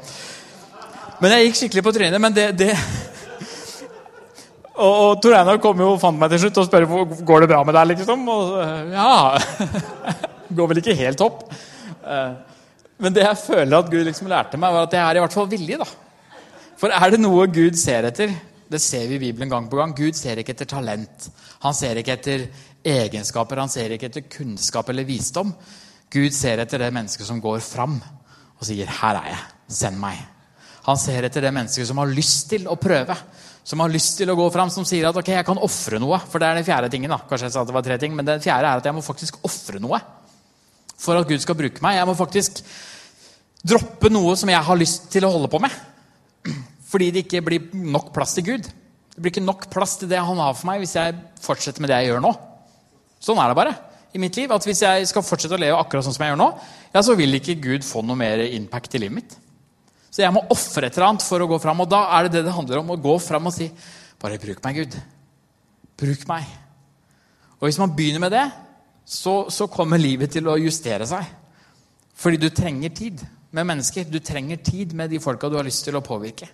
Men 1.23 1.35
jeg 1.35 1.47
gikk 1.47 1.61
skikkelig 1.61 1.85
på 1.87 1.93
trynet. 1.95 2.23
Men 2.25 2.35
det, 2.35 2.49
det 2.59 2.73
og, 4.83 4.91
og 4.91 5.23
Tor 5.23 5.39
Einar 5.39 5.63
kom 5.63 5.79
jo 5.85 5.93
og 5.95 6.03
fant 6.03 6.19
meg 6.19 6.35
til 6.35 6.43
slutt 6.45 6.61
og 6.65 6.69
spør 6.69 6.89
går 7.31 7.47
det 7.47 7.51
bra 7.55 7.63
med 7.69 7.79
deg. 7.79 7.95
liksom. 7.95 8.27
Og 8.35 8.59
ja 8.97 9.39
Går 10.59 10.71
vel 10.73 10.83
ikke 10.83 10.99
helt 10.99 11.23
topp. 11.23 11.47
Eh, 12.03 12.35
men 12.99 13.15
det 13.15 13.23
jeg 13.29 13.43
føler 13.45 13.79
at 13.79 13.91
Gud 13.93 14.03
liksom 14.09 14.31
lærte 14.31 14.59
meg, 14.59 14.75
var 14.75 14.89
at 14.89 14.95
jeg 14.97 15.05
er 15.07 15.21
i 15.21 15.23
hvert 15.23 15.39
fall 15.39 15.51
villig. 15.51 15.79
da. 15.79 15.87
For 16.79 16.91
er 16.95 17.15
det 17.15 17.23
noe 17.23 17.47
Gud 17.51 17.79
ser 17.79 18.07
etter, 18.11 18.33
det 18.69 18.81
ser 18.83 19.07
vi 19.09 19.17
i 19.17 19.23
Bibelen 19.23 19.51
gang 19.51 19.69
på 19.71 19.79
gang, 19.79 19.95
Gud 19.97 20.17
ser 20.17 20.41
ikke 20.41 20.53
etter 20.55 20.69
talent. 20.69 21.29
Han 21.65 21.77
ser 21.77 22.01
ikke 22.01 22.17
etter 22.19 22.47
egenskaper, 22.85 23.61
han 23.63 23.73
ser 23.73 23.95
ikke 23.95 24.11
etter 24.11 24.27
kunnskap 24.31 24.89
eller 24.93 25.09
visdom. 25.09 25.53
Gud 26.13 26.33
ser 26.37 26.63
etter 26.63 26.81
det 26.81 26.93
mennesket 26.95 27.29
som 27.29 27.41
går 27.41 27.61
fram 27.65 27.99
og 28.59 28.67
sier 28.67 28.87
'Her 28.87 29.17
er 29.17 29.29
jeg. 29.29 29.45
Send 29.69 29.99
meg'. 30.01 30.27
Han 30.89 30.97
ser 30.97 31.25
etter 31.25 31.41
det 31.45 31.53
mennesket 31.53 31.87
som 31.87 31.99
har 31.99 32.07
lyst 32.07 32.49
til 32.49 32.67
å 32.67 32.77
prøve. 32.77 33.17
Som 33.65 33.81
har 33.81 33.89
lyst 33.89 34.17
til 34.17 34.31
å 34.31 34.37
gå 34.37 34.51
fram, 34.53 34.71
som 34.71 34.85
sier 34.85 35.09
at 35.09 35.17
ok, 35.17 35.29
jeg 35.29 35.45
kan 35.45 35.59
ofre 35.59 35.99
noe. 36.01 36.19
For 36.19 36.39
det 36.39 36.49
er 36.49 36.55
den 36.55 36.65
fjerde 36.65 36.91
tingen. 36.91 37.11
da. 37.11 37.19
Kanskje 37.19 37.45
jeg 37.45 37.53
sa 37.53 37.61
at 37.61 37.67
det 37.67 37.75
var 37.75 37.83
tre 37.83 37.99
ting, 37.99 38.17
men 38.17 38.25
den 38.25 38.41
fjerde 38.41 38.65
er 38.65 38.77
at 38.81 38.85
jeg 38.85 38.95
må 38.95 39.03
faktisk 39.05 39.37
ofre 39.45 39.79
noe. 39.79 40.01
For 40.97 41.19
at 41.19 41.29
Gud 41.29 41.39
skal 41.41 41.55
bruke 41.55 41.83
meg. 41.83 41.97
Jeg 41.97 42.07
må 42.07 42.15
faktisk 42.15 42.63
droppe 43.69 44.09
noe 44.09 44.37
som 44.37 44.49
jeg 44.49 44.65
har 44.65 44.77
lyst 44.77 45.11
til 45.13 45.27
å 45.27 45.33
holde 45.35 45.51
på 45.53 45.61
med. 45.61 45.71
Fordi 46.89 47.11
det 47.13 47.27
ikke 47.27 47.45
blir 47.45 47.73
nok 47.73 48.13
plass 48.15 48.35
til 48.39 48.47
Gud. 48.47 48.69
Det 48.69 49.21
blir 49.21 49.35
ikke 49.35 49.45
nok 49.45 49.67
plass 49.73 49.97
til 50.01 50.09
det 50.11 50.21
han 50.23 50.41
har 50.41 50.55
for 50.57 50.71
meg 50.71 50.81
hvis 50.83 50.97
jeg 50.97 51.17
fortsetter 51.43 51.85
med 51.85 51.91
det 51.93 52.01
jeg 52.01 52.13
gjør 52.13 52.25
nå. 52.25 52.33
Sånn 53.23 53.41
er 53.43 53.51
det 53.51 53.59
bare 53.59 53.75
i 54.15 54.21
mitt 54.23 54.37
liv. 54.39 54.53
at 54.53 54.65
Hvis 54.65 54.85
jeg 54.85 55.09
skal 55.11 55.27
fortsette 55.27 55.57
å 55.57 55.61
leve 55.61 55.79
akkurat 55.81 56.07
sånn 56.07 56.17
som 56.17 56.25
jeg 56.25 56.33
gjør 56.33 56.41
nå, 56.41 56.49
ja, 56.95 57.03
så 57.05 57.17
vil 57.19 57.39
ikke 57.39 57.59
Gud 57.61 57.85
få 57.85 58.05
noe 58.07 58.19
mer 58.19 58.45
impact 58.47 58.95
i 58.97 59.03
livet 59.03 59.19
mitt. 59.19 59.37
Så 60.09 60.23
jeg 60.25 60.33
må 60.35 60.45
ofre 60.51 60.89
et 60.89 60.97
eller 60.97 61.11
annet 61.11 61.27
for 61.27 61.43
å 61.45 61.49
gå 61.51 61.59
fram. 61.63 61.83
Og 61.85 61.91
da 61.91 62.05
er 62.17 62.27
det 62.27 62.39
det 62.39 62.47
det 62.49 62.55
handler 62.57 62.81
om. 62.81 62.95
Å 62.95 63.03
gå 63.09 63.17
fram 63.23 63.51
og 63.51 63.55
si 63.55 63.71
Bare 64.19 64.35
bruk 64.43 64.59
meg, 64.65 64.81
Gud. 64.81 64.95
Bruk 66.01 66.25
meg. 66.27 66.47
Og 67.61 67.69
hvis 67.69 67.77
man 67.79 67.93
begynner 67.95 68.25
med 68.25 68.33
det, 68.35 68.49
så, 69.07 69.45
så 69.47 69.69
kommer 69.71 70.01
livet 70.01 70.33
til 70.35 70.49
å 70.51 70.57
justere 70.59 71.07
seg. 71.07 71.29
Fordi 72.19 72.41
du 72.43 72.49
trenger 72.51 72.91
tid 72.91 73.23
med 73.55 73.69
mennesker. 73.71 74.09
Du 74.11 74.19
trenger 74.19 74.59
tid 74.59 74.97
med 74.99 75.15
de 75.15 75.21
folka 75.23 75.47
du 75.47 75.55
har 75.55 75.69
lyst 75.69 75.85
til 75.87 75.95
å 75.95 76.03
påvirke. 76.03 76.49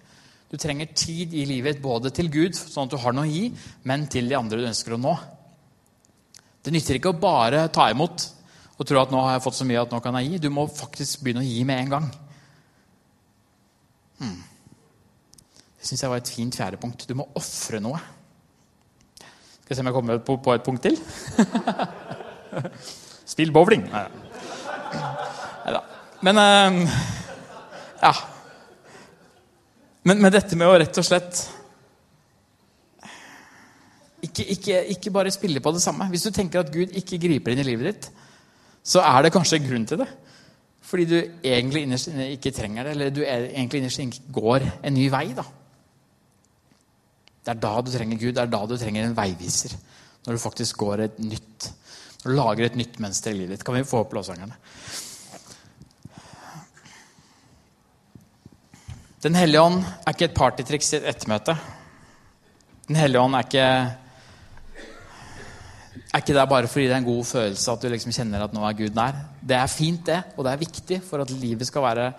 Du 0.52 0.58
trenger 0.60 0.92
tid 0.94 1.34
i 1.34 1.44
livet 1.48 1.80
både 1.82 2.12
til 2.14 2.28
Gud, 2.30 2.54
sånn 2.54 2.86
at 2.86 2.94
du 2.94 3.00
har 3.00 3.14
noe 3.16 3.26
å 3.26 3.30
gi, 3.30 3.48
men 3.88 4.06
til 4.10 4.28
de 4.30 4.36
andre 4.38 4.60
du 4.60 4.68
ønsker 4.68 4.94
å 4.94 5.00
nå. 5.00 5.14
Det 6.64 6.72
nytter 6.72 6.98
ikke 6.98 7.12
å 7.12 7.20
bare 7.20 7.66
ta 7.74 7.88
imot 7.92 8.28
og 8.74 8.86
tro 8.88 9.00
at 9.00 9.12
nå 9.12 9.20
har 9.22 9.36
jeg 9.36 9.44
fått 9.44 9.58
så 9.58 9.66
mye 9.68 9.82
at 9.82 9.92
nå 9.92 10.00
kan 10.02 10.16
jeg 10.18 10.32
gi. 10.32 10.42
Du 10.46 10.50
må 10.52 10.66
faktisk 10.70 11.22
begynne 11.24 11.44
å 11.44 11.46
gi 11.48 11.62
med 11.66 11.82
en 11.84 11.92
gang. 11.92 12.06
Det 15.84 15.90
syns 15.90 16.02
jeg 16.02 16.10
var 16.10 16.22
et 16.22 16.32
fint 16.32 16.56
fjerde 16.56 16.80
punkt. 16.80 17.04
Du 17.04 17.14
må 17.18 17.26
ofre 17.38 17.80
noe. 17.84 18.00
Skal 19.64 19.72
vi 19.72 19.76
se 19.76 19.84
om 19.84 19.90
jeg 19.90 19.96
kommer 19.96 20.22
på 20.24 20.54
et 20.54 20.64
punkt 20.64 20.82
til? 20.86 20.96
Spill 23.34 23.52
bowling. 23.52 23.84
Nei 23.92 25.74
da. 25.76 25.82
Men 26.24 26.40
eh, 26.40 27.00
Ja. 28.04 28.14
Men, 30.04 30.20
men 30.20 30.32
dette 30.32 30.56
med 30.56 30.68
å 30.68 30.76
rett 30.76 31.00
og 31.00 31.06
slett 31.06 31.44
ikke, 34.24 34.44
ikke, 34.54 34.82
ikke 34.94 35.12
bare 35.12 35.32
spille 35.32 35.60
på 35.64 35.72
det 35.74 35.82
samme. 35.84 36.08
Hvis 36.12 36.26
du 36.26 36.32
tenker 36.32 36.62
at 36.62 36.72
Gud 36.72 36.92
ikke 36.96 37.20
griper 37.20 37.52
inn 37.52 37.60
i 37.60 37.66
livet 37.66 37.90
ditt, 37.90 38.06
så 38.84 39.02
er 39.04 39.24
det 39.24 39.32
kanskje 39.34 39.62
grunn 39.64 39.84
til 39.88 40.00
det. 40.00 40.08
Fordi 40.84 41.04
du 41.08 41.16
egentlig 41.16 41.84
innerst 41.84 42.10
inne 42.10 42.30
ikke 42.34 42.52
trenger 42.54 42.86
det, 42.86 42.94
eller 42.94 43.12
du 43.12 43.22
egentlig 43.24 43.80
innerst 43.80 44.00
inne 44.00 44.12
ikke 44.12 44.34
går 44.36 44.66
en 44.84 44.96
ny 44.96 45.06
vei. 45.12 45.26
da. 45.36 45.44
Det 47.44 47.52
er 47.52 47.60
da 47.60 47.72
du 47.80 47.90
trenger 47.92 48.20
Gud, 48.20 48.34
det 48.36 48.44
er 48.44 48.52
da 48.52 48.62
du 48.68 48.76
trenger 48.80 49.08
en 49.08 49.16
veiviser. 49.16 49.76
Når 50.24 50.36
du 50.36 50.40
faktisk 50.40 50.78
går 50.80 51.04
et 51.04 51.18
nytt 51.20 51.72
Når 52.24 52.30
du 52.30 52.36
lager 52.38 52.64
et 52.64 52.76
nytt 52.80 52.94
mønster 53.04 53.34
i 53.34 53.36
livet 53.36 53.58
ditt. 53.58 53.64
Kan 53.66 53.76
vi 53.76 53.84
få 53.84 53.98
opp 54.00 54.14
låsangerne? 54.16 54.56
Den 59.24 59.36
hellige 59.38 59.62
ånd 59.64 59.78
er 59.80 60.12
ikke 60.12 60.26
et 60.28 60.36
partytriks 60.36 60.90
i 60.92 60.96
et 60.98 61.06
ettermøte. 61.14 61.54
Den 62.84 62.98
hellige 63.00 63.22
ånd 63.24 63.36
er 63.38 63.46
ikke 63.46 63.68
er 66.14 66.22
ikke 66.22 66.36
der 66.36 66.50
bare 66.50 66.68
fordi 66.68 66.90
det 66.90 66.92
er 66.92 67.00
en 67.00 67.06
god 67.08 67.24
følelse 67.26 67.72
at 67.72 67.82
du 67.82 67.88
liksom 67.88 68.12
kjenner 68.14 68.44
at 68.44 68.52
nå 68.54 68.62
er 68.68 68.76
Gud 68.76 68.98
nær. 68.98 69.16
Det 69.40 69.56
er 69.56 69.72
fint, 69.72 70.04
det, 70.06 70.20
og 70.36 70.44
det 70.44 70.52
er 70.52 70.60
viktig 70.60 71.00
for 71.06 71.24
at 71.24 71.32
livet 71.32 71.66
skal 71.70 71.86
være 71.86 72.10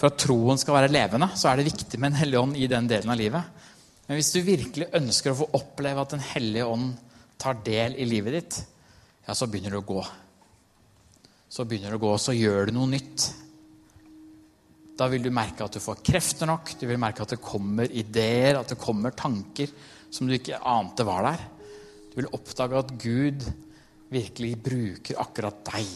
for 0.00 0.08
at 0.08 0.22
troen 0.22 0.56
skal 0.60 0.78
være 0.78 0.92
levende. 0.94 1.28
Så 1.34 1.50
er 1.50 1.58
det 1.58 1.66
viktig 1.72 1.98
med 1.98 2.12
en 2.12 2.20
hellig 2.22 2.38
ånd 2.40 2.56
i 2.56 2.70
den 2.70 2.86
delen 2.88 3.10
av 3.10 3.18
livet. 3.18 3.66
Men 4.06 4.16
hvis 4.20 4.30
du 4.32 4.40
virkelig 4.46 4.88
ønsker 4.96 5.34
å 5.34 5.40
få 5.42 5.50
oppleve 5.58 6.06
at 6.06 6.14
Den 6.14 6.24
hellige 6.30 6.70
ånd 6.70 6.94
tar 7.40 7.58
del 7.66 7.98
i 7.98 8.06
livet 8.08 8.38
ditt, 8.38 8.62
ja, 9.26 9.34
så 9.34 9.50
begynner 9.50 9.74
du 9.74 9.82
å 9.82 9.88
gå. 9.90 10.00
Så 11.50 11.66
begynner 11.66 11.90
du 11.90 11.98
å 11.98 12.06
gå, 12.06 12.16
så 12.22 12.32
gjør 12.36 12.70
du 12.70 12.78
noe 12.78 12.94
nytt. 12.94 13.32
Da 15.00 15.08
vil 15.08 15.24
du 15.24 15.30
merke 15.32 15.64
at 15.64 15.72
du 15.72 15.80
får 15.80 16.02
krefter 16.04 16.48
nok, 16.50 16.74
du 16.76 16.84
vil 16.84 17.00
merke 17.00 17.24
at 17.24 17.32
det 17.32 17.40
kommer 17.40 17.88
ideer, 17.88 18.58
at 18.60 18.68
det 18.68 18.76
kommer 18.80 19.14
tanker 19.16 19.70
som 20.12 20.28
du 20.28 20.34
ikke 20.36 20.58
ante 20.60 21.06
var 21.08 21.24
der. 21.24 21.44
Du 22.10 22.18
vil 22.18 22.32
oppdage 22.36 22.76
at 22.76 22.90
Gud 23.00 23.46
virkelig 24.12 24.50
bruker 24.60 25.22
akkurat 25.22 25.62
deg. 25.70 25.88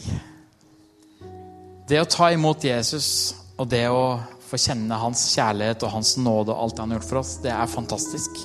Det 1.85 1.99
å 2.01 2.07
ta 2.09 2.31
imot 2.33 2.65
Jesus 2.65 3.35
og 3.59 3.69
det 3.69 3.83
å 3.93 4.17
få 4.45 4.57
kjenne 4.61 4.97
hans 4.97 5.27
kjærlighet 5.35 5.85
og 5.85 5.93
hans 5.99 6.15
nåde 6.17 6.53
og 6.53 6.63
alt 6.63 6.81
han 6.81 6.93
har 6.93 6.99
gjort 6.99 7.09
for 7.11 7.21
oss, 7.21 7.35
det 7.43 7.53
er 7.53 7.69
fantastisk. 7.69 8.39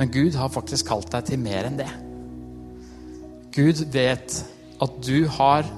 Men 0.00 0.10
Gud 0.10 0.34
har 0.38 0.50
faktisk 0.50 0.90
kalt 0.90 1.12
deg 1.14 1.28
til 1.30 1.42
mer 1.42 1.68
enn 1.68 1.78
det. 1.78 1.90
Gud 3.54 3.84
vet 3.94 4.34
at 4.80 4.98
du 5.04 5.28
har 5.38 5.68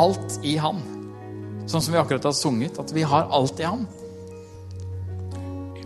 alt 0.00 0.40
i 0.46 0.54
Han. 0.60 0.99
Sånn 1.70 1.84
som 1.84 1.94
vi 1.94 2.00
akkurat 2.00 2.24
har 2.26 2.34
sunget, 2.34 2.80
at 2.82 2.90
vi 2.94 3.04
har 3.06 3.28
alt 3.30 3.60
i 3.62 3.68
ham. 3.68 3.84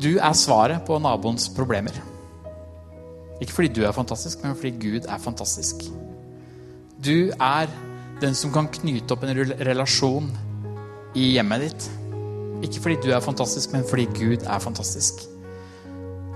Du 0.01 0.15
er 0.17 0.37
svaret 0.37 0.85
på 0.89 0.97
naboens 1.01 1.51
problemer. 1.53 1.97
Ikke 3.43 3.53
fordi 3.53 3.73
du 3.77 3.83
er 3.85 3.93
fantastisk, 3.93 4.41
men 4.45 4.57
fordi 4.57 4.73
Gud 4.81 5.09
er 5.11 5.21
fantastisk. 5.21 5.85
Du 7.05 7.31
er 7.37 7.69
den 8.23 8.37
som 8.39 8.53
kan 8.55 8.71
knyte 8.73 9.13
opp 9.13 9.27
en 9.27 9.37
relasjon 9.69 10.31
i 11.19 11.35
hjemmet 11.35 11.67
ditt. 11.67 11.91
Ikke 12.65 12.81
fordi 12.81 12.99
du 13.05 13.11
er 13.13 13.25
fantastisk, 13.25 13.75
men 13.77 13.85
fordi 13.85 14.09
Gud 14.17 14.49
er 14.49 14.65
fantastisk. 14.65 15.27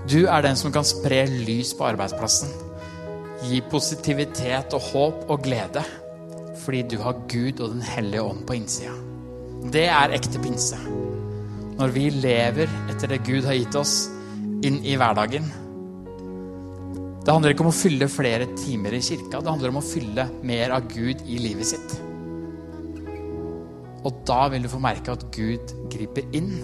Du 0.09 0.27
er 0.27 0.45
den 0.45 0.57
som 0.59 0.73
kan 0.73 0.85
spre 0.85 1.23
lys 1.25 1.73
på 1.77 1.89
arbeidsplassen. 1.89 2.53
Gi 3.49 3.63
positivitet 3.71 4.77
og 4.77 4.89
håp 4.91 5.29
og 5.29 5.45
glede. 5.45 5.85
Fordi 6.59 6.85
du 6.91 6.99
har 7.01 7.21
Gud 7.31 7.61
og 7.63 7.69
Den 7.77 7.81
hellige 7.81 8.21
ånd 8.21 8.45
på 8.45 8.57
innsida. 8.59 9.08
Det 9.67 9.87
er 9.91 10.15
ekte 10.15 10.39
pinse. 10.39 10.79
Når 11.79 11.95
vi 11.95 12.09
lever 12.15 12.71
etter 12.91 13.11
det 13.11 13.23
Gud 13.27 13.47
har 13.47 13.59
gitt 13.59 13.75
oss, 13.79 14.05
inn 14.63 14.79
i 14.83 14.95
hverdagen 14.99 15.47
det 17.29 17.33
handler 17.35 17.53
ikke 17.53 17.61
om 17.61 17.69
å 17.69 17.75
fylle 17.75 18.07
flere 18.09 18.47
timer 18.57 18.95
i 18.97 19.01
kirka. 19.05 19.37
Det 19.37 19.51
handler 19.51 19.69
om 19.69 19.77
å 19.77 19.85
fylle 19.85 20.23
mer 20.49 20.71
av 20.73 20.87
Gud 20.89 21.19
i 21.29 21.35
livet 21.37 21.67
sitt. 21.69 21.91
Og 24.07 24.23
da 24.25 24.39
vil 24.49 24.63
du 24.63 24.69
få 24.71 24.79
merke 24.81 25.13
at 25.13 25.27
Gud 25.35 25.73
griper 25.93 26.25
inn. 26.33 26.55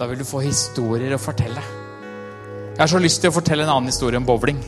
Da 0.00 0.08
vil 0.10 0.18
du 0.18 0.26
få 0.26 0.40
historier 0.42 1.14
å 1.14 1.20
fortelle. 1.22 1.62
Jeg 2.72 2.80
har 2.80 2.90
så 2.90 2.98
lyst 3.04 3.22
til 3.22 3.30
å 3.30 3.36
fortelle 3.36 3.62
en 3.62 3.74
annen 3.76 3.92
historie 3.92 4.18
om 4.18 4.26
bowling. 4.26 4.58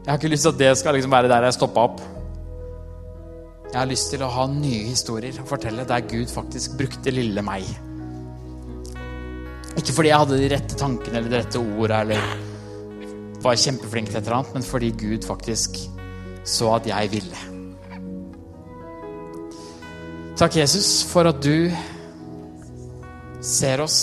Jeg 0.00 0.08
har 0.08 0.18
ikke 0.18 0.32
lyst 0.32 0.48
til 0.48 0.56
at 0.56 0.62
det 0.64 0.72
skal 0.80 0.98
liksom 0.98 1.14
være 1.14 1.30
der 1.30 1.46
jeg 1.46 1.60
stoppa 1.60 1.86
opp. 1.92 2.02
Jeg 3.70 3.78
har 3.78 3.86
lyst 3.86 4.08
til 4.10 4.22
å 4.26 4.32
ha 4.34 4.48
nye 4.50 4.88
historier 4.88 5.36
å 5.38 5.46
fortelle 5.46 5.84
der 5.86 6.02
Gud 6.10 6.30
faktisk 6.32 6.74
brukte 6.78 7.12
lille 7.14 7.42
meg. 7.46 7.68
Ikke 9.78 9.94
fordi 9.94 10.10
jeg 10.10 10.18
hadde 10.24 10.38
de 10.40 10.48
rette 10.50 10.78
tankene 10.78 11.20
eller 11.20 11.30
de 11.30 11.38
rette 11.38 11.60
orda 11.62 12.00
eller 12.02 12.24
var 13.40 13.60
kjempeflink 13.62 14.10
til 14.10 14.18
et 14.18 14.24
eller 14.24 14.40
annet, 14.40 14.56
men 14.56 14.66
fordi 14.66 14.90
Gud 14.98 15.28
faktisk 15.28 15.78
så 16.42 16.72
at 16.80 16.88
jeg 16.90 17.12
ville. 17.12 17.44
Takk, 20.40 20.56
Jesus, 20.56 20.90
for 21.06 21.30
at 21.30 21.38
du 21.44 21.70
ser 23.44 23.84
oss, 23.84 24.00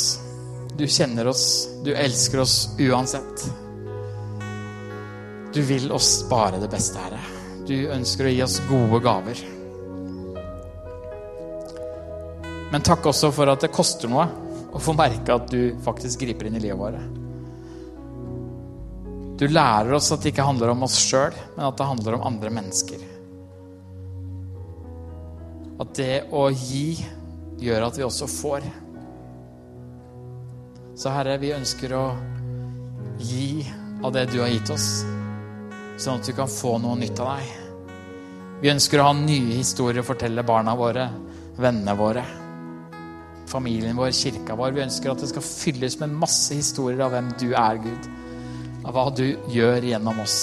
du 0.80 0.86
kjenner 0.88 1.28
oss, 1.28 1.44
du 1.84 1.92
elsker 1.92 2.46
oss 2.46 2.56
uansett. 2.80 3.46
Du 5.52 5.60
vil 5.66 5.92
oss 5.92 6.22
bare 6.30 6.62
det 6.62 6.72
beste, 6.72 7.02
Herre. 7.04 7.20
Du 7.68 7.76
ønsker 7.92 8.30
å 8.30 8.32
gi 8.32 8.44
oss 8.46 8.62
gode 8.70 9.04
gaver. 9.04 9.57
Men 12.72 12.84
takk 12.84 13.06
også 13.08 13.32
for 13.32 13.48
at 13.52 13.64
det 13.64 13.72
koster 13.76 14.12
noe 14.12 14.28
å 14.76 14.82
få 14.82 14.96
merke 14.98 15.36
at 15.36 15.48
du 15.52 15.78
faktisk 15.84 16.26
griper 16.26 16.50
inn 16.50 16.58
i 16.60 16.64
livet 16.64 16.80
vårt. 16.80 17.18
Du 19.38 19.46
lærer 19.48 19.94
oss 19.94 20.10
at 20.12 20.24
det 20.24 20.32
ikke 20.34 20.48
handler 20.48 20.74
om 20.74 20.84
oss 20.88 20.98
sjøl, 20.98 21.36
men 21.56 21.68
at 21.68 21.78
det 21.78 21.88
handler 21.88 22.18
om 22.18 22.26
andre 22.26 22.52
mennesker. 22.58 23.04
At 25.78 25.94
det 26.00 26.24
å 26.34 26.48
gi 26.50 26.98
gjør 27.62 27.86
at 27.86 28.00
vi 28.00 28.06
også 28.06 28.28
får. 28.32 28.66
Så 30.98 31.14
Herre, 31.14 31.38
vi 31.38 31.54
ønsker 31.54 31.94
å 31.94 32.08
gi 33.22 33.62
av 34.02 34.10
det 34.16 34.26
du 34.34 34.40
har 34.42 34.50
gitt 34.50 34.74
oss, 34.74 34.90
sånn 36.02 36.18
at 36.18 36.28
vi 36.30 36.36
kan 36.38 36.50
få 36.50 36.76
noe 36.82 36.98
nytt 36.98 37.22
av 37.22 37.38
deg. 37.38 37.54
Vi 38.62 38.74
ønsker 38.74 39.02
å 39.02 39.12
ha 39.12 39.14
nye 39.14 39.60
historier 39.60 40.02
å 40.02 40.10
fortelle 40.10 40.46
barna 40.46 40.74
våre, 40.78 41.06
vennene 41.62 41.94
våre, 41.98 42.26
familien 43.48 43.98
vår, 43.98 44.12
kirka 44.16 44.56
vår. 44.60 44.76
Vi 44.76 44.86
ønsker 44.86 45.12
at 45.12 45.24
det 45.24 45.32
skal 45.32 45.46
fylles 45.46 46.00
med 46.02 46.16
masse 46.24 46.56
historier 46.56 47.04
av 47.06 47.16
hvem 47.16 47.34
du 47.40 47.50
er, 47.54 47.82
Gud 47.84 48.10
av 48.88 48.96
hva 48.96 49.10
du 49.12 49.26
gjør 49.52 49.84
gjennom 49.90 50.22
oss. 50.24 50.38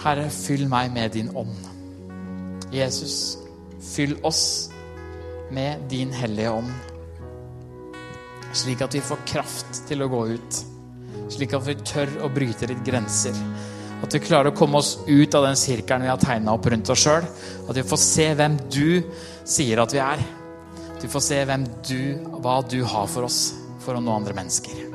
Herre, 0.00 0.30
fyll 0.32 0.64
meg 0.72 0.94
med 0.94 1.12
din 1.12 1.28
ånd. 1.36 1.56
Jesus, 2.72 3.36
fyll 3.84 4.16
oss 4.24 4.70
med 5.52 5.84
din 5.92 6.14
hellige 6.16 6.54
ånd. 6.62 6.70
Slik 8.56 8.80
at 8.82 8.96
vi 8.96 9.02
får 9.04 9.26
kraft 9.28 9.82
til 9.90 10.02
å 10.02 10.08
gå 10.10 10.22
ut. 10.32 10.62
Slik 11.30 11.52
at 11.54 11.66
vi 11.66 11.76
tør 11.84 12.16
å 12.24 12.32
bryte 12.32 12.70
litt 12.70 12.80
grenser. 12.86 13.36
At 14.00 14.14
vi 14.16 14.22
klarer 14.24 14.50
å 14.50 14.56
komme 14.56 14.80
oss 14.80 14.96
ut 15.06 15.34
av 15.36 15.44
den 15.48 15.58
sirkelen 15.60 16.06
vi 16.06 16.12
har 16.12 16.20
tegna 16.20 16.56
opp 16.56 16.68
rundt 16.72 16.92
oss 16.92 17.04
sjøl. 17.04 17.26
At 17.68 17.76
vi 17.76 17.86
får 17.86 18.02
se 18.02 18.28
hvem 18.38 18.56
du 18.72 19.02
sier 19.44 19.82
at 19.82 19.94
vi 19.94 20.02
er. 20.04 20.24
At 20.94 21.04
vi 21.04 21.12
får 21.12 21.26
se 21.30 21.42
hvem 21.48 21.66
du, 21.88 22.00
hva 22.40 22.60
du 22.64 22.80
har 22.84 23.10
for 23.12 23.28
oss 23.28 23.42
for 23.84 23.96
å 23.96 24.04
nå 24.04 24.16
andre 24.16 24.36
mennesker. 24.36 24.89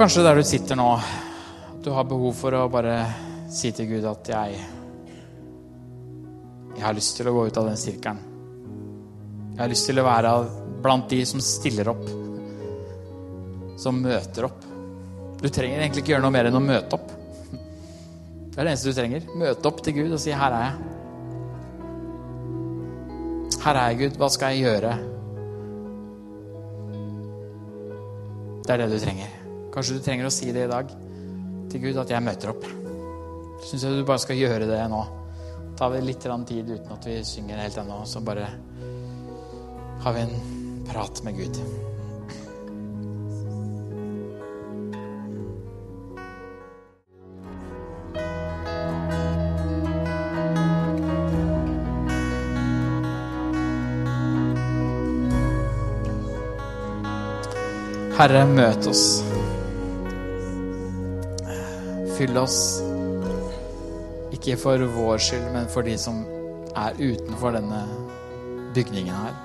Kanskje 0.00 0.22
der 0.24 0.38
du 0.38 0.44
sitter 0.48 0.78
nå, 0.80 0.86
du 1.84 1.90
har 1.92 2.06
behov 2.08 2.32
for 2.32 2.54
å 2.56 2.62
bare 2.72 2.94
si 3.52 3.68
til 3.76 3.84
Gud 3.90 4.04
at 4.08 4.28
jeg 4.32 4.60
Jeg 6.72 6.84
har 6.86 6.94
lyst 6.96 7.18
til 7.18 7.28
å 7.28 7.34
gå 7.34 7.42
ut 7.44 7.58
av 7.60 7.66
den 7.68 7.76
sirkelen. 7.76 8.22
Jeg 9.50 9.60
har 9.60 9.68
lyst 9.68 9.84
til 9.90 10.00
å 10.00 10.04
være 10.06 10.30
blant 10.80 11.04
de 11.10 11.18
som 11.28 11.42
stiller 11.44 11.90
opp, 11.92 12.06
som 13.76 13.98
møter 14.00 14.46
opp. 14.48 14.62
Du 15.42 15.48
trenger 15.52 15.82
egentlig 15.82 16.00
ikke 16.00 16.14
gjøre 16.14 16.24
noe 16.24 16.36
mer 16.38 16.48
enn 16.48 16.56
å 16.56 16.62
møte 16.64 16.96
opp. 16.96 17.10
Det 17.50 18.56
er 18.56 18.62
det 18.62 18.70
eneste 18.70 18.88
du 18.88 18.96
trenger. 18.96 19.26
Møte 19.42 19.68
opp 19.68 19.82
til 19.84 19.98
Gud 19.98 20.14
og 20.16 20.22
si 20.22 20.32
'Her 20.32 20.52
er 20.52 20.64
jeg'. 20.64 20.78
Her 23.66 23.74
er 23.74 23.90
jeg, 23.90 23.98
Gud. 23.98 24.16
Hva 24.16 24.30
skal 24.30 24.54
jeg 24.54 24.64
gjøre? 24.64 24.94
Det 28.64 28.70
er 28.72 28.78
det 28.78 28.90
du 28.94 28.98
trenger. 29.04 29.39
Kanskje 29.70 29.96
du 29.96 30.02
trenger 30.02 30.26
å 30.26 30.32
si 30.34 30.50
det 30.50 30.66
i 30.66 30.70
dag 30.70 30.90
til 31.70 31.82
Gud, 31.84 31.98
at 32.02 32.10
jeg 32.10 32.24
møter 32.26 32.50
opp. 32.50 32.64
Syns 33.62 33.84
jeg 33.86 34.00
du 34.00 34.06
bare 34.08 34.22
skal 34.22 34.40
gjøre 34.40 34.66
det 34.66 34.80
nå. 34.90 35.02
Tar 35.78 35.92
vi 35.94 36.00
litt 36.04 36.26
tid 36.48 36.72
uten 36.74 36.90
at 36.92 37.06
vi 37.06 37.20
synger 37.24 37.62
helt 37.62 37.78
ennå, 37.78 38.02
så 38.04 38.20
bare 38.20 38.48
har 40.02 40.16
vi 40.16 40.26
en 40.26 40.84
prat 40.90 41.22
med 41.24 41.38
Gud. 41.38 41.62
Herre, 58.20 58.44
møt 58.44 58.84
oss. 58.90 59.29
Fyll 62.20 62.36
oss. 62.36 62.82
Ikke 64.36 64.52
for 64.60 64.82
vår 64.92 65.22
skyld, 65.24 65.46
men 65.54 65.68
for 65.72 65.86
de 65.88 65.94
som 65.96 66.18
er 66.76 66.98
utenfor 66.98 67.54
denne 67.56 67.78
bygningen 68.76 69.14
her. 69.16 69.38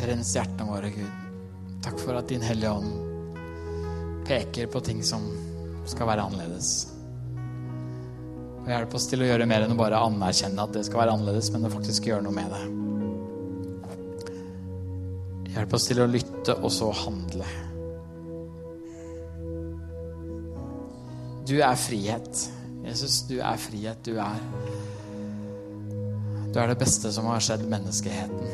Rens 0.00 0.32
hjertene 0.32 0.64
våre, 0.64 0.88
Gud. 0.94 1.12
Takk 1.84 2.00
for 2.00 2.16
at 2.16 2.32
Din 2.32 2.40
Hellige 2.40 2.72
Ånd 2.72 4.24
peker 4.24 4.72
på 4.72 4.80
ting 4.88 5.04
som 5.04 5.28
skal 5.84 6.08
være 6.08 6.24
annerledes. 6.24 6.99
Og 8.70 8.76
hjelp 8.76 8.92
oss 8.94 9.08
til 9.10 9.24
å 9.24 9.26
gjøre 9.26 9.48
mer 9.50 9.64
enn 9.66 9.72
å 9.74 9.76
bare 9.80 9.98
anerkjenne 9.98 10.62
at 10.62 10.76
det 10.76 10.84
skal 10.86 11.00
være 11.00 11.16
annerledes, 11.16 11.48
men 11.50 11.66
å 11.66 11.70
faktisk 11.72 12.04
gjøre 12.06 12.22
noe 12.22 12.36
med 12.36 12.52
det. 12.54 12.60
Hjelp 15.56 15.74
oss 15.74 15.88
til 15.90 15.98
å 16.04 16.06
lytte 16.06 16.54
og 16.54 16.70
så 16.70 16.92
handle. 16.94 17.48
Du 21.50 21.56
er 21.58 21.82
frihet. 21.82 22.44
Jesus, 22.86 23.24
du 23.26 23.40
er 23.42 23.58
frihet. 23.58 24.06
Du 24.06 24.22
er 24.22 24.38
Du 26.54 26.62
er 26.62 26.70
det 26.70 26.78
beste 26.78 27.10
som 27.10 27.26
har 27.26 27.42
skjedd 27.42 27.66
menneskeheten. 27.66 28.46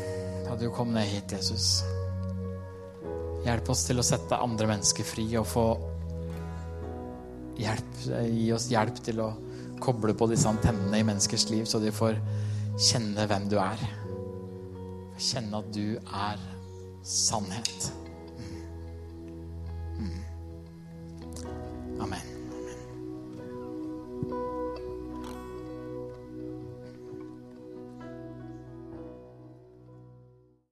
Da 0.47 0.57
du 0.57 0.71
kom 0.73 0.97
ned 0.97 1.13
hit, 1.13 1.37
Jesus. 1.37 1.83
Hjelp 3.45 3.69
oss 3.69 3.85
til 3.85 4.01
å 4.01 4.09
sette 4.15 4.41
andre 4.41 4.73
mennesker 4.73 5.05
fri 5.05 5.29
og 5.37 5.45
få 5.53 5.67
hjelp, 7.61 8.01
gi 8.33 8.49
oss 8.57 8.73
hjelp 8.73 9.05
til 9.05 9.21
å 9.21 9.35
koble 9.83 10.15
på 10.17 10.29
disse 10.31 10.49
antennene 10.49 11.01
i 11.01 11.07
menneskers 11.07 11.49
liv, 11.53 11.67
så 11.69 11.81
de 11.83 11.93
får 11.95 12.19
kjenne 12.77 13.27
hvem 13.29 13.49
du 13.51 13.59
er. 13.61 13.85
Kjenne 15.17 15.63
at 15.63 15.71
du 15.75 15.97
er 15.97 16.43
sannhet. 17.07 17.91